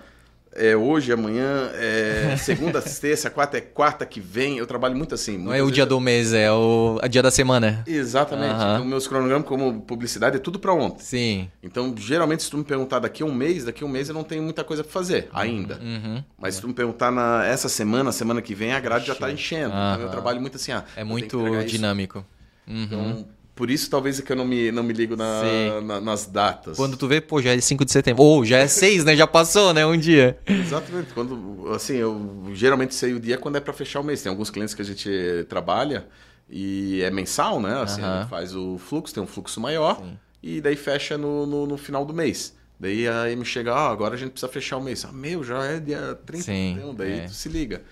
[0.58, 4.58] É hoje, amanhã, é segunda, terça, quarta, é quarta que vem.
[4.58, 5.38] Eu trabalho muito assim.
[5.38, 7.84] Não é o dia do mês, é o a dia da semana.
[7.86, 8.54] Exatamente.
[8.54, 8.74] Aham.
[8.74, 11.02] Então, meus cronogramas como publicidade é tudo pra ontem.
[11.02, 11.48] Sim.
[11.62, 14.14] Então, geralmente, se tu me perguntar daqui a um mês, daqui a um mês eu
[14.14, 15.78] não tenho muita coisa pra fazer ainda.
[15.80, 16.22] Uhum.
[16.38, 19.30] Mas se tu me perguntar na, essa semana, semana que vem, a grade já tá
[19.30, 19.68] enchendo.
[19.68, 22.24] Então, eu trabalho muito assim, ah, É muito dinâmico.
[22.66, 22.84] Uhum.
[22.84, 23.28] Então,
[23.58, 25.84] por isso talvez é que eu não me, não me ligo na- Sim.
[25.84, 26.76] na- nas datas.
[26.76, 28.22] Quando tu vê, pô, já é 5 de setembro.
[28.22, 29.16] Ou já é 6, né?
[29.16, 29.84] Já passou, né?
[29.84, 30.38] Um dia.
[30.46, 31.12] Exatamente.
[31.12, 34.22] Quando, assim, eu geralmente sei o dia quando é para fechar o mês.
[34.22, 35.10] Tem alguns clientes que a gente
[35.48, 36.06] trabalha
[36.48, 37.82] e é mensal, né?
[37.82, 40.00] Assim, a gente faz o fluxo, tem um fluxo maior
[40.40, 42.54] e daí fecha no, no, no final do mês.
[42.80, 45.04] Daí aí me chega, ah, agora a gente precisa fechar o mês.
[45.04, 47.20] Ah, meu, já é dia 30 Sim, então, daí é.
[47.22, 47.82] tu se liga.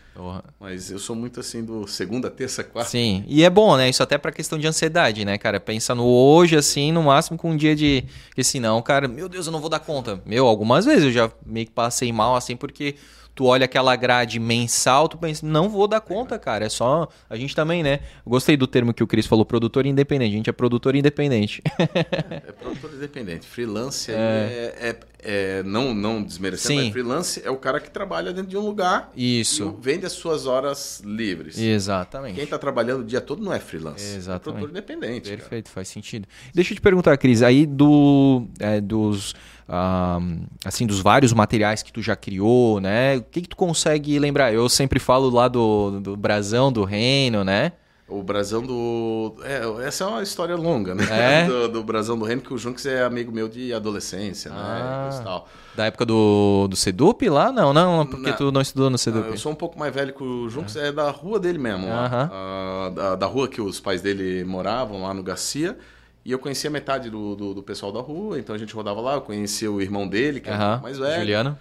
[0.60, 2.90] Mas eu sou muito assim do segunda, terça, quarta.
[2.90, 3.88] Sim, e é bom, né?
[3.88, 5.58] Isso até pra questão de ansiedade, né, cara?
[5.58, 8.04] Pensa no hoje, assim, no máximo com um dia de.
[8.28, 10.22] Porque senão, cara, meu Deus, eu não vou dar conta.
[10.24, 12.94] Meu, algumas vezes eu já meio que passei mal, assim, porque
[13.36, 16.64] tu olha aquela grade mensal, tu pensa, não vou dar conta, cara.
[16.64, 17.06] É só.
[17.28, 18.00] A gente também, né?
[18.24, 20.32] Eu gostei do termo que o Cris falou, produtor independente.
[20.32, 21.62] A gente é produtor independente.
[21.78, 23.46] É produtor independente.
[23.46, 26.92] Freelance aí é, é- é- não, não desmerecendo, Sim.
[26.92, 29.76] freelance é o cara que trabalha dentro de um lugar Isso.
[29.78, 31.58] e vende as suas horas livres.
[31.58, 32.36] Exatamente.
[32.36, 34.16] Quem está trabalhando o dia todo não é freelance.
[34.16, 34.40] Exatamente.
[34.40, 35.28] É produtor independente.
[35.30, 35.36] cara.
[35.40, 36.28] Perfeito, faz sentido.
[36.54, 39.34] Deixa eu te perguntar, Cris, aí do, é, dos,
[39.68, 40.20] ah,
[40.64, 43.16] assim, dos vários materiais que tu já criou, né?
[43.16, 44.54] O que, que tu consegue lembrar?
[44.54, 47.72] Eu sempre falo lá do, do brasão, do reino, né?
[48.08, 49.34] O brasão do.
[49.42, 51.04] É, essa é uma história longa, né?
[51.10, 51.44] É?
[51.50, 54.56] Do, do brasão do reino, que o Junks é amigo meu de adolescência, né?
[54.60, 55.10] Ah.
[55.20, 55.48] e tal.
[55.74, 57.50] Da época do, do Sedup lá?
[57.50, 58.36] Não, não, porque Não.
[58.36, 59.26] tu não estudou no Sedup.
[59.28, 61.88] eu sou um pouco mais velho que o Junks, é da rua dele mesmo.
[61.88, 62.06] lá.
[62.06, 62.30] Aham.
[62.32, 65.76] Ah, da, da rua que os pais dele moravam, lá no Garcia.
[66.24, 69.14] E eu conhecia metade do, do, do pessoal da rua, então a gente rodava lá.
[69.14, 71.20] Eu conhecia o irmão dele, que era um Aham, pouco mais velho.
[71.20, 71.58] Juliano.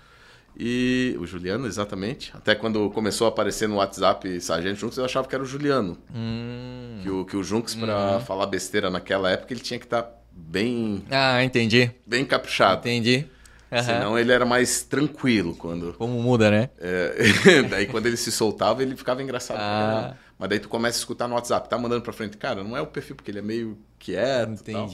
[0.58, 2.32] E o Juliano, exatamente.
[2.34, 5.98] Até quando começou a aparecer no WhatsApp Sargento Junks, eu achava que era o Juliano.
[6.14, 7.00] Hum.
[7.04, 11.04] Que o, que o Junks, pra falar besteira naquela época, ele tinha que estar bem,
[11.12, 11.92] Ah, entendi.
[12.06, 12.80] bem caprichado.
[12.88, 13.26] Entendi.
[13.72, 13.84] Aham.
[13.84, 15.94] Senão ele era mais tranquilo quando.
[15.94, 16.70] Como muda, né?
[16.80, 19.58] É, daí quando ele se soltava, ele ficava engraçado.
[19.60, 20.14] Ah.
[20.38, 22.38] Mas daí tu começa a escutar no WhatsApp, tá mandando pra frente.
[22.38, 24.62] Cara, não é o perfil, porque ele é meio quieto.
[24.68, 24.90] e tal.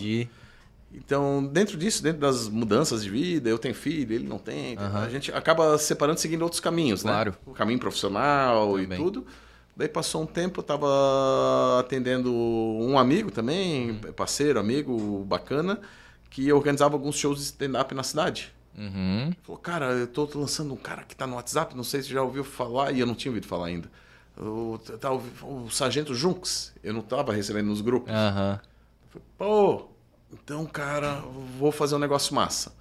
[0.94, 4.78] Então, dentro disso, dentro das mudanças de vida, eu tenho filho, ele não tem.
[4.78, 7.32] A gente acaba separando, seguindo outros caminhos, Claro.
[7.32, 7.38] né?
[7.46, 9.00] O caminho profissional Também.
[9.00, 9.26] e tudo.
[9.76, 10.88] Daí passou um tempo, eu tava
[11.80, 15.80] atendendo um amigo também, parceiro, amigo, bacana,
[16.30, 18.54] que organizava alguns shows de stand-up na cidade.
[18.78, 19.32] Uhum.
[19.44, 22.22] Falou, cara, eu tô lançando um cara que tá no WhatsApp, não sei se já
[22.22, 23.90] ouviu falar, e eu não tinha ouvido falar ainda.
[24.38, 25.22] O, tá, o,
[25.66, 28.12] o Sargento Junks, eu não tava recebendo nos grupos.
[28.14, 28.60] Aham.
[29.38, 29.86] Pô,
[30.34, 31.24] então, cara,
[31.58, 32.74] vou fazer um negócio massa.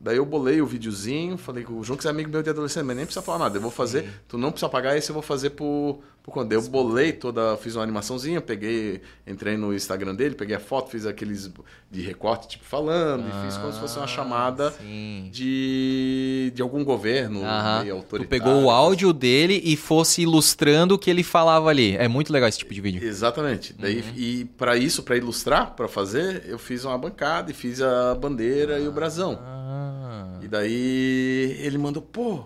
[0.00, 2.96] Daí eu bolei o videozinho, falei que o Junks é amigo meu de adolescente, mas
[2.96, 3.56] nem precisa falar nada.
[3.56, 6.52] Eu vou fazer, tu não precisa pagar, esse eu vou fazer por, quando.
[6.52, 11.06] Eu bolei toda, fiz uma animaçãozinha, peguei, entrei no Instagram dele, peguei a foto, fiz
[11.06, 11.50] aqueles
[11.90, 15.28] de recorte, tipo, falando, e fiz como se fosse uma chamada Ah, Sim.
[15.32, 17.80] de, de algum governo Aham.
[17.82, 18.28] meio Tu autoritário.
[18.44, 21.96] pegou o áudio dele e fosse ilustrando o que ele falava ali.
[21.96, 23.02] É muito legal esse tipo de vídeo.
[23.02, 23.72] Exatamente.
[23.78, 24.12] Daí, Uhum.
[24.16, 28.78] E para isso, para ilustrar, para fazer, eu fiz uma bancada e fiz a bandeira
[28.78, 29.38] e o brasão.
[29.42, 30.38] Ah.
[30.42, 32.44] E daí ele mandou, pô.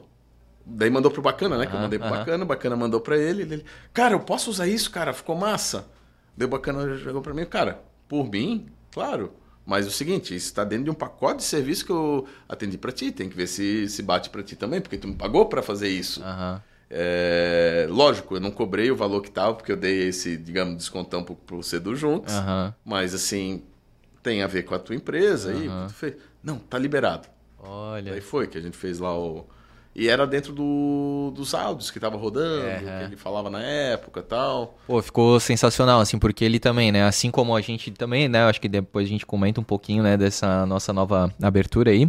[0.65, 1.67] Daí mandou pro Bacana, né?
[1.67, 2.09] Que eu Aham, mandei pro.
[2.09, 3.65] Bacana, o Bacana mandou pra ele, ele.
[3.93, 5.13] Cara, eu posso usar isso, cara?
[5.13, 5.87] Ficou massa.
[6.41, 9.33] O Bacana jogou pra mim, cara, por mim, claro.
[9.65, 12.77] Mas é o seguinte, isso tá dentro de um pacote de serviço que eu atendi
[12.77, 13.13] pra ti.
[13.13, 15.89] Tem que ver se se bate pra ti também, porque tu me pagou pra fazer
[15.89, 16.23] isso.
[16.23, 16.63] Aham.
[16.95, 21.25] É, lógico, eu não cobrei o valor que tava, porque eu dei esse, digamos, descontão
[21.25, 22.35] pro, pro Cedo Juntos.
[22.35, 22.75] Aham.
[22.85, 23.63] Mas assim,
[24.23, 26.17] tem a ver com a tua empresa aí, o que tu fez.
[26.43, 27.29] Não, tá liberado.
[27.59, 28.13] Olha.
[28.13, 29.47] Daí foi que a gente fez lá o.
[29.95, 33.05] E era dentro do, dos áudios que tava rodando, É, que é.
[33.05, 34.78] ele falava na época e tal.
[34.86, 37.05] Pô, ficou sensacional, assim, porque ele também, né?
[37.05, 38.45] Assim como a gente também, né?
[38.45, 42.09] Acho que depois a gente comenta um pouquinho, né, dessa nossa nova abertura aí.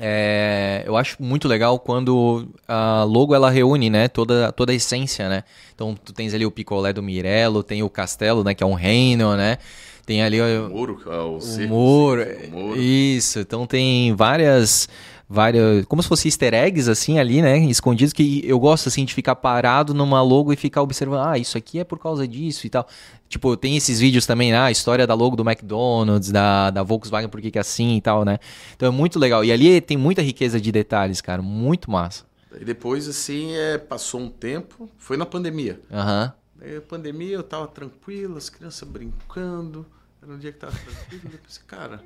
[0.00, 5.28] É, eu acho muito legal quando a logo ela reúne, né, toda, toda a essência,
[5.28, 5.42] né?
[5.74, 8.74] Então tu tens ali o picolé do Mirello, tem o castelo, né, que é um
[8.74, 9.58] reino, né?
[10.06, 12.80] Tem ali O o, muro, o, o muro.
[12.80, 14.88] Isso, então tem várias
[15.28, 19.12] várias, como se fosse easter eggs assim ali, né, escondidos que eu gosto assim de
[19.12, 22.70] ficar parado numa logo e ficar observando, ah, isso aqui é por causa disso e
[22.70, 22.86] tal.
[23.28, 27.28] Tipo, tem esses vídeos também, ah, a história da logo do McDonald's, da, da Volkswagen,
[27.28, 28.38] por que que é assim e tal, né?
[28.74, 29.44] Então é muito legal.
[29.44, 32.24] E ali tem muita riqueza de detalhes, cara, muito massa.
[32.58, 35.78] E depois, assim, é, passou um tempo, foi na pandemia.
[35.92, 36.32] Aham.
[36.60, 39.86] Aí, a pandemia, eu tava tranquilo, as crianças brincando.
[40.22, 41.34] Era um dia que tava tranquilo.
[41.34, 42.02] Eu pensei, cara,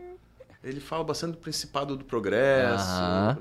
[0.63, 2.85] ele fala bastante do Principado do Progresso.
[2.85, 3.39] Aham.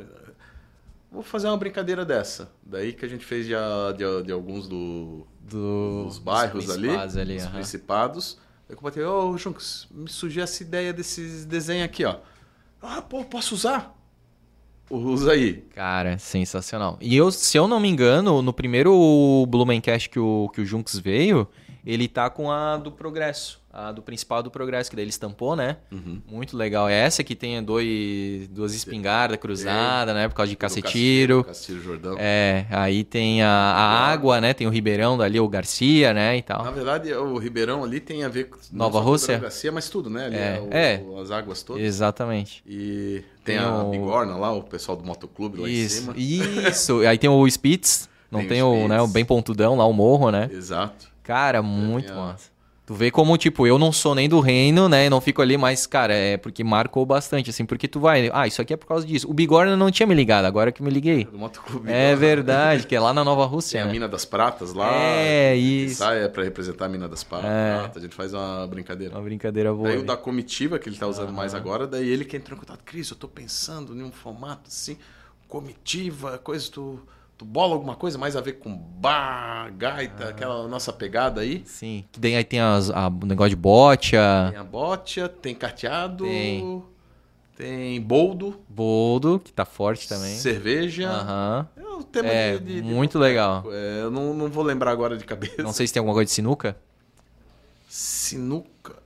[1.12, 2.50] Vou fazer uma brincadeira dessa.
[2.64, 3.54] Daí que a gente fez de,
[3.98, 7.54] de, de alguns do, Do, dos bairros ali, principados ali dos aham.
[7.56, 8.38] principados.
[8.70, 12.16] Eu botei, ô Junks, me surgiu essa ideia desses desenhos aqui, ó.
[12.82, 13.94] Ah, pô, posso usar?
[14.90, 15.56] Usa aí.
[15.76, 16.98] Cara, sensacional.
[17.02, 20.98] E eu, se eu não me engano, no primeiro Blumencast que o, que o Junks
[20.98, 21.48] veio,
[21.86, 23.60] ele tá com a do Progresso.
[23.74, 25.78] A do principal do Progresso, que daí ele estampou, né?
[25.90, 26.22] Uhum.
[26.30, 26.90] Muito legal.
[26.90, 30.28] É essa que tem dois, duas espingardas cruzadas, né?
[30.28, 31.46] Por causa de cacetiro.
[31.46, 32.18] Castilho Jordão.
[32.20, 34.54] É, aí tem a, a água, né?
[34.54, 36.36] Tem o Ribeirão dali, o Garcia, né?
[36.36, 36.66] E tal.
[36.66, 39.28] Na verdade, o Ribeirão ali tem a ver com Nova com Rússia?
[39.36, 40.26] Ribeirão Garcia, mas tudo, né?
[40.26, 41.04] Ali É, o- é.
[41.06, 41.82] o- as águas todas.
[41.82, 42.62] Exatamente.
[42.68, 46.14] E tem, Tem a o- Bigorna lá, o pessoal do motoclube lá em Isso, cima.
[46.18, 47.00] isso.
[47.08, 49.94] Aí tem o Spitz, não Tem o tem, o, né, o bem pontudão lá, o
[49.94, 50.50] morro, né?
[50.52, 51.10] Exato.
[51.24, 52.52] Cara, muito tem a- massa.
[52.84, 55.10] Tu vê como, tipo, eu não sou nem do reino, né?
[55.10, 58.30] Não fico ali, mas, cara, é porque marcou bastante, assim, porque tu vai.
[58.34, 59.30] Ah, isso aqui é por causa disso.
[59.30, 61.24] O Bigorna não tinha me ligado, agora que me liguei.
[61.24, 61.88] Do motoclube.
[61.90, 62.16] É Bigorna.
[62.18, 63.82] verdade, que é lá na Nova Tem Rússia.
[63.84, 63.92] a né?
[63.94, 64.92] Mina das Pratas lá.
[64.94, 66.00] É, isso.
[66.00, 67.50] Sai é pra representar a Mina das Pratas.
[67.50, 67.92] É.
[67.96, 69.16] A gente faz uma brincadeira.
[69.16, 69.88] Uma brincadeira boa.
[69.88, 72.60] Daí o da comitiva, que ele tá usando mais agora, daí ele que entrou em
[72.60, 72.84] contato.
[72.84, 74.98] Cris, eu tô pensando em um formato assim,
[75.48, 77.00] comitiva, coisa, tu,
[77.42, 81.64] tu bola alguma coisa mais a ver com bar, gaita, aquela nossa pegada aí.
[81.66, 85.56] Sim, que daí aí tem as, a- o negócio de botia, Tem a botia, tem
[85.56, 86.84] carteado, Tem.
[87.58, 90.36] tem boldo, boldo, que tá forte também.
[90.36, 91.10] cerveja.
[91.10, 91.68] Aham.
[91.76, 93.24] É o tema É, de, de- de muito boteco.
[93.24, 93.64] legal.
[93.72, 95.64] É, eu não, não vou lembrar agora de cabeça.
[95.64, 96.78] Não sei se tem alguma coisa de sinuca.
[97.90, 98.98] Sinuca.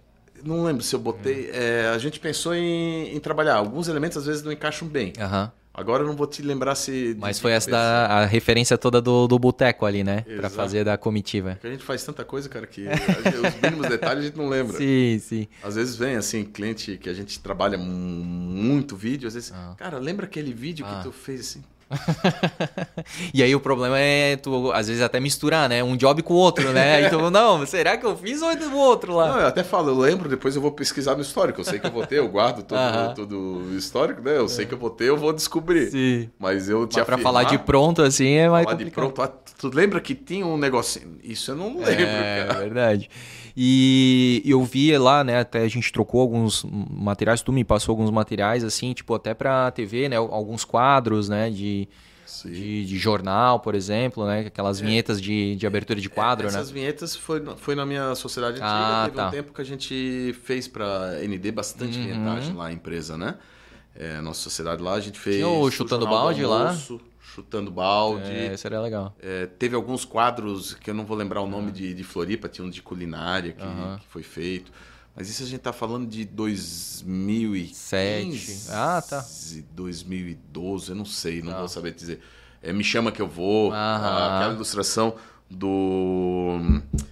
[0.44, 1.50] Não lembro se eu botei.
[1.54, 3.56] É, a gente pensou em, em trabalhar.
[3.56, 5.14] Alguns elementos às vezes não encaixam bem.
[5.18, 5.52] Aham.
[5.78, 7.16] Agora eu não vou te lembrar se.
[7.20, 10.22] Mas foi essa da, a referência toda do, do boteco ali, né?
[10.22, 10.56] Pra Exato.
[10.56, 11.52] fazer da comitiva.
[11.56, 14.78] Porque a gente faz tanta coisa, cara, que os mínimos detalhes a gente não lembra.
[14.78, 15.48] Sim, sim.
[15.62, 19.74] Às vezes vem assim, cliente que a gente trabalha mu- muito vídeo, às vezes, Ah.
[19.78, 20.98] cara, lembra aquele vídeo Ah.
[20.98, 21.64] que tu fez assim?
[23.34, 25.84] e aí o problema é tu, às vezes, até misturar, né?
[25.84, 27.04] Um job com o outro, né?
[27.06, 29.28] Então, não, será que eu fiz ou é do outro lá?
[29.30, 31.62] Não, eu até falo, eu lembro, depois eu vou pesquisar no histórico.
[31.62, 33.14] Eu sei que eu vou ter, eu guardo todo, Aham.
[33.16, 34.38] todo o histórico, né?
[34.38, 35.92] Eu sei que eu vou ter, eu vou descobrir.
[35.92, 36.30] Sim.
[36.40, 39.14] Mas eu te Mas pra falar de pronto, assim, é mais falar de complicado.
[39.14, 41.18] pronto, ah, tu lembra que tinha um negocinho?
[41.24, 42.60] Isso eu não lembro, É, cara.
[42.60, 43.10] verdade.
[43.58, 48.12] E eu vi lá, né, até a gente trocou alguns materiais, tu me passou alguns
[48.12, 51.88] materiais, assim, tipo, até pra TV, né, alguns quadros, né, de,
[52.44, 56.54] de, de jornal, por exemplo, né, aquelas vinhetas de, de abertura de quadro, né.
[56.54, 58.68] Essas vinhetas foi, na- foi na minha sociedade antiga.
[58.68, 59.28] Ah, Teve tá.
[59.28, 62.04] um tempo que a gente fez pra ND bastante Uhum.
[62.06, 63.36] vinhetagem lá, a empresa, né?
[63.98, 65.38] É, nossa sociedade lá, a gente fez.
[65.38, 66.68] Tinha o Chutando Balde lá?
[66.68, 67.00] Almoço,
[67.36, 68.32] Chutando balde.
[68.32, 69.14] É, seria legal.
[69.22, 72.66] É, teve alguns quadros que eu não vou lembrar o nome de, de Floripa, tinha
[72.66, 74.00] um de culinária que, Aham.
[74.00, 74.72] que foi feito.
[75.14, 77.74] Mas isso a gente tá falando de 2015.
[77.74, 78.72] Sete.
[78.72, 79.26] Ah, tá.
[79.72, 81.60] 2012, eu não sei, não Tá.
[81.60, 82.22] vou saber dizer.
[82.62, 84.38] É, Me Chama Que Eu Vou, Aham.
[84.38, 85.16] aquela ilustração
[85.50, 86.58] do,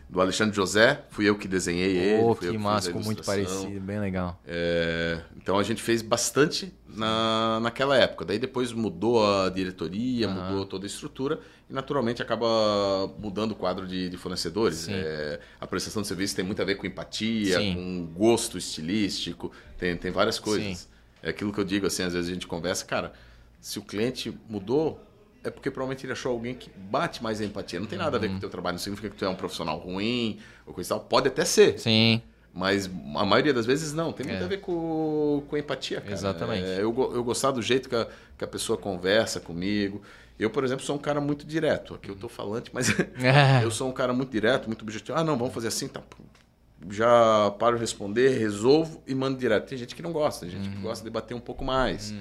[0.09, 2.23] do Alexandre José, fui eu que desenhei ele.
[2.23, 4.39] Eu que massa, ficou muito parecido, bem legal.
[4.45, 8.25] É, então a gente fez bastante na, naquela época.
[8.25, 10.49] Daí depois mudou a diretoria, Aham.
[10.49, 11.39] mudou toda a estrutura
[11.69, 12.47] e naturalmente acaba
[13.19, 14.87] mudando o quadro de, de fornecedores.
[14.89, 17.75] É, a prestação de serviço tem muito a ver com empatia, Sim.
[17.75, 20.79] com gosto estilístico, tem, tem várias coisas.
[20.79, 20.87] Sim.
[21.21, 23.13] É aquilo que eu digo, assim, às vezes a gente conversa, cara,
[23.61, 25.01] se o cliente mudou,
[25.43, 27.79] é porque provavelmente ele achou alguém que bate mais a empatia.
[27.79, 29.35] Não tem nada a ver com o teu trabalho, não significa que tu é um
[29.35, 30.99] profissional ruim ou coisa e tal.
[31.01, 32.21] Pode até ser, Sim,
[32.53, 34.45] mas a maioria das vezes não, tem muito É.
[34.45, 36.13] a ver com, com empatia, cara.
[36.13, 36.65] Exatamente.
[36.65, 38.07] É, eu, eu gostar do jeito que a,
[38.37, 40.01] que a pessoa conversa comigo.
[40.39, 41.93] Eu, por exemplo, sou um cara muito direto.
[41.93, 42.87] Aqui eu tô falante, mas
[43.63, 45.17] eu sou um cara muito direto, muito objetivo.
[45.17, 46.01] Ah, não, vamos fazer assim, tá.
[46.89, 49.67] Já paro de responder, resolvo e mando direto.
[49.69, 50.75] Tem gente que não gosta, tem gente Uhum.
[50.75, 52.13] que gosta de bater um pouco mais.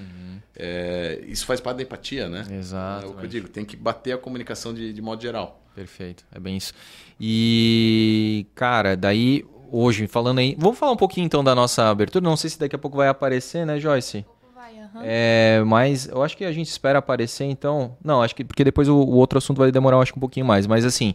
[0.57, 2.45] É, isso faz parte da empatia, né?
[2.51, 5.63] É o que eu digo, tem que bater a comunicação de, de modo geral.
[5.75, 6.75] Perfeito, é bem isso.
[7.19, 10.55] E, cara, daí, hoje, falando aí.
[10.59, 12.23] Vamos falar um pouquinho então da nossa abertura.
[12.23, 14.27] Não sei se daqui a pouco vai aparecer, né, Joyce?
[14.55, 15.01] Vai, aham.
[15.03, 17.97] É, mas eu acho que a gente espera aparecer, então.
[18.05, 18.45] Não, acho que.
[18.45, 20.67] Porque depois o, o outro assunto vai demorar, eu acho que um pouquinho mais.
[20.67, 21.15] Mas assim,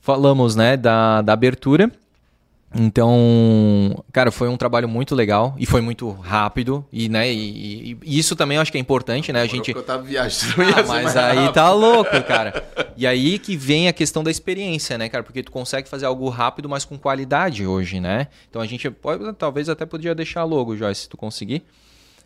[0.00, 1.90] falamos, né, da, da abertura.
[2.74, 6.84] Então, cara, foi um trabalho muito legal e foi muito rápido.
[6.92, 9.40] E, né, e, e- isso também eu acho que é importante, né?
[9.42, 9.70] A gente.
[9.72, 11.52] eu tava viajando, Ah, mas aí rápido.
[11.54, 12.64] tá louco, cara.
[12.96, 15.22] E aí que vem a questão da experiência, né, cara?
[15.24, 18.28] Porque tu consegue fazer algo rápido, mas com qualidade hoje, né?
[18.48, 21.64] Então a gente pode, talvez até podia deixar logo, Joyce, se tu conseguir.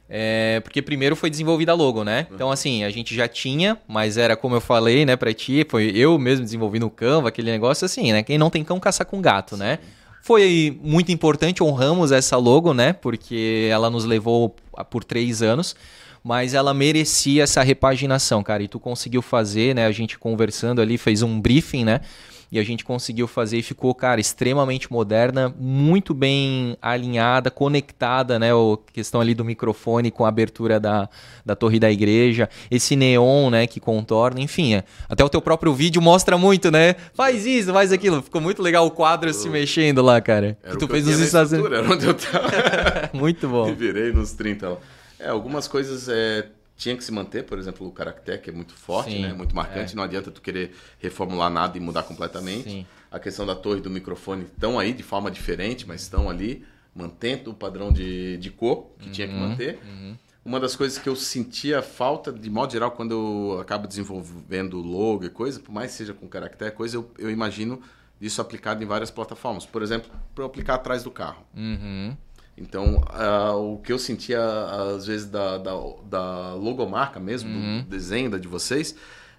[0.09, 2.28] É, porque primeiro foi desenvolvida a logo, né?
[2.32, 5.90] Então, assim, a gente já tinha, mas era como eu falei, né, pra ti, foi
[5.97, 8.23] eu mesmo desenvolvi no Canva, aquele negócio assim, né?
[8.23, 9.81] Quem não tem cão caça com gato, né?
[10.27, 12.93] Foi muito importante, honramos essa logo, né?
[12.93, 14.57] Porque ela nos levou
[14.90, 15.77] por três anos,
[16.20, 18.61] mas ela merecia essa repaginação, cara.
[18.61, 19.86] E tu conseguiu fazer, né?
[19.86, 22.01] A gente conversando ali, fez um briefing, né?
[22.51, 28.51] E a gente conseguiu fazer e ficou, cara, extremamente moderna, muito bem alinhada, conectada, né?
[28.52, 31.09] A questão ali do microfone com a abertura da,
[31.44, 34.74] da torre da igreja, esse neon, né, que contorna, enfim.
[34.74, 34.85] é.
[35.09, 36.94] Até o teu próprio vídeo mostra muito, né?
[37.14, 38.23] Faz isso, faz aquilo.
[38.23, 40.56] Ficou muito legal o quadro se mexendo lá, cara.
[40.62, 41.70] Era que tu que eu fez nos Estados Unidos.
[41.73, 43.10] estrutura, Era onde eu tava.
[43.16, 43.66] Muito bom.
[43.66, 44.77] Me virei nos 30 lá.
[45.18, 46.47] É, algumas coisas é,
[46.77, 49.32] tinha que se manter, por exemplo, o caractere, que é muito forte, Sim, né?
[49.32, 49.97] Muito marcante.
[49.97, 52.70] Não adianta tu querer reformular nada e mudar completamente.
[52.70, 52.86] Sim.
[53.11, 56.65] A questão da torre e do microfone estão aí de forma diferente, mas estão ali,
[56.94, 59.78] mantendo o padrão de, de cor que tinha que Uhum, manter.
[60.44, 63.12] Uma das coisas que eu sentia falta, de modo geral, quando
[63.55, 67.31] eu acabo desenvolvendo logo e coisa, por mais que seja com caractere, coisa, eu, eu
[67.31, 67.81] imagino
[68.20, 69.66] isso aplicado em várias plataformas.
[69.66, 71.44] Por exemplo, para eu aplicar atrás do carro.
[71.57, 72.16] Uhum.
[72.57, 74.41] Então, ah, o que eu sentia,
[74.97, 75.73] às vezes, da, da,
[76.05, 77.83] da logomarca mesmo, Uhum.
[77.83, 78.95] do desenho da de vocês,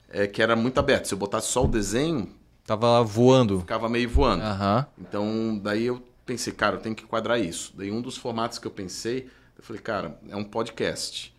[0.09, 1.07] é que era muito aberto.
[1.07, 2.29] Se eu botasse só o desenho,
[2.65, 3.59] Tava voando.
[3.61, 4.43] ficava meio voando.
[4.43, 4.85] Aham.
[4.99, 7.73] Então, daí eu pensei, cara, eu tenho que quadrar isso.
[7.75, 9.27] Daí um dos formatos que eu pensei,
[9.57, 11.33] eu falei, cara, é um podcast.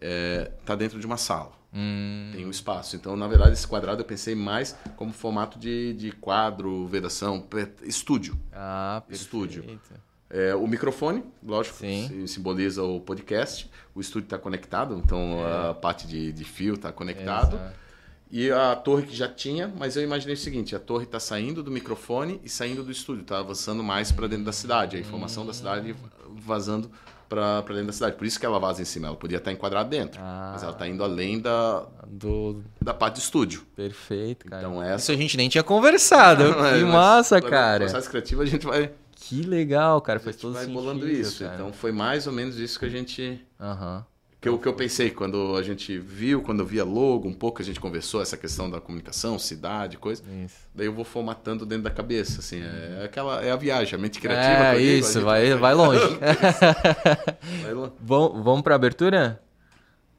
[0.00, 1.52] É, tá dentro de uma sala.
[1.74, 2.94] Hum, Tem um espaço.
[2.96, 7.44] Então, na verdade, esse quadrado eu pensei mais como formato de, de quadro, vedação,
[7.82, 8.38] estúdio.
[8.52, 9.22] Ah, perfeito.
[9.24, 9.80] Estúdio.
[10.28, 12.06] É, o microfone, lógico, Sim.
[12.08, 13.70] sim- simboliza o podcast.
[13.94, 17.56] O estúdio está conectado, então a parte de, de fio está conectado.
[17.56, 17.86] Exato.
[18.28, 21.62] E a torre que já tinha, mas eu imaginei o seguinte: a torre está saindo
[21.62, 25.46] do microfone e saindo do estúdio, está avançando mais para dentro da cidade, a informação
[25.46, 25.94] da cidade
[26.34, 26.90] vazando
[27.28, 28.16] para dentro da cidade.
[28.16, 29.06] Por isso que ela vaza em cima.
[29.06, 30.50] Ela podia estar enquadrada dentro, Ah.
[30.54, 32.62] mas ela está indo além da, Do...
[32.82, 33.62] da parte de estúdio.
[33.76, 34.60] Perfeito, cara.
[34.62, 36.42] Então, essa- Isso a gente nem tinha conversado.
[36.66, 37.84] É, que mas massa, no cara.
[37.84, 38.90] processo criativo a gente vai,
[39.28, 40.18] Que legal, cara.
[40.20, 41.42] gente todo vai bolando isso.
[41.42, 41.54] cara.
[41.54, 44.04] Então foi mais ou menos isso que a gente Aham.
[44.40, 47.60] que o que eu pensei quando a gente viu, quando eu via logo, um pouco
[47.60, 50.22] a gente conversou essa questão da comunicação, cidade, coisa.
[50.44, 50.54] Isso.
[50.72, 54.20] Daí eu vou formatando dentro da cabeça, assim, é aquela é a viagem, a mente
[54.20, 54.64] criativa.
[54.66, 55.98] É, digo, isso, gente vai, vai longe.
[56.18, 57.92] vai longe.
[58.00, 59.42] Vamos, vamos pra abertura?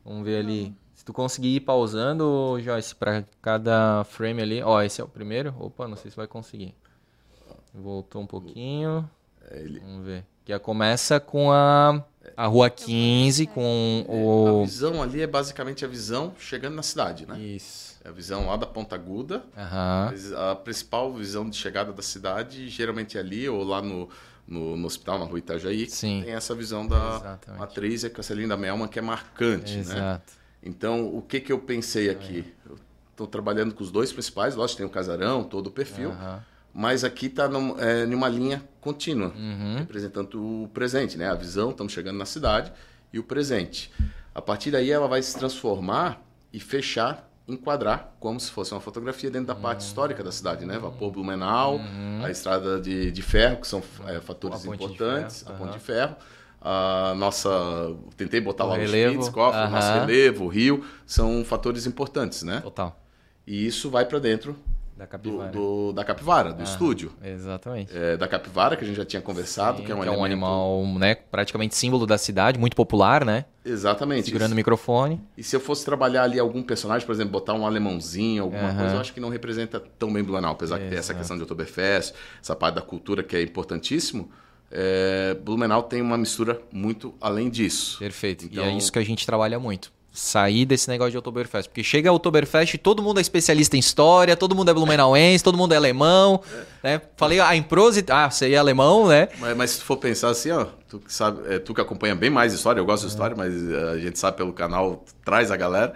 [0.04, 0.76] Vamos ver ali.
[0.94, 4.62] Se tu conseguir ir pausando, Joyce, pra cada frame ali.
[4.62, 5.54] Ó, esse é o primeiro.
[5.60, 6.74] Opa, não sei se vai conseguir.
[7.82, 9.10] Voltou um pouquinho.
[9.50, 10.26] É, ele- Vamos ver.
[10.44, 12.02] Que começa com a,
[12.36, 14.64] a Rua 15, com A o...
[14.64, 17.38] visão ali é basicamente a visão chegando na cidade, né?
[17.38, 17.98] Isso.
[18.04, 19.44] É a visão lá da Ponta Aguda.
[20.10, 24.08] Mas A principal visão de chegada da cidade, geralmente é ali ou lá no,
[24.48, 26.22] no, no hospital, na rua Itajaí, Sim.
[26.24, 27.60] tem essa visão da Exatamente.
[27.60, 29.82] matriz e linda Melman que é marcante, né?
[29.82, 30.34] Exato.
[30.64, 32.54] Então, o que, que eu pensei aqui?
[32.66, 32.78] Eu
[33.12, 36.42] estou trabalhando com os dois principais, lógico, tem o casarão, todo o perfil, Aham.
[36.80, 37.50] Mas aqui está
[37.80, 39.78] é, numa linha contínua, Uhum.
[39.80, 41.28] representando o presente, né?
[41.28, 42.72] A visão, estamos chegando na cidade,
[43.12, 43.92] e o presente.
[44.36, 46.22] A partir daí, ela vai se transformar
[46.54, 49.88] e fechar, enquadrar, como se fosse uma fotografia dentro da parte Uhum.
[49.88, 50.78] histórica da cidade, né?
[50.78, 51.82] Vapor Blumenau,
[52.24, 56.16] a estrada de, de ferro, que são é, fatores importantes, ferro, a ponte de ferro.
[56.62, 57.50] A nossa.
[58.16, 62.44] Tentei botar O lá relevo, os cofres, o nosso relevo, o rio, são fatores importantes,
[62.44, 62.62] né?
[62.62, 63.00] Total.
[63.48, 64.56] E isso vai para dentro
[64.98, 65.52] Da do, capivara.
[65.52, 67.12] do- da capivara, do estúdio.
[67.24, 67.96] Exatamente.
[67.96, 70.12] É, da capivara, que a gente já tinha conversado, Sim, que é um, que é
[70.12, 73.46] um animal, né, praticamente símbolo da cidade, muito popular, né?
[73.64, 74.26] Exatamente.
[74.26, 75.22] Segurando o microfone.
[75.38, 78.96] E se eu fosse trabalhar ali algum personagem, por exemplo, botar um alemãozinho, alguma coisa,
[78.96, 80.54] eu acho que não representa tão bem Blumenau.
[80.54, 81.20] Apesar que tem essa Exato.
[81.20, 84.32] questão de Oktoberfest, essa parte da cultura que é importantíssimo,
[84.72, 88.00] é, Blumenau tem uma mistura muito além disso.
[88.00, 88.46] Perfeito.
[88.46, 89.92] Então- E é isso que a gente trabalha muito.
[90.20, 91.70] Sair desse negócio de Oktoberfest.
[91.70, 95.56] Porque chega a Oktoberfest todo mundo é especialista em história, todo mundo é blumenauense, todo
[95.56, 96.42] mundo é alemão.
[96.84, 97.00] Né?
[97.16, 99.30] Falei, ah, em prosa, ah, você é alemão, né?
[99.40, 102.16] Mas, mas se tu for pensar assim, ó, tu que sabe, é, tu que acompanha
[102.16, 103.06] bem mais história, eu gosto É.
[103.08, 105.94] de história, mas eh, a gente sabe pelo canal, traz a galera.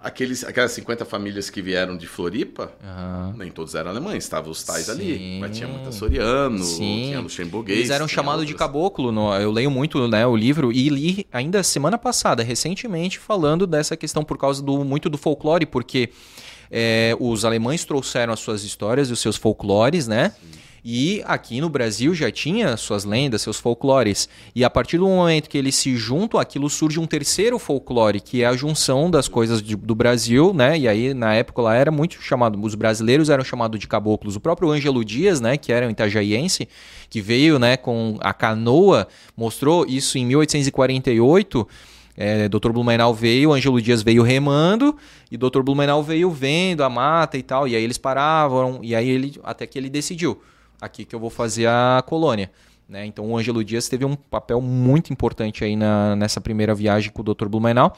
[0.00, 3.34] Aqueles, aquelas 50 famílias que vieram de Floripa, Aham.
[3.36, 5.18] nem todos eram alemães, estavam os tais ali.
[5.18, 5.38] Sim.
[5.40, 7.06] Mas tinha muita Soriano, Sim.
[7.08, 7.78] tinha Luxemburguês.
[7.80, 9.10] Eles eram chamados de caboclo.
[9.10, 13.96] no- eu leio muito né, o livro e li ainda semana passada, recentemente, falando dessa
[13.96, 16.10] questão por causa do muito do folclore, porque
[16.70, 20.32] é, os alemães trouxeram as suas histórias e os seus folclores, né?
[20.84, 24.28] E aqui no Brasil já tinha suas lendas, seus folclores.
[24.54, 28.42] E a partir do momento que eles se juntam, aquilo surge um terceiro folclore, que
[28.42, 30.78] é a junção das coisas de- do Brasil, né?
[30.78, 32.58] E aí, na época lá, era muito chamado.
[32.62, 34.36] Os brasileiros eram chamados de caboclos.
[34.36, 35.56] O próprio Ângelo Dias, né?
[35.56, 36.68] Que era um itajaiense,
[37.10, 41.66] que veio, né, com a canoa, mostrou isso em 1848.
[42.16, 42.72] É, Dr.
[42.72, 44.96] Blumenau veio, Ângelo Dias veio remando
[45.30, 45.62] e Dr.
[45.62, 47.68] Blumenau veio vendo a mata e tal.
[47.68, 50.40] E aí eles paravam, e aí ele até que ele decidiu
[50.80, 52.50] aqui que eu vou fazer a colônia.
[52.88, 53.04] Né?
[53.04, 57.20] Então o Ângelo Dias teve um papel muito importante aí na, nessa primeira viagem com
[57.20, 57.46] o Dr.
[57.46, 57.94] Blumenau.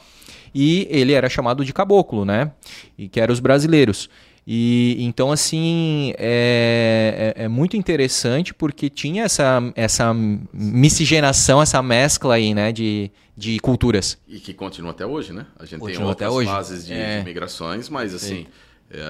[0.53, 2.51] E ele era chamado de caboclo, né?
[2.97, 4.09] E que eram os brasileiros.
[4.45, 10.11] E então, assim, é, é, é muito interessante porque tinha essa, essa
[10.51, 14.17] miscigenação, essa mescla aí, né, de, de culturas.
[14.27, 15.45] E que continua até hoje, né?
[15.57, 16.49] A gente tem Continua até outras hoje.
[16.49, 17.19] fases de, É.
[17.19, 18.45] de migrações, mas assim, é,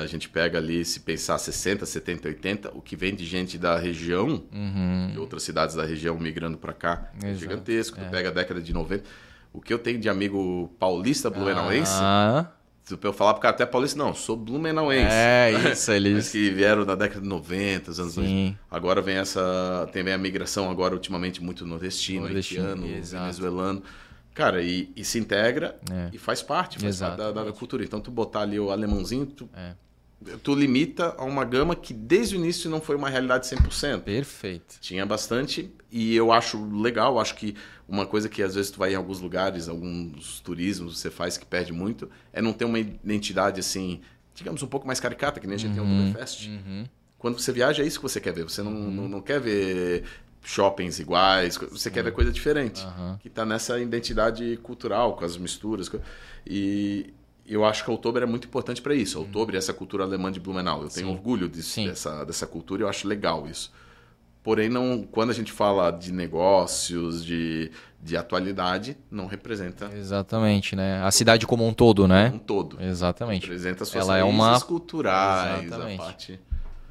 [0.01, 3.77] a gente pega ali, se pensar 60, 70, 80, o que vem de gente da
[3.77, 4.43] região,
[5.11, 7.29] de outras cidades da região migrando para cá, é Uhum.
[7.31, 7.97] Exato, gigantesco.
[7.99, 9.03] Tu pega a década de 90.
[9.53, 12.47] O que eu tenho de amigo paulista blumenauense, Ah,
[12.83, 15.07] se eu falar pro cara até paulista, não, sou blumenauense.
[15.11, 16.29] é isso, Mas eles...
[16.29, 18.21] que vieram da década de 90, os anos Sim.
[18.21, 18.55] 2000.
[18.69, 19.89] Agora vem essa.
[19.91, 23.23] Tem a migração agora, ultimamente, muito nordestino, Nordestino, haitiano, exato.
[23.23, 23.83] venezuelano.
[24.33, 26.09] Cara, e, e se integra É.
[26.13, 27.83] e faz parte, faz parte da, da cultura.
[27.83, 29.73] Então, tu botar ali o alemãozinho, tu, É.
[30.43, 34.01] tu limita a uma gama que desde o início não foi uma realidade 100%.
[34.01, 34.75] Perfeito.
[34.79, 37.55] Tinha bastante e eu acho legal, acho que
[37.87, 41.45] uma coisa que às vezes tu vai em alguns lugares, alguns turismos você faz que
[41.45, 43.99] perde muito, é não ter uma identidade assim,
[44.33, 46.47] digamos, um pouco mais caricata, que nem a gente tem o Oktoberfest.
[46.47, 46.85] Uhum.
[47.17, 48.43] Quando você viaja, é isso que você quer ver.
[48.45, 50.03] Você não, não, não quer ver
[50.43, 52.83] shoppings iguais, você quer ver coisa diferente.
[52.83, 53.17] Aham.
[53.21, 55.89] Que está nessa identidade cultural, com as misturas.
[56.45, 57.13] E
[57.45, 59.19] eu acho que Outubro é muito importante para isso.
[59.19, 60.83] Outubro é essa cultura alemã de Blumenau.
[60.83, 61.13] Eu tenho Sim.
[61.13, 61.87] orgulho disso, Sim.
[61.87, 63.71] dessa, dessa cultura e eu acho legal isso.
[64.43, 67.69] Porém, não, quando a gente fala de negócios, de,
[68.01, 70.99] de atualidade, não representa Exatamente, né?
[71.03, 72.31] A cidade como um todo, né?
[72.33, 72.81] um todo.
[72.81, 73.43] Exatamente.
[73.43, 76.01] Representa as suas Ela é uma- culturais, Exatamente.
[76.01, 76.39] a parte...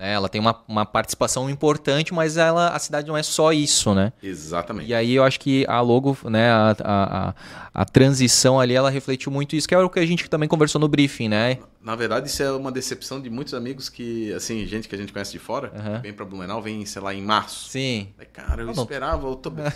[0.00, 3.94] É, Ela tem uma, uma participação importante, mas ela, a cidade não é só isso,
[3.94, 4.12] né?
[4.22, 4.88] Exatamente.
[4.88, 7.34] E aí eu acho que a logo, né, a, a, a,
[7.74, 10.80] a transição ali, ela refletiu muito isso, que é o que a gente também conversou
[10.80, 11.58] no briefing, né?
[11.82, 15.12] Na verdade, isso é uma decepção de muitos amigos que, assim, gente que a gente
[15.14, 16.00] conhece de fora, Aham.
[16.02, 17.70] vem pra Blumenau, vem, sei lá, em março.
[17.70, 18.08] Sim.
[18.34, 18.72] Cara, eu não.
[18.74, 19.26] esperava.
[19.26, 19.62] Outubro.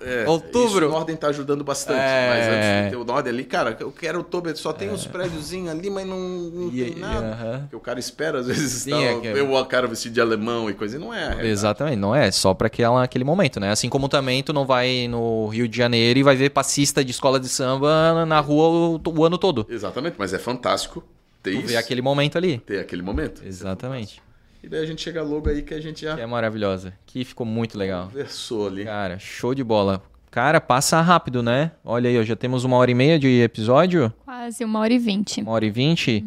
[0.00, 0.78] É, Outubro.
[0.78, 2.00] Isso, o Norden tá ajudando bastante.
[2.00, 2.28] É.
[2.28, 5.70] Mas antes de ter o Norden ali, cara, eu quero Oktober, só tem uns prédiozinhos
[5.70, 7.26] ali, mas não, não E- tem nada.
[7.32, 7.58] aham.
[7.62, 10.20] Porque o cara espera, às vezes, Sim, tá, é que- ver o cara vestido de
[10.20, 11.34] alemão e coisa, e não é.
[11.34, 11.44] a.
[11.44, 13.70] Exatamente, não é só para aquela, aquele momento, né?
[13.70, 17.10] Assim como também tu não vai no Rio de Janeiro e vai ver passista de
[17.10, 19.66] escola de samba na rua o, o ano todo.
[19.68, 21.04] Exatamente, mas é fantástico
[21.42, 22.58] ter Tu isso, vê aquele momento ali.
[22.58, 23.42] ter aquele momento.
[23.44, 24.20] Exatamente.
[24.62, 26.92] E daí a gente chega logo aí que a gente já Que é maravilhosa.
[27.06, 28.06] Que ficou muito legal.
[28.08, 28.84] conversou ali.
[28.84, 30.02] Cara, show de bola.
[30.30, 31.72] Cara, passa rápido, né?
[31.84, 34.12] Olha aí, ó, já temos uma hora e meia de episódio.
[34.24, 35.40] Quase uma hora e vinte.
[35.40, 36.24] Uma hora e vinte.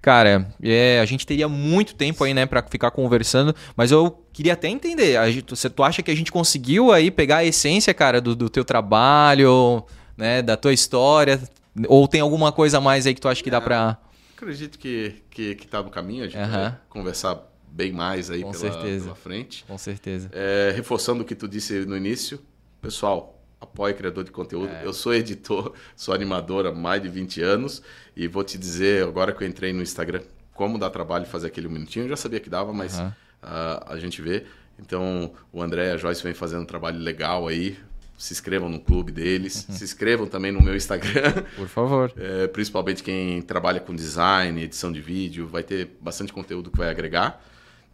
[0.00, 4.52] Cara, é, a gente teria muito tempo aí, né, pra ficar conversando, mas eu queria
[4.52, 5.16] até entender.
[5.16, 8.34] A gente, você, tu acha que a gente conseguiu aí pegar a essência, cara, do,
[8.36, 9.84] do teu trabalho,
[10.16, 11.40] né, da tua história?
[11.88, 13.98] Ou tem alguma coisa a mais aí que tu acha que dá pra.
[14.36, 17.38] Acredito que, que, que tá no caminho, a gente vai conversar
[17.68, 19.04] bem mais aí Com pela, certeza.
[19.04, 19.64] pela frente.
[19.66, 20.28] Com certeza.
[20.32, 22.40] É, reforçando o que tu disse no início,
[22.80, 24.72] pessoal, apoie criador de conteúdo.
[24.72, 24.84] É.
[24.84, 27.82] Eu sou editor, sou animador há mais de 20 anos
[28.16, 30.22] e vou te dizer, agora que eu entrei no Instagram,
[30.52, 32.04] como dá trabalho fazer aquele minutinho.
[32.04, 33.14] Eu já sabia que dava, mas Aham.
[33.42, 34.44] ah, a gente vê.
[34.78, 37.78] Então, o André e a Joyce vem fazendo um trabalho legal aí.
[38.22, 39.74] Se inscrevam no clube deles, Uhum.
[39.74, 41.42] se inscrevam também no meu Instagram.
[41.56, 42.12] Por favor.
[42.16, 46.88] É, principalmente quem trabalha com design, edição de vídeo, vai ter bastante conteúdo que vai
[46.88, 47.42] agregar.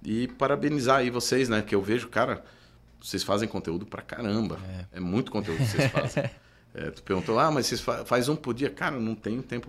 [0.04, 1.62] E parabenizar aí vocês, né?
[1.62, 2.44] Que eu vejo, cara,
[3.00, 4.58] vocês fazem conteúdo pra caramba.
[4.92, 6.24] É, muito conteúdo que vocês fazem.
[6.80, 8.70] É, tu perguntou, ah, mas vocês fa faz um por dia.
[8.70, 9.68] Cara, não tenho tempo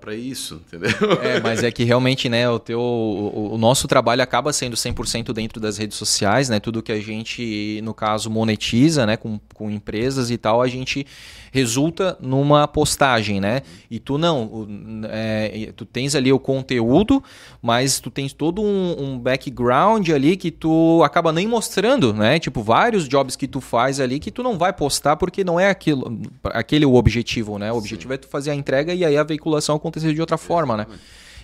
[0.00, 0.90] pra isso, entendeu?
[1.22, 5.34] É, mas é que realmente, né, o teu o, o nosso trabalho acaba sendo 100%
[5.34, 6.58] dentro das redes sociais, né?
[6.58, 11.06] Tudo que a gente, no caso, monetiza, né, com, com empresas e tal, a gente
[11.50, 13.62] resulta numa postagem, né?
[13.90, 14.66] E tu não,
[15.08, 17.22] é, tu tens ali o conteúdo,
[17.60, 22.38] mas tu tens todo um, um background ali que tu acaba nem mostrando, né?
[22.38, 25.68] Tipo, vários jobs que tu faz ali que tu não vai postar porque não é
[25.68, 27.72] aquilo, aquele o objetivo, né?
[27.72, 30.76] O objetivo é tu fazer a entrega e aí a veiculação acontecer de outra forma,
[30.76, 30.86] né?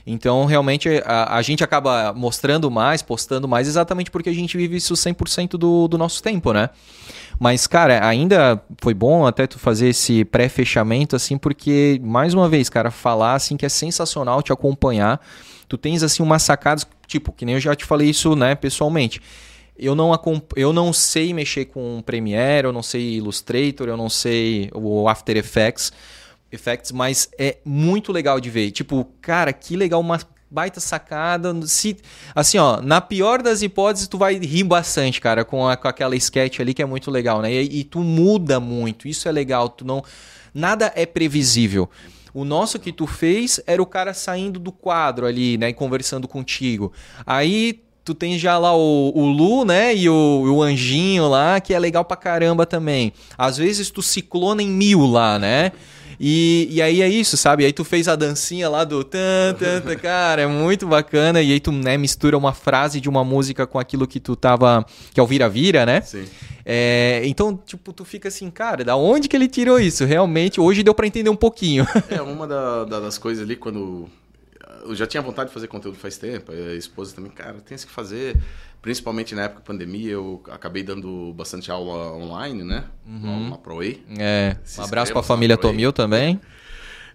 [0.06, 4.76] Então, realmente, a, a gente acaba mostrando mais, postando mais, exatamente porque a gente vive
[4.76, 6.70] isso 100% do, do nosso tempo, né?
[7.40, 12.68] Mas, cara, ainda foi bom até tu fazer esse pré-fechamento, assim, porque, mais uma vez,
[12.68, 15.20] cara, falar, assim, que é sensacional te acompanhar.
[15.68, 19.20] Tu tens, assim, umas sacadas, tipo, que nem eu já te falei isso, né, pessoalmente.
[19.76, 20.12] Eu não,
[20.54, 25.36] eu não sei mexer com Premiere, eu não sei Illustrator, eu não sei o After
[25.36, 25.92] Effects,
[26.50, 28.70] Effects, mas é muito legal de ver.
[28.70, 30.18] Tipo, cara, que legal, uma
[30.50, 31.54] baita sacada.
[31.66, 31.96] Se,
[32.34, 36.14] assim, ó, na pior das hipóteses, tu vai rir bastante, cara, com, a- com aquela
[36.16, 37.52] sketch ali que é muito legal, né?
[37.52, 39.68] E, e tu muda muito, isso é legal.
[39.68, 40.02] Tu não,
[40.54, 41.90] nada é previsível.
[42.32, 46.28] O nosso que tu fez era o cara saindo do quadro ali, né, e conversando
[46.28, 46.92] contigo.
[47.26, 51.72] Aí tu tem já lá o, o Lu, né, e o, o Anjinho lá, que
[51.74, 53.12] é legal pra caramba também.
[53.38, 55.72] Às vezes tu ciclona em mil lá, né?
[56.18, 57.64] E, e aí é isso, sabe?
[57.64, 61.42] Aí tu fez a dancinha lá do tan, tan, tan, cara, é muito bacana.
[61.42, 64.84] E aí tu, né, mistura uma frase de uma música com aquilo que tu tava,
[65.12, 66.00] que é o vira-vira, né?
[66.00, 66.24] Sim.
[66.64, 70.04] É, então, tipo, tu fica assim, cara, da onde que ele tirou isso?
[70.04, 71.86] Realmente, hoje deu pra entender um pouquinho.
[72.10, 74.08] É, uma da- da- das coisas ali, quando.
[74.88, 77.86] Eu já tinha vontade de fazer conteúdo faz tempo, a esposa também, cara, tem que
[77.86, 78.36] fazer.
[78.80, 82.84] Principalmente na época da pandemia, eu acabei dando bastante aula online, né?
[83.24, 84.04] Aula na ProWay.
[84.18, 85.56] É, Se um abraço pra inscreva família.
[85.56, 86.40] Tomil também.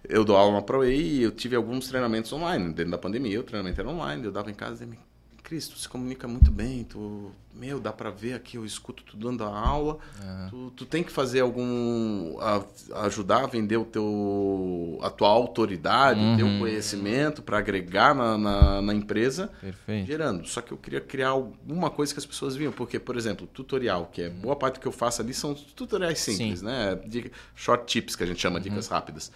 [0.08, 2.74] Eu dou aula na ProWay e eu tive alguns treinamentos online.
[2.74, 4.88] Dentro da pandemia, o treinamento era online, eu dava em casa e
[5.52, 9.18] Cris, tu se comunica muito bem, tu, meu, dá pra ver aqui, eu escuto tu
[9.18, 9.98] dando a aula,
[10.50, 12.64] tu, tu tem que fazer algum, a-
[13.06, 18.82] ajudar a vender o teu, a tua autoridade, o teu conhecimento para agregar na, na,
[18.82, 20.08] na empresa, Perfeito.
[20.08, 20.48] gerando.
[20.48, 24.06] Só que eu queria criar alguma coisa que as pessoas viam, porque, por exemplo, tutorial,
[24.10, 26.66] que é boa parte do que eu faço ali são tutoriais simples, Sim.
[26.66, 26.98] né?
[27.06, 29.30] Dica- Short tips que a gente chama, dicas rápidas.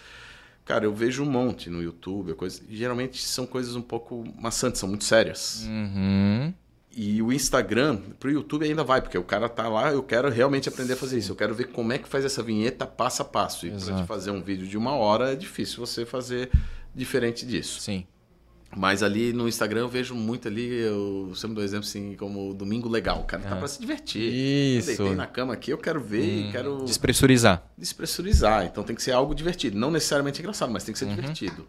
[0.66, 4.88] Cara, eu vejo um monte no YouTube, coisa, geralmente são coisas um pouco maçantes, são
[4.88, 5.64] muito sérias.
[5.64, 6.52] Uhum.
[6.90, 10.68] E o Instagram, pro YouTube ainda vai, porque o cara tá lá, eu quero realmente
[10.68, 11.30] aprender a fazer isso.
[11.30, 13.66] Eu quero ver como é que faz essa vinheta passo a passo.
[13.66, 14.02] E Exato.
[14.02, 16.50] te fazer um vídeo de uma hora é difícil você fazer
[16.92, 17.80] diferente disso.
[17.80, 18.04] Sim.
[18.74, 22.88] Mas ali no Instagram eu vejo muito ali, eu sempre dou exemplo assim, como Domingo
[22.88, 23.20] Legal.
[23.20, 24.22] O cara tá pra se divertir.
[24.22, 24.78] Eu.
[24.78, 24.90] Isso.
[24.90, 24.96] Hum.
[24.96, 27.62] deitei na cama aqui, eu quero ver e quero Despressurizar.
[27.78, 28.66] despressurizar.
[28.66, 29.78] Então tem que ser algo divertido.
[29.78, 31.66] Não necessariamente engraçado, mas tem que ser divertido.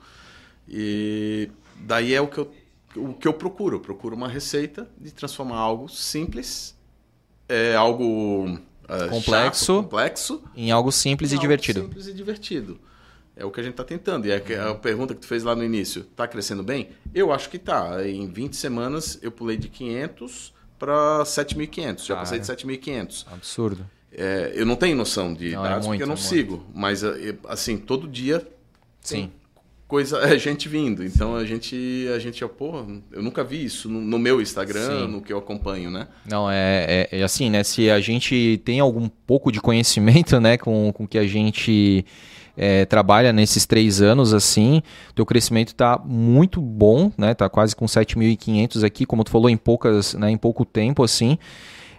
[0.68, 1.50] E
[1.80, 2.52] daí é o que eu,
[2.96, 3.78] o que eu procuro.
[3.78, 6.76] Eu procuro uma receita de transformar algo simples,
[7.48, 8.60] é algo
[8.90, 9.66] é, Complexo.
[9.66, 11.82] chato, complexo Em algo simples em e algo divertido.
[11.84, 12.80] Simples e divertido.
[13.38, 14.26] É o que a gente está tentando.
[14.26, 16.90] E é que a pergunta que tu fez lá no início, está crescendo bem?
[17.14, 18.08] Eu acho que está.
[18.08, 22.06] Em 20 semanas eu pulei de 500 para 7.500.
[22.06, 23.26] Já passei de 7.500.
[23.32, 23.86] Absurdo.
[24.12, 26.66] É, eu não tenho noção de Não, é dados muito, porque eu não é sigo.
[26.74, 28.48] Mas, é, assim, todo dia
[29.02, 29.32] Sim.
[29.88, 31.04] coisa é gente vindo.
[31.04, 35.12] Então a gente a gente, pô, eu nunca vi isso no, no meu Instagram, Sim.
[35.12, 36.08] no que eu acompanho, né?
[36.26, 37.64] Não, é, é, é assim, né?
[37.64, 42.06] Se a gente tem algum pouco de conhecimento, né, com o que a gente
[42.58, 44.82] é, trabalha nesses três anos, assim,
[45.14, 47.36] teu crescimento tá muito bom, né?
[47.36, 51.38] Tá quase com 7.500 aqui, como tu falou, em poucas, né, em pouco tempo, assim.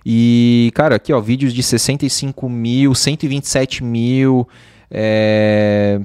[0.05, 4.49] E, cara, aqui, ó, vídeos de 65 mil, 127 mil,
[4.91, 6.01] é...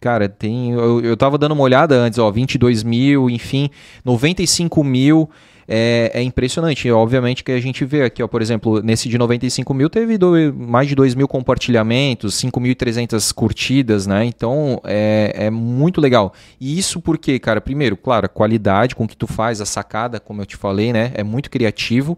[0.00, 0.70] Cara, tem.
[0.70, 3.68] Eu, eu tava dando uma olhada antes, ó, 22 mil, enfim,
[4.04, 5.28] 95 mil.
[5.68, 6.90] É, é impressionante.
[6.90, 10.54] Obviamente que a gente vê aqui, ó, por exemplo, nesse de 95 mil teve do-
[10.54, 14.24] mais de 2 mil compartilhamentos, 5.300 curtidas, né?
[14.24, 16.32] Então é, é muito legal.
[16.58, 20.40] E isso porque, cara, primeiro, claro, a qualidade com que tu faz, a sacada, como
[20.40, 21.12] eu te falei, né?
[21.14, 22.16] É muito criativo.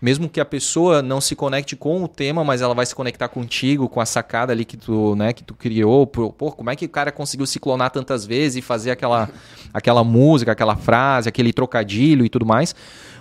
[0.00, 3.28] Mesmo que a pessoa não se conecte com o tema, mas ela vai se conectar
[3.28, 6.06] contigo, com a sacada ali que tu, né, que tu criou.
[6.06, 9.28] Pô, como é que o cara conseguiu se clonar tantas vezes e fazer aquela,
[9.72, 12.74] aquela música, aquela frase, aquele trocadilho e tudo mais.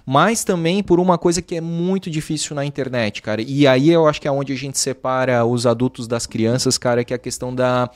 [0.06, 3.42] Mas também por uma coisa que é muito difícil na internet, cara.
[3.42, 7.04] E aí eu acho que é onde a gente separa os adultos das crianças, cara,
[7.04, 7.90] que é a questão da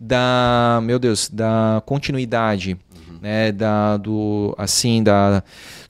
[0.00, 2.78] da, meu Deus, da continuidade,
[3.20, 5.42] né, da do assim, da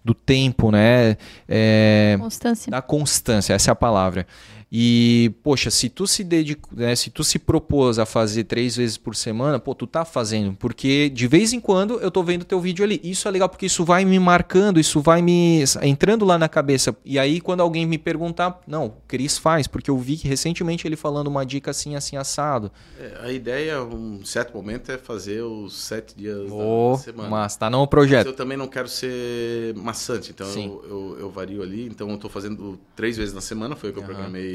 [0.05, 1.17] do tempo, né?
[1.49, 2.71] É, Constância.
[2.71, 4.27] da constância, essa é a palavra.
[4.73, 8.97] E, poxa, se tu se dedicou, né, se tu se propôs a fazer três vezes
[8.97, 10.55] por semana, pô, tu tá fazendo.
[10.55, 13.01] Porque de vez em quando eu tô vendo teu vídeo ali.
[13.03, 16.97] Isso é legal porque isso vai me marcando, isso vai me entrando lá na cabeça.
[17.05, 20.87] E aí, quando alguém me perguntar, não, o Cris faz, porque eu vi que recentemente
[20.87, 22.71] ele falando uma dica assim, assim, assado.
[23.01, 27.29] É, a ideia, um certo momento, é fazer os sete dias Ô, da semana.
[27.29, 28.27] mas tá no Mas projeto.
[28.29, 31.87] eu também não quero ser maçante, então eu, eu, eu vario ali.
[31.87, 34.11] Então eu estou fazendo três vezes na semana, foi o que eu Aham.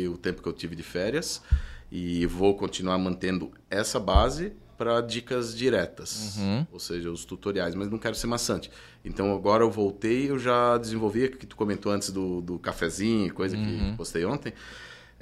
[0.07, 1.41] O tempo que eu tive de férias.
[1.91, 6.67] E vou continuar mantendo essa base para dicas diretas, Uhum.
[6.73, 8.69] ou seja, os tutoriais, mas não quero ser maçante.
[9.05, 13.55] Então agora eu voltei, eu já desenvolvi, que tu comentou antes do, do cafezinho, coisa
[13.55, 13.91] Uhum.
[13.91, 14.51] que postei ontem,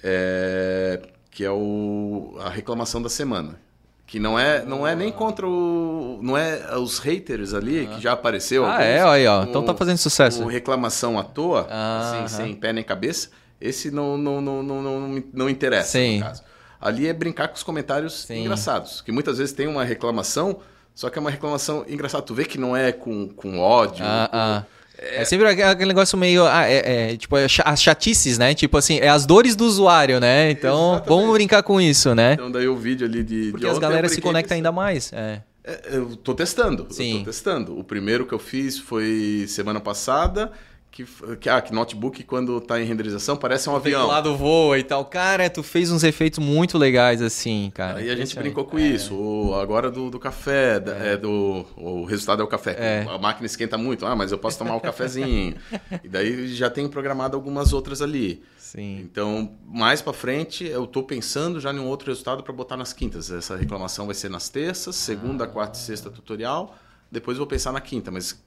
[0.02, 3.60] é, que é o, a reclamação da semana.
[4.06, 6.20] Que não é, não é nem contra o.
[6.22, 8.64] Não é os haters ali, que já apareceu.
[8.66, 9.44] Ah, alguns, é, aí, ó.
[9.44, 10.40] Então tá fazendo sucesso.
[10.42, 13.30] com reclamação à toa, Ah, assim, sem pé nem cabeça.
[13.64, 16.20] Esse não, não, não, não, não, não interessa, Sim.
[16.20, 16.44] no caso.
[16.82, 18.42] Ali é brincar com os comentários Sim.
[18.42, 19.00] engraçados.
[19.02, 20.60] Que muitas vezes tem uma reclamação,
[20.94, 22.24] só que é uma reclamação engraçada.
[22.24, 24.04] Tu vê que não é com, com ódio.
[24.06, 24.66] Ah, com- ah.
[24.98, 26.46] É sempre aquele negócio meio.
[26.46, 28.54] ah, é, é, tipo, é as chatices, né?
[28.54, 30.52] Tipo assim, é as dores do usuário, né?
[30.52, 31.08] Então, Exatamente.
[31.10, 32.34] vamos brincar com isso, né?
[32.34, 33.52] Então daí o vídeo ali de.
[33.52, 35.12] Porque de as galera se com ainda mais.
[35.14, 35.42] É.
[35.64, 36.88] É, Eu tô testando.
[36.90, 37.14] Sim.
[37.14, 37.78] Eu tô testando.
[37.80, 40.52] O primeiro que eu fiz foi semana passada,
[40.94, 41.06] que,
[41.38, 44.06] que, ah, que notebook, quando tá em renderização, parece um avião.
[44.06, 45.04] lado voa e tal.
[45.04, 47.98] Cara, tu fez uns efeitos muito legais assim, cara.
[47.98, 49.16] Aí a gente brincou com isso.
[49.16, 52.76] O, agora do, do café, da- é, do, o resultado é o café.
[52.78, 53.06] É.
[53.10, 54.06] A máquina esquenta muito.
[54.06, 55.56] Ah, mas eu posso tomar o cafezinho.
[56.04, 58.44] e daí já tem programado algumas outras ali.
[58.60, 59.00] Sim.
[59.00, 62.94] Então, mais pra frente, eu tô pensando já em um outro resultado para botar nas
[62.94, 63.32] quintas.
[63.32, 66.78] Essa reclamação vai ser nas terças, segunda, quarta e sexta tutorial.
[67.12, 68.40] Depois eu vou pensar na quinta, mas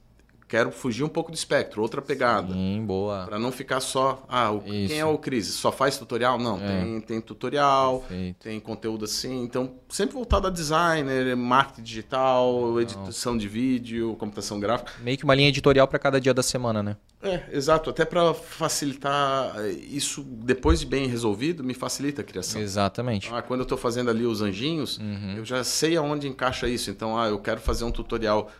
[0.47, 2.53] quero fugir um pouco do espectro, outra pegada.
[2.53, 3.25] Sim, boa.
[3.25, 5.47] Pra não ficar só, ah, o- quem é o Cris?
[5.47, 6.37] Só faz tutorial?
[6.39, 6.81] Não, É.
[6.81, 8.37] tem, tem tutorial, Perfeito.
[8.43, 9.43] tem conteúdo assim.
[9.43, 14.91] Então, sempre voltado a designer, marketing digital, edição de vídeo, computação gráfica.
[15.01, 16.97] Meio que uma linha editorial pra cada dia da semana, né?
[17.21, 17.89] É, exato.
[17.89, 19.55] Até para facilitar
[19.89, 22.61] isso, depois de bem resolvido, me facilita a criação.
[22.61, 23.29] Exatamente.
[23.33, 25.35] Ah, quando eu estou fazendo ali os anjinhos, Uhum.
[25.37, 26.89] eu já sei aonde encaixa isso.
[26.91, 28.51] Então, ah, eu quero fazer um tutorial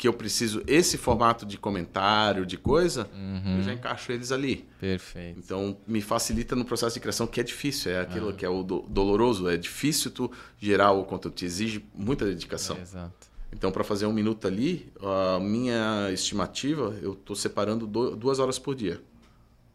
[0.00, 3.58] que eu preciso esse formato de comentário, de coisa, Uhum.
[3.58, 4.66] eu já encaixo eles ali.
[4.80, 5.38] Perfeito.
[5.38, 8.02] Então, me facilita no processo de criação, que é difícil, é Ah.
[8.02, 12.24] aquilo que é o do- doloroso, é difícil tu gerar o conteúdo, te exige muita
[12.24, 12.78] dedicação.
[12.78, 13.28] Exato.
[13.52, 18.58] Então, para fazer um minuto ali, a minha estimativa, eu estou separando do- duas horas
[18.58, 19.02] por dia.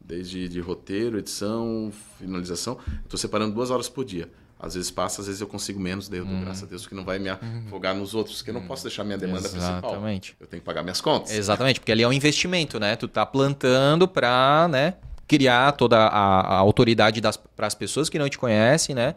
[0.04, 4.28] Desde de roteiro, edição, finalização, estou separando duas horas por dia.
[4.66, 6.96] Às vezes passa, às vezes eu consigo menos, daí eu dou graças a Deus que
[6.96, 9.78] não vai me afogar nos outros, que eu não posso deixar minha demanda principal.
[9.78, 10.36] Exatamente.
[10.40, 11.32] Eu tenho que pagar minhas contas.
[11.32, 12.96] Exatamente, porque ali é um investimento, né?
[12.96, 14.96] Tu tá plantando pra, né,
[15.28, 17.22] criar toda a, a autoridade
[17.56, 19.14] para as pessoas que não te conhecem, né?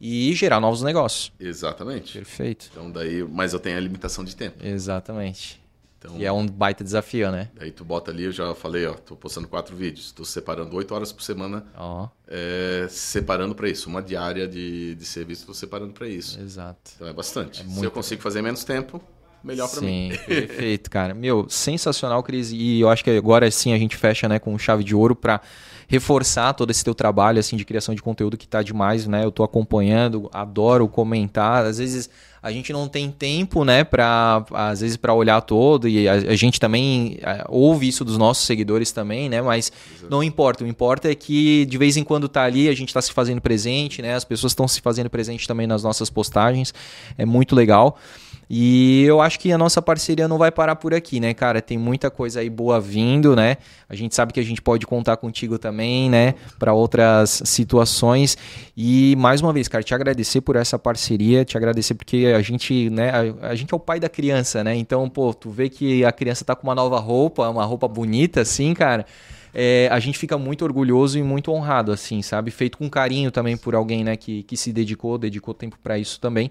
[0.00, 1.32] E gerar novos negócios.
[1.38, 2.12] Exatamente.
[2.14, 2.68] Perfeito.
[2.70, 4.64] Então daí, mas eu tenho a limitação de tempo.
[4.64, 5.60] Exatamente.
[5.98, 7.50] Então, E é um baita desafio, né?
[7.58, 10.94] Aí tu bota ali, eu já falei, ó, tô postando quatro vídeos, tô separando oito
[10.94, 13.88] horas por semana, Ó, é, separando para isso.
[13.88, 16.40] Uma diária de, de serviço, tô separando para isso.
[16.40, 16.92] exato.
[16.94, 17.58] Então é bastante.
[17.58, 19.02] Se muito eu consigo fazer menos tempo,
[19.42, 20.12] melhor para mim.
[20.26, 21.14] Perfeito, cara.
[21.14, 22.52] Meu, sensacional, Cris.
[22.52, 25.40] E eu acho que agora sim a gente fecha, né, com chave de ouro para
[25.88, 29.24] reforçar todo esse teu trabalho assim de criação de conteúdo que tá demais, né?
[29.24, 31.64] Eu tô acompanhando, adoro comentar.
[31.64, 32.10] Às vezes
[32.42, 36.36] a gente não tem tempo, né, para às vezes para olhar todo e a, a
[36.36, 39.42] gente também é, ouve isso dos nossos seguidores também, né?
[39.42, 39.72] Mas
[40.08, 43.02] não importa, o importa é que de vez em quando tá ali, a gente tá
[43.02, 44.14] se fazendo presente, né?
[44.14, 46.72] As pessoas estão se fazendo presente também nas nossas postagens.
[47.16, 47.98] É muito legal.
[48.50, 51.60] E eu acho que a nossa parceria não vai parar por aqui, né, cara?
[51.60, 53.58] Tem muita coisa aí boa vindo, né?
[53.88, 58.38] A gente sabe que a gente pode contar contigo também, né, para outras situações.
[58.76, 62.88] E mais uma vez, cara, te agradecer por essa parceria, te agradecer porque a gente,
[62.90, 64.74] né, a, a gente é o pai da criança, né?
[64.74, 68.40] Então, pô, tu vê que a criança tá com uma nova roupa, uma roupa bonita
[68.40, 69.04] assim, cara.
[69.54, 72.50] É, a gente fica muito orgulhoso e muito honrado, assim, sabe?
[72.50, 76.20] Feito com carinho também por alguém, né, que, que se dedicou, dedicou tempo para isso
[76.20, 76.50] também.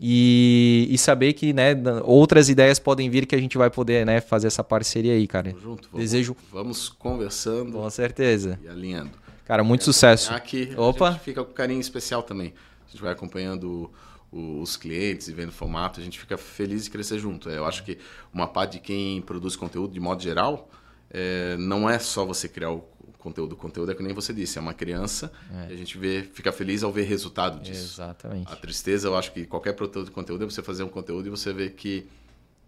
[0.00, 4.20] E, e saber que né, outras ideias podem vir que a gente vai poder né,
[4.20, 5.50] fazer essa parceria aí, cara.
[5.50, 6.36] Junto, vamos, Desejo.
[6.52, 8.58] Vamos conversando Com certeza.
[8.62, 9.12] e alinhando.
[9.44, 10.32] Cara, muito sucesso.
[10.32, 11.08] Aqui Opa.
[11.08, 12.52] a gente fica com carinho especial também.
[12.86, 13.90] A gente vai acompanhando
[14.32, 17.48] os clientes e vendo o formato, a gente fica feliz de crescer junto.
[17.48, 17.98] É, Eu acho que
[18.32, 20.68] uma parte de quem produz conteúdo, de modo geral,
[21.08, 22.84] é, não é só você criar o
[23.18, 23.52] conteúdo.
[23.52, 25.30] O conteúdo é que nem você disse, é uma criança
[25.70, 27.94] e a gente vê, fica feliz ao ver resultado disso.
[27.96, 28.52] Exatamente.
[28.52, 31.30] A tristeza, eu acho que qualquer produtor de conteúdo é você fazer um conteúdo e
[31.30, 32.06] você ver que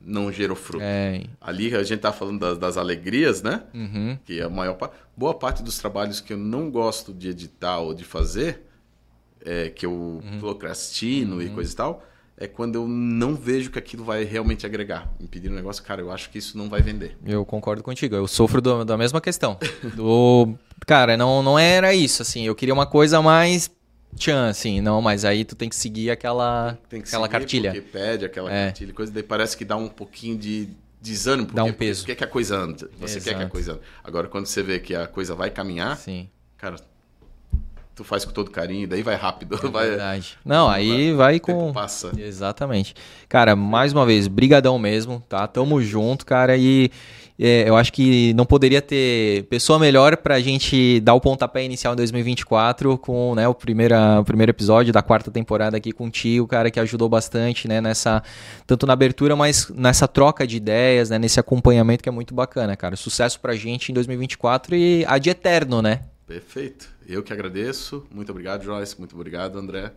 [0.01, 0.85] não gerou fruto.
[0.85, 3.65] É, Ali a gente tá falando das, das alegrias, né?
[3.75, 7.79] uhum, Que a maior parte, boa parte dos trabalhos que eu não gosto de editar
[7.79, 8.63] ou de fazer,
[9.45, 10.39] é, que eu Uhum.
[10.39, 12.05] procrastino e coisa e tal,
[12.39, 15.11] é quando eu não vejo que aquilo vai realmente agregar.
[15.19, 17.17] Me pedir um negócio, cara, eu acho que isso não vai vender.
[17.25, 18.15] eu concordo contigo.
[18.15, 19.59] Eu sofro do- da mesma questão.
[19.95, 20.55] Do,
[20.87, 22.45] cara, não, não era isso, assim.
[22.45, 23.71] Eu queria uma coisa mais
[24.17, 24.81] tchan, assim.
[24.81, 27.73] Não, mas aí tu tem que seguir aquela, Tem que aquela seguir cartilha.
[27.73, 28.67] Porque pede aquela É.
[28.67, 30.69] cartilha, coisa, daí parece que dá um pouquinho de
[31.01, 31.49] desânimo.
[31.53, 32.01] Dá um porque peso.
[32.01, 32.87] Você quer que a coisa ande.
[32.99, 33.51] Você quer que a Exato.
[33.53, 33.81] coisa ande.
[34.05, 36.29] Agora, quando você vê que a coisa vai caminhar, Sim.
[36.59, 36.77] cara,
[37.97, 39.57] tu faz com todo carinho, daí vai rápido.
[39.73, 40.37] vai, Verdade.
[40.45, 41.73] Não, aí vai tempo com.
[41.73, 42.13] passa.
[42.19, 42.95] Exatamente.
[43.27, 45.47] Cara, mais uma vez, brigadão mesmo, tá?
[45.47, 46.91] Tamo junto, cara, e
[47.39, 51.95] é, eu acho que não poderia ter pessoa melhor pra gente dar o pontapé inicial
[51.95, 56.71] em 2024 com né, o, primeira, o primeiro episódio da quarta temporada aqui contigo, cara,
[56.71, 58.23] que ajudou bastante, né, nessa,
[58.67, 62.77] tanto na abertura, mas nessa troca de ideias, né, nesse acompanhamento que é muito bacana,
[62.77, 62.95] cara.
[62.95, 66.01] Sucesso pra gente em 2024 e a de eterno, né?
[66.27, 66.89] Perfeito.
[67.07, 68.05] Eu que agradeço.
[68.11, 68.99] Muito obrigado, Joyce.
[68.99, 69.93] Muito obrigado, André.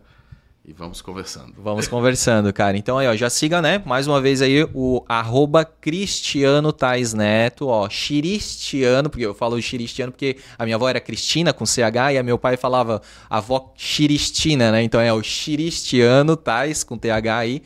[0.64, 1.54] E vamos conversando.
[1.56, 2.76] Vamos conversando, cara.
[2.76, 3.82] Então aí, ó, já siga, né?
[3.84, 10.12] Mais uma vez aí o arroba Cristiano Tais Neto, ó, Xiristiano, porque eu falo Xiristiano
[10.12, 14.70] porque a minha avó era Cristina com CH e a meu pai falava avó Xiristina,
[14.70, 14.82] né?
[14.82, 17.62] Então é o Xiristiano Tais com TH aí,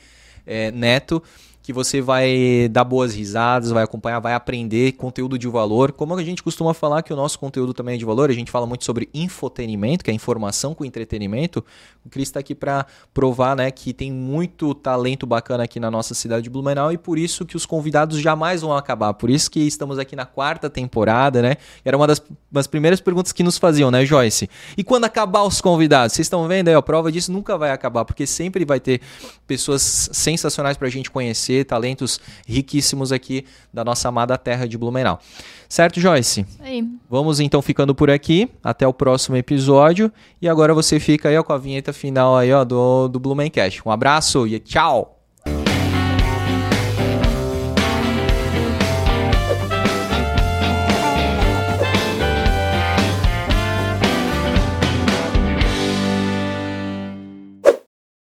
[0.46, 1.20] é, Neto
[1.64, 5.92] que você vai dar boas risadas, vai acompanhar, vai aprender conteúdo de valor.
[5.92, 8.50] Como a gente costuma falar que o nosso conteúdo também é de valor, a gente
[8.50, 11.64] fala muito sobre infotenimento, que é informação com entretenimento.
[12.04, 12.84] O Cris está aqui para
[13.14, 17.18] provar né, que tem muito talento bacana aqui na nossa cidade de Blumenau e por
[17.18, 19.14] isso que os convidados jamais vão acabar.
[19.14, 21.56] Por isso que estamos aqui na quarta temporada, né?
[21.82, 22.20] Era uma das,
[22.52, 24.50] das primeiras perguntas que nos faziam, né, Joyce?
[24.76, 26.12] E quando acabar os convidados?
[26.12, 29.00] Vocês estão vendo aí, a prova disso nunca vai acabar, porque sempre vai ter
[29.46, 31.10] pessoas sensacionais para a gente
[31.54, 35.20] conhecer, talentos riquíssimos aqui da nossa amada terra de Blumenau.
[35.68, 36.40] Certo, Joyce?
[36.48, 36.84] Isso aí.
[37.08, 38.50] Vamos então ficando por aqui.
[38.62, 40.12] Até o próximo episódio.
[40.42, 43.86] E agora você fica aí ó, com a vinheta final aí, ó, do, do Blumencast.
[43.86, 45.13] Um abraço e tchau!